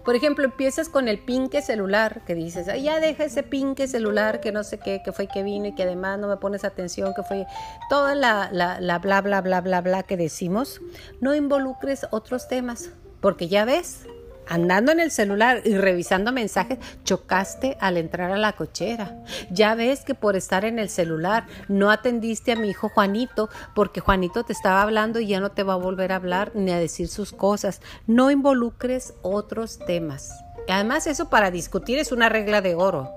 Por 0.08 0.16
ejemplo, 0.16 0.45
empiezas 0.45 0.88
con 0.88 1.10
el 1.10 1.20
pinque 1.20 1.62
celular, 1.62 2.22
que 2.26 2.34
dices, 2.34 2.68
ya 2.82 3.01
deja 3.01 3.26
ese 3.26 3.43
pinque 3.43 3.89
celular 3.89 4.39
que 4.39 4.53
no 4.53 4.64
sé 4.64 4.78
qué, 4.78 5.01
que 5.03 5.12
fue 5.12 5.28
que 5.28 5.43
vino 5.43 5.66
y 5.66 5.76
que 5.76 5.84
además 5.84 6.18
no 6.18 6.30
me 6.30 6.38
pones 6.38 6.64
atención, 6.64 7.14
que 7.14 7.24
fue 7.24 7.45
toda 7.89 8.16
la, 8.16 8.47
la, 8.53 8.80
la 8.80 8.99
bla, 8.99 9.20
bla, 9.20 9.41
bla, 9.41 9.60
bla, 9.60 9.82
bla 9.82 10.03
que 10.03 10.16
decimos. 10.16 10.80
No 11.20 11.36
involucres 11.36 12.08
otros 12.12 12.47
temas, 12.47 12.91
porque 13.20 13.49
ya 13.49 13.66
ves, 13.66 14.05
andando 14.50 14.91
en 14.91 15.00
el 15.00 15.12
celular 15.12 15.62
y 15.66 15.78
revisando 15.78 16.32
mensajes, 16.32 16.80
chocaste 17.04 17.78
al 17.80 17.98
entrar 17.98 18.32
a 18.32 18.38
la 18.38 18.54
cochera. 18.54 19.24
Ya 19.52 19.76
ves 19.76 20.04
que 20.04 20.16
por 20.16 20.36
estar 20.36 20.66
en 20.66 20.80
el 20.80 20.89
celular 20.89 21.45
no 21.68 21.91
atendiste 21.91 22.52
a 22.52 22.56
mi 22.56 22.70
hijo 22.70 22.89
Juanito 22.89 23.50
porque 23.76 24.02
Juanito 24.02 24.43
te 24.43 24.54
estaba 24.54 24.82
hablando 24.82 25.20
y 25.20 25.28
ya 25.28 25.39
no 25.39 25.52
te 25.52 25.64
va 25.64 25.74
a 25.74 25.78
volver 25.78 26.12
a 26.12 26.18
hablar 26.18 26.52
ni 26.56 26.72
a 26.72 26.80
decir 26.80 27.08
sus 27.08 27.32
cosas. 27.32 27.82
No 28.06 28.32
involucres 28.32 29.14
otros 29.22 29.80
temas. 29.80 30.32
Además, 30.68 31.08
eso 31.08 31.30
para 31.30 31.52
discutir 31.52 31.98
es 31.98 32.12
una 32.12 32.30
regla 32.30 32.62
de 32.62 32.76
oro. 32.76 33.12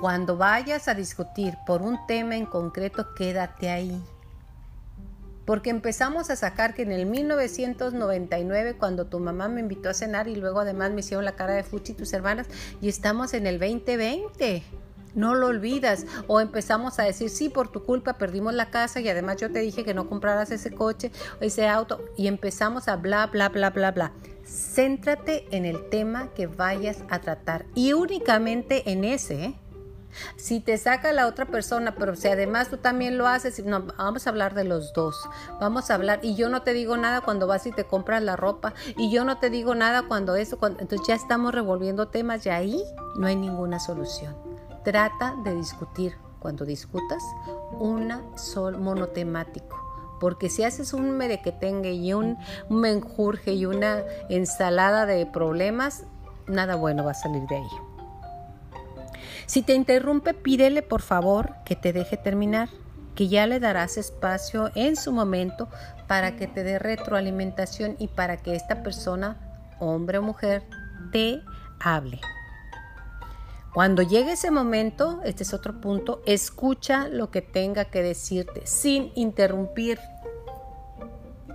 Cuando 0.00 0.36
vayas 0.36 0.88
a 0.88 0.94
discutir 0.94 1.54
por 1.66 1.82
un 1.82 2.06
tema 2.06 2.36
en 2.36 2.46
concreto, 2.46 3.14
quédate 3.14 3.68
ahí 3.68 4.02
porque 5.50 5.70
empezamos 5.70 6.30
a 6.30 6.36
sacar 6.36 6.74
que 6.74 6.82
en 6.82 6.92
el 6.92 7.06
1999, 7.06 8.76
cuando 8.78 9.06
tu 9.06 9.18
mamá 9.18 9.48
me 9.48 9.58
invitó 9.58 9.88
a 9.88 9.94
cenar 9.94 10.28
y 10.28 10.36
luego 10.36 10.60
además 10.60 10.92
me 10.92 11.00
hicieron 11.00 11.24
la 11.24 11.34
cara 11.34 11.54
de 11.54 11.64
fuchi 11.64 11.92
tus 11.92 12.12
hermanas, 12.12 12.46
y 12.80 12.88
estamos 12.88 13.34
en 13.34 13.48
el 13.48 13.58
2020. 13.58 14.62
No 15.16 15.34
lo 15.34 15.48
olvidas. 15.48 16.06
O 16.28 16.40
empezamos 16.40 17.00
a 17.00 17.02
decir, 17.02 17.30
sí, 17.30 17.48
por 17.48 17.66
tu 17.66 17.82
culpa 17.82 18.12
perdimos 18.12 18.54
la 18.54 18.70
casa 18.70 19.00
y 19.00 19.08
además 19.08 19.38
yo 19.38 19.50
te 19.50 19.58
dije 19.58 19.82
que 19.82 19.92
no 19.92 20.08
compraras 20.08 20.52
ese 20.52 20.70
coche 20.70 21.10
ese 21.40 21.66
auto. 21.66 22.00
Y 22.16 22.28
empezamos 22.28 22.86
a 22.86 22.94
bla, 22.94 23.26
bla, 23.26 23.48
bla, 23.48 23.70
bla, 23.70 23.90
bla. 23.90 24.12
Céntrate 24.46 25.48
en 25.50 25.64
el 25.64 25.88
tema 25.88 26.32
que 26.32 26.46
vayas 26.46 26.98
a 27.10 27.18
tratar 27.18 27.66
y 27.74 27.92
únicamente 27.92 28.92
en 28.92 29.02
ese. 29.02 29.46
¿eh? 29.46 29.54
Si 30.36 30.60
te 30.60 30.76
saca 30.78 31.12
la 31.12 31.26
otra 31.26 31.46
persona, 31.46 31.94
pero 31.94 32.16
si 32.16 32.28
además 32.28 32.68
tú 32.68 32.76
también 32.76 33.18
lo 33.18 33.26
haces, 33.26 33.64
no, 33.64 33.82
vamos 33.98 34.26
a 34.26 34.30
hablar 34.30 34.54
de 34.54 34.64
los 34.64 34.92
dos. 34.92 35.28
Vamos 35.60 35.90
a 35.90 35.94
hablar. 35.94 36.20
Y 36.22 36.34
yo 36.34 36.48
no 36.48 36.62
te 36.62 36.72
digo 36.72 36.96
nada 36.96 37.20
cuando 37.20 37.46
vas 37.46 37.66
y 37.66 37.72
te 37.72 37.84
compras 37.84 38.22
la 38.22 38.36
ropa. 38.36 38.74
Y 38.96 39.10
yo 39.10 39.24
no 39.24 39.38
te 39.38 39.50
digo 39.50 39.74
nada 39.74 40.02
cuando 40.02 40.34
eso. 40.36 40.58
entonces 40.78 41.06
ya 41.06 41.14
estamos 41.14 41.54
revolviendo 41.54 42.08
temas 42.08 42.44
y 42.46 42.50
ahí 42.50 42.82
no 43.16 43.26
hay 43.26 43.36
ninguna 43.36 43.80
solución. 43.80 44.36
Trata 44.84 45.36
de 45.44 45.54
discutir 45.54 46.16
cuando 46.38 46.64
discutas 46.64 47.22
una 47.78 48.22
sol 48.36 48.78
monotemático. 48.78 49.76
Porque 50.20 50.50
si 50.50 50.64
haces 50.64 50.92
un 50.92 51.12
merequetengue 51.12 51.92
y 51.92 52.12
un 52.12 52.36
menjurje 52.68 53.54
y 53.54 53.64
una 53.64 54.02
ensalada 54.28 55.06
de 55.06 55.24
problemas, 55.24 56.04
nada 56.46 56.74
bueno 56.76 57.04
va 57.04 57.12
a 57.12 57.14
salir 57.14 57.46
de 57.46 57.56
ahí. 57.56 57.89
Si 59.50 59.62
te 59.62 59.74
interrumpe, 59.74 60.32
pídele 60.32 60.80
por 60.80 61.02
favor 61.02 61.56
que 61.64 61.74
te 61.74 61.92
deje 61.92 62.16
terminar, 62.16 62.68
que 63.16 63.26
ya 63.26 63.48
le 63.48 63.58
darás 63.58 63.96
espacio 63.96 64.70
en 64.76 64.94
su 64.94 65.10
momento 65.10 65.68
para 66.06 66.36
que 66.36 66.46
te 66.46 66.62
dé 66.62 66.78
retroalimentación 66.78 67.96
y 67.98 68.06
para 68.06 68.36
que 68.36 68.54
esta 68.54 68.84
persona, 68.84 69.74
hombre 69.80 70.18
o 70.18 70.22
mujer, 70.22 70.62
te 71.10 71.42
hable. 71.80 72.20
Cuando 73.74 74.02
llegue 74.02 74.34
ese 74.34 74.52
momento, 74.52 75.20
este 75.24 75.42
es 75.42 75.52
otro 75.52 75.80
punto, 75.80 76.22
escucha 76.26 77.08
lo 77.08 77.32
que 77.32 77.42
tenga 77.42 77.86
que 77.86 78.04
decirte 78.04 78.68
sin 78.68 79.10
interrumpir 79.16 79.98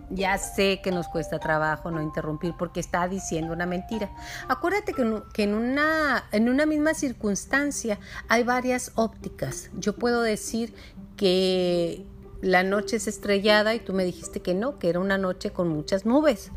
ya 0.09 0.37
sé 0.37 0.81
que 0.83 0.91
nos 0.91 1.07
cuesta 1.07 1.39
trabajo 1.39 1.91
no 1.91 2.01
interrumpir 2.01 2.53
porque 2.57 2.79
está 2.79 3.07
diciendo 3.07 3.53
una 3.53 3.65
mentira. 3.65 4.11
Acuérdate 4.47 4.93
que, 4.93 5.43
en, 5.43 5.53
una, 5.53 6.25
en 6.31 6.49
una 6.49 6.65
misma 6.65 6.93
circunstancia 6.93 7.99
hay 8.27 8.43
varias 8.43 8.91
ópticas. 8.95 9.69
Yo 9.77 9.95
puedo 9.95 10.21
decir 10.21 10.73
que 11.17 12.05
la 12.41 12.63
noche 12.63 12.97
es 12.97 13.07
estrellada 13.07 13.73
y 13.73 13.79
tú 13.79 13.93
me 13.93 14.05
dijiste 14.05 14.41
que 14.41 14.53
no, 14.53 14.77
que 14.77 14.89
era 14.89 14.99
una 14.99 15.17
noche 15.17 15.51
con 15.51 15.69
muchas 15.69 16.05
nubes. 16.05 16.51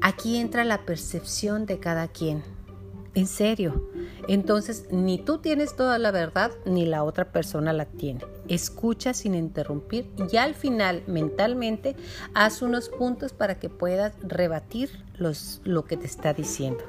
Aquí 0.00 0.36
entra 0.36 0.64
la 0.64 0.84
percepción 0.84 1.64
de 1.66 1.78
cada 1.78 2.08
quien. 2.08 2.42
En 3.14 3.26
serio. 3.26 3.88
Entonces, 4.28 4.86
ni 4.90 5.18
tú 5.18 5.38
tienes 5.38 5.74
toda 5.76 5.98
la 5.98 6.10
verdad, 6.10 6.52
ni 6.64 6.86
la 6.86 7.04
otra 7.04 7.32
persona 7.32 7.72
la 7.72 7.86
tiene. 7.86 8.24
Escucha 8.48 9.14
sin 9.14 9.34
interrumpir 9.34 10.10
y 10.30 10.36
al 10.36 10.54
final, 10.54 11.02
mentalmente, 11.06 11.96
haz 12.34 12.62
unos 12.62 12.88
puntos 12.88 13.32
para 13.32 13.58
que 13.58 13.68
puedas 13.68 14.14
rebatir 14.22 14.90
los, 15.16 15.60
lo 15.64 15.84
que 15.84 15.96
te 15.96 16.06
está 16.06 16.32
diciendo. 16.32 16.84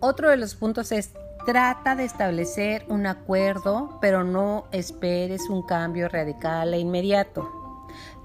Otro 0.00 0.30
de 0.30 0.36
los 0.36 0.54
puntos 0.54 0.92
es 0.92 1.12
trata 1.46 1.96
de 1.96 2.04
establecer 2.04 2.84
un 2.88 3.06
acuerdo, 3.06 3.98
pero 4.00 4.22
no 4.22 4.66
esperes 4.70 5.48
un 5.48 5.62
cambio 5.62 6.08
radical 6.08 6.74
e 6.74 6.78
inmediato. 6.78 7.57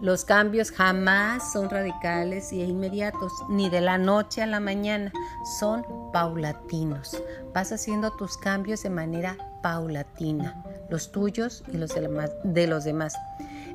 Los 0.04 0.26
cambios 0.26 0.70
jamás 0.70 1.54
son 1.54 1.70
radicales 1.70 2.52
e 2.52 2.58
inmediatos, 2.58 3.32
ni 3.48 3.70
de 3.70 3.80
la 3.80 3.98
noche 3.98 4.42
a 4.42 4.48
la 4.48 4.60
mañana, 4.60 5.14
son 5.58 5.86
paulatinos. 6.12 7.24
Vas 7.54 7.72
haciendo 7.72 8.12
tus 8.12 8.38
cambios 8.38 8.84
de 8.84 8.90
manera 8.90 9.38
paulatina, 9.62 10.62
los 10.90 11.14
tuyos 11.14 11.64
y 11.72 11.78
los 11.78 11.96
de, 11.96 12.68
los 12.68 12.84
demás. 12.84 13.16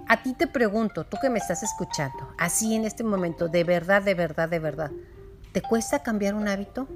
A 0.07 0.22
ti 0.22 0.35
te 0.35 0.47
pregunto, 0.47 1.05
tú 1.05 1.16
que 1.18 1.31
me 1.31 1.39
estás 1.39 1.62
escuchando, 1.62 2.29
así 2.37 2.74
en 2.74 2.85
este 2.85 3.05
momento, 3.05 3.49
de 3.49 3.64
verdad, 3.64 4.03
de 4.03 4.12
verdad, 4.12 4.51
de 4.51 4.59
verdad, 4.59 4.91
¿te 5.53 5.62
cuesta 5.62 6.03
cambiar 6.03 6.35
un 6.35 6.47
hábito? 6.47 6.89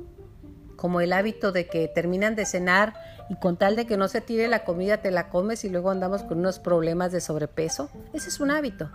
Como 0.77 1.01
el 1.01 1.15
hábito 1.15 1.53
de 1.53 1.69
que 1.69 1.89
terminan 1.89 2.35
de 2.35 2.45
cenar 2.45 2.93
y 3.31 3.37
con 3.37 3.57
tal 3.57 3.77
de 3.77 3.87
que 3.87 3.97
no 3.97 4.09
se 4.09 4.21
tire 4.21 4.47
la 4.49 4.65
comida 4.65 4.99
te 4.99 5.11
la 5.11 5.31
comes 5.31 5.65
y 5.65 5.71
luego 5.71 5.91
andamos 5.91 6.23
con 6.23 6.41
unos 6.41 6.59
problemas 6.59 7.13
de 7.13 7.23
sobrepeso. 7.23 7.89
Ese 8.13 8.29
es 8.29 8.39
un 8.39 8.51
hábito. 8.51 8.91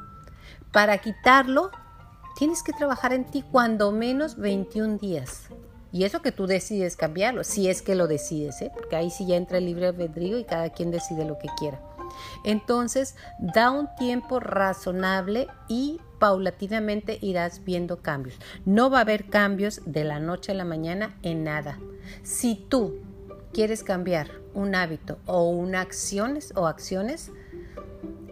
Para 0.72 0.98
quitarlo, 1.00 1.72
tienes 2.38 2.64
que 2.64 2.74
trabajar 2.74 3.14
en 3.14 3.26
ti 3.26 3.44
cuando 3.52 3.92
menos 3.92 4.38
21 4.38 4.98
días. 4.98 5.50
Y 5.92 6.04
eso 6.04 6.22
que 6.22 6.32
tú 6.32 6.48
decides 6.48 6.96
cambiarlo, 6.96 7.44
si 7.44 7.70
es 7.70 7.82
que 7.82 7.96
lo 7.96 8.08
decides, 8.08 8.62
¿eh? 8.62 8.72
porque 8.74 8.96
ahí 8.96 9.10
sí 9.10 9.26
ya 9.26 9.38
entra 9.38 9.58
el 9.58 9.66
libre 9.66 9.88
albedrío 9.88 10.38
y 10.38 10.44
cada 10.44 10.70
quien 10.70 10.92
decide 10.92 11.26
lo 11.26 11.40
que 11.40 11.48
quiera. 11.58 11.82
Entonces, 12.44 13.16
da 13.40 13.72
un 13.72 13.88
tiempo 13.96 14.40
razonable 14.40 15.48
y 15.68 16.00
paulatinamente 16.20 17.18
irás 17.22 17.64
viendo 17.64 18.02
cambios. 18.02 18.38
No 18.66 18.90
va 18.90 19.00
a 19.00 19.02
haber 19.02 19.30
cambios 19.30 19.82
de 19.86 20.04
la 20.04 20.20
noche 20.20 20.52
a 20.52 20.56
la 20.56 20.66
mañana 20.66 21.16
en 21.22 21.44
nada. 21.44 21.80
Si 22.24 22.56
tú 22.56 23.00
quieres 23.54 23.84
cambiar 23.84 24.30
un 24.54 24.76
hábito 24.76 25.20
o 25.26 25.50
una 25.50 25.82
acciones 25.82 26.54
o 26.56 26.68
acciones, 26.68 27.32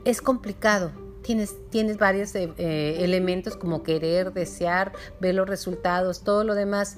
es 0.04 0.22
complicado 0.22 1.05
tienes, 1.26 1.56
tienes 1.72 1.98
varios 1.98 2.36
eh, 2.36 2.54
eh, 2.58 2.98
elementos 3.00 3.58
como 3.58 3.82
querer, 3.82 4.32
desear, 4.32 4.94
ver 5.20 5.34
los 5.34 5.50
resultados, 5.50 6.24
todo 6.24 6.44
lo 6.44 6.54
demás. 6.54 6.98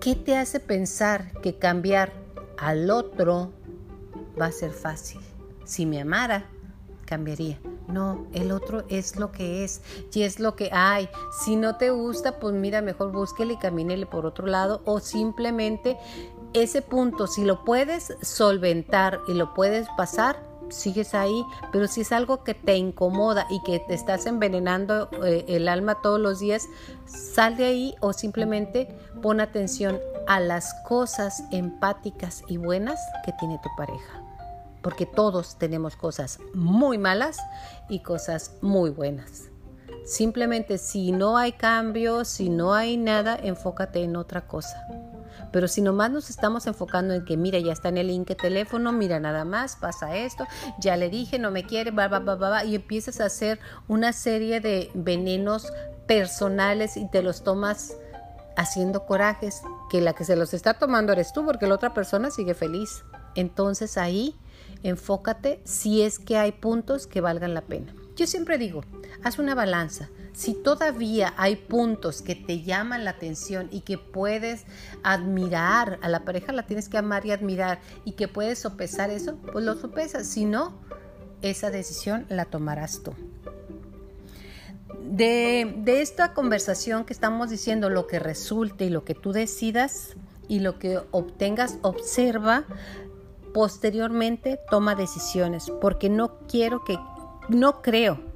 ¿Qué 0.00 0.14
te 0.14 0.36
hace 0.36 0.58
pensar 0.58 1.32
que 1.42 1.58
cambiar 1.58 2.12
al 2.56 2.90
otro 2.90 3.52
va 4.40 4.46
a 4.46 4.52
ser 4.52 4.70
fácil? 4.70 5.20
Si 5.64 5.84
me 5.84 6.00
amara, 6.00 6.46
cambiaría. 7.04 7.58
No, 7.88 8.26
el 8.32 8.52
otro 8.52 8.84
es 8.88 9.16
lo 9.16 9.32
que 9.32 9.64
es 9.64 9.82
y 10.12 10.22
es 10.22 10.40
lo 10.40 10.56
que 10.56 10.70
hay. 10.72 11.08
Si 11.44 11.56
no 11.56 11.76
te 11.76 11.90
gusta, 11.90 12.38
pues 12.38 12.54
mira, 12.54 12.80
mejor 12.80 13.12
búsquele 13.12 13.54
y 13.54 13.58
camínele 13.58 14.06
por 14.06 14.24
otro 14.24 14.46
lado 14.46 14.80
o 14.86 15.00
simplemente 15.00 15.98
ese 16.54 16.80
punto, 16.80 17.26
si 17.26 17.44
lo 17.44 17.64
puedes 17.64 18.16
solventar 18.22 19.20
y 19.28 19.34
lo 19.34 19.52
puedes 19.52 19.86
pasar, 19.96 20.47
sigues 20.70 21.14
ahí, 21.14 21.44
pero 21.72 21.86
si 21.86 22.02
es 22.02 22.12
algo 22.12 22.44
que 22.44 22.54
te 22.54 22.76
incomoda 22.76 23.46
y 23.50 23.62
que 23.62 23.80
te 23.80 23.94
estás 23.94 24.26
envenenando 24.26 25.10
eh, 25.24 25.44
el 25.48 25.68
alma 25.68 26.00
todos 26.02 26.20
los 26.20 26.40
días, 26.40 26.66
sal 27.06 27.56
de 27.56 27.64
ahí 27.64 27.94
o 28.00 28.12
simplemente 28.12 28.88
pon 29.22 29.40
atención 29.40 29.98
a 30.26 30.40
las 30.40 30.74
cosas 30.86 31.42
empáticas 31.50 32.42
y 32.48 32.56
buenas 32.56 33.00
que 33.24 33.32
tiene 33.32 33.58
tu 33.62 33.68
pareja. 33.76 34.22
Porque 34.82 35.06
todos 35.06 35.56
tenemos 35.58 35.96
cosas 35.96 36.38
muy 36.54 36.98
malas 36.98 37.38
y 37.88 38.00
cosas 38.00 38.56
muy 38.60 38.90
buenas. 38.90 39.48
Simplemente 40.04 40.78
si 40.78 41.12
no 41.12 41.36
hay 41.36 41.52
cambio, 41.52 42.24
si 42.24 42.48
no 42.48 42.74
hay 42.74 42.96
nada, 42.96 43.36
enfócate 43.36 44.02
en 44.02 44.16
otra 44.16 44.46
cosa. 44.46 44.86
Pero 45.52 45.68
si 45.68 45.80
nomás 45.82 46.10
nos 46.10 46.30
estamos 46.30 46.66
enfocando 46.66 47.14
en 47.14 47.24
que, 47.24 47.36
mira, 47.36 47.58
ya 47.58 47.72
está 47.72 47.88
en 47.88 47.98
el 47.98 48.08
link 48.08 48.28
de 48.28 48.34
teléfono, 48.34 48.92
mira, 48.92 49.20
nada 49.20 49.44
más, 49.44 49.76
pasa 49.76 50.16
esto, 50.16 50.46
ya 50.78 50.96
le 50.96 51.08
dije, 51.08 51.38
no 51.38 51.50
me 51.50 51.64
quiere, 51.64 51.90
va, 51.90 52.08
va, 52.08 52.18
va, 52.20 52.34
va, 52.36 52.64
y 52.64 52.74
empiezas 52.74 53.20
a 53.20 53.26
hacer 53.26 53.58
una 53.86 54.12
serie 54.12 54.60
de 54.60 54.90
venenos 54.94 55.72
personales 56.06 56.96
y 56.96 57.08
te 57.08 57.22
los 57.22 57.44
tomas 57.44 57.94
haciendo 58.56 59.06
corajes, 59.06 59.62
que 59.88 60.00
la 60.00 60.14
que 60.14 60.24
se 60.24 60.34
los 60.34 60.52
está 60.52 60.74
tomando 60.74 61.12
eres 61.12 61.32
tú, 61.32 61.44
porque 61.44 61.66
la 61.66 61.74
otra 61.74 61.94
persona 61.94 62.30
sigue 62.30 62.54
feliz. 62.54 63.04
Entonces 63.36 63.96
ahí 63.96 64.34
enfócate 64.82 65.60
si 65.64 66.02
es 66.02 66.18
que 66.18 66.36
hay 66.36 66.52
puntos 66.52 67.06
que 67.06 67.20
valgan 67.20 67.54
la 67.54 67.62
pena. 67.62 67.94
Yo 68.16 68.26
siempre 68.26 68.58
digo, 68.58 68.82
haz 69.22 69.38
una 69.38 69.54
balanza. 69.54 70.08
Si 70.38 70.54
todavía 70.54 71.34
hay 71.36 71.56
puntos 71.56 72.22
que 72.22 72.36
te 72.36 72.62
llaman 72.62 73.04
la 73.04 73.10
atención 73.10 73.68
y 73.72 73.80
que 73.80 73.98
puedes 73.98 74.66
admirar, 75.02 75.98
a 76.00 76.08
la 76.08 76.24
pareja 76.24 76.52
la 76.52 76.64
tienes 76.64 76.88
que 76.88 76.96
amar 76.96 77.26
y 77.26 77.32
admirar 77.32 77.80
y 78.04 78.12
que 78.12 78.28
puedes 78.28 78.60
sopesar 78.60 79.10
eso, 79.10 79.34
pues 79.50 79.64
lo 79.64 79.74
sopesas. 79.74 80.28
Si 80.28 80.44
no, 80.44 80.78
esa 81.42 81.72
decisión 81.72 82.24
la 82.28 82.44
tomarás 82.44 83.02
tú. 83.02 83.14
de, 85.02 85.74
de 85.78 86.02
esta 86.02 86.34
conversación 86.34 87.04
que 87.04 87.14
estamos 87.14 87.50
diciendo, 87.50 87.90
lo 87.90 88.06
que 88.06 88.20
resulte 88.20 88.84
y 88.84 88.90
lo 88.90 89.04
que 89.04 89.16
tú 89.16 89.32
decidas 89.32 90.14
y 90.46 90.60
lo 90.60 90.78
que 90.78 91.00
obtengas, 91.10 91.78
observa 91.82 92.64
posteriormente 93.52 94.60
toma 94.70 94.94
decisiones, 94.94 95.68
porque 95.80 96.08
no 96.08 96.38
quiero 96.46 96.84
que, 96.84 96.96
no 97.48 97.82
creo 97.82 98.27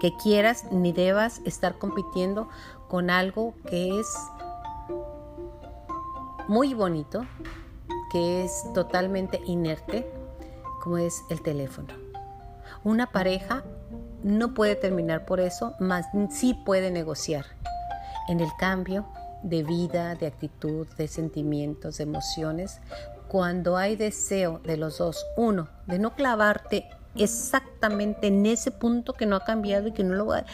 que 0.00 0.16
quieras 0.16 0.64
ni 0.72 0.92
debas 0.92 1.40
estar 1.44 1.78
compitiendo 1.78 2.48
con 2.88 3.10
algo 3.10 3.54
que 3.68 4.00
es 4.00 4.08
muy 6.48 6.74
bonito, 6.74 7.24
que 8.10 8.44
es 8.44 8.64
totalmente 8.74 9.40
inerte, 9.46 10.10
como 10.82 10.98
es 10.98 11.22
el 11.30 11.42
teléfono. 11.42 11.94
Una 12.82 13.12
pareja 13.12 13.62
no 14.22 14.54
puede 14.54 14.74
terminar 14.74 15.26
por 15.26 15.38
eso, 15.38 15.74
más 15.78 16.06
sí 16.30 16.54
puede 16.54 16.90
negociar 16.90 17.44
en 18.28 18.40
el 18.40 18.50
cambio 18.58 19.06
de 19.42 19.62
vida, 19.62 20.14
de 20.14 20.26
actitud, 20.26 20.88
de 20.96 21.08
sentimientos, 21.08 21.98
de 21.98 22.04
emociones, 22.04 22.80
cuando 23.28 23.76
hay 23.76 23.96
deseo 23.96 24.60
de 24.64 24.76
los 24.76 24.98
dos, 24.98 25.24
uno, 25.36 25.68
de 25.86 25.98
no 25.98 26.14
clavarte 26.14 26.88
exactamente 27.14 28.28
en 28.28 28.46
ese 28.46 28.70
punto 28.70 29.14
que 29.14 29.26
no 29.26 29.36
ha 29.36 29.44
cambiado 29.44 29.88
y 29.88 29.92
que 29.92 30.04
no 30.04 30.14
lo 30.14 30.26
va 30.26 30.38
a... 30.38 30.44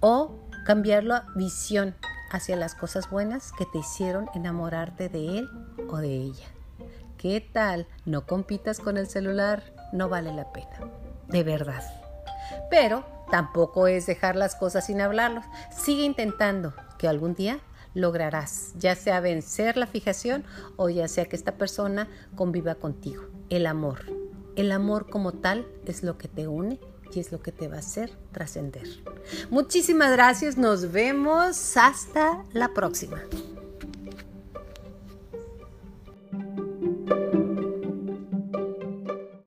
o 0.00 0.38
cambiar 0.64 1.04
la 1.04 1.26
visión 1.34 1.94
hacia 2.30 2.56
las 2.56 2.74
cosas 2.74 3.08
buenas 3.10 3.52
que 3.52 3.64
te 3.66 3.78
hicieron 3.78 4.28
enamorarte 4.34 5.08
de 5.08 5.38
él 5.38 5.48
o 5.88 5.96
de 5.96 6.14
ella. 6.14 6.46
¿Qué 7.16 7.40
tal? 7.40 7.86
No 8.04 8.26
compitas 8.26 8.78
con 8.78 8.96
el 8.96 9.08
celular, 9.08 9.62
no 9.92 10.08
vale 10.08 10.32
la 10.32 10.52
pena, 10.52 10.78
de 11.28 11.42
verdad. 11.42 11.82
Pero 12.70 13.04
tampoco 13.30 13.88
es 13.88 14.06
dejar 14.06 14.36
las 14.36 14.54
cosas 14.54 14.86
sin 14.86 15.00
hablarlos. 15.00 15.44
Sigue 15.76 16.04
intentando 16.04 16.74
que 16.98 17.08
algún 17.08 17.34
día 17.34 17.60
lograrás, 17.94 18.72
ya 18.76 18.94
sea 18.94 19.20
vencer 19.20 19.76
la 19.76 19.86
fijación 19.86 20.44
o 20.76 20.88
ya 20.88 21.08
sea 21.08 21.24
que 21.24 21.36
esta 21.36 21.52
persona 21.52 22.08
conviva 22.36 22.76
contigo. 22.76 23.24
El 23.50 23.66
amor. 23.66 24.27
El 24.58 24.72
amor 24.72 25.08
como 25.08 25.30
tal 25.30 25.68
es 25.86 26.02
lo 26.02 26.18
que 26.18 26.26
te 26.26 26.48
une 26.48 26.80
y 27.14 27.20
es 27.20 27.30
lo 27.30 27.40
que 27.40 27.52
te 27.52 27.68
va 27.68 27.76
a 27.76 27.78
hacer 27.78 28.10
trascender. 28.32 28.88
Muchísimas 29.50 30.10
gracias, 30.10 30.58
nos 30.58 30.90
vemos 30.90 31.76
hasta 31.76 32.42
la 32.52 32.74
próxima. 32.74 33.22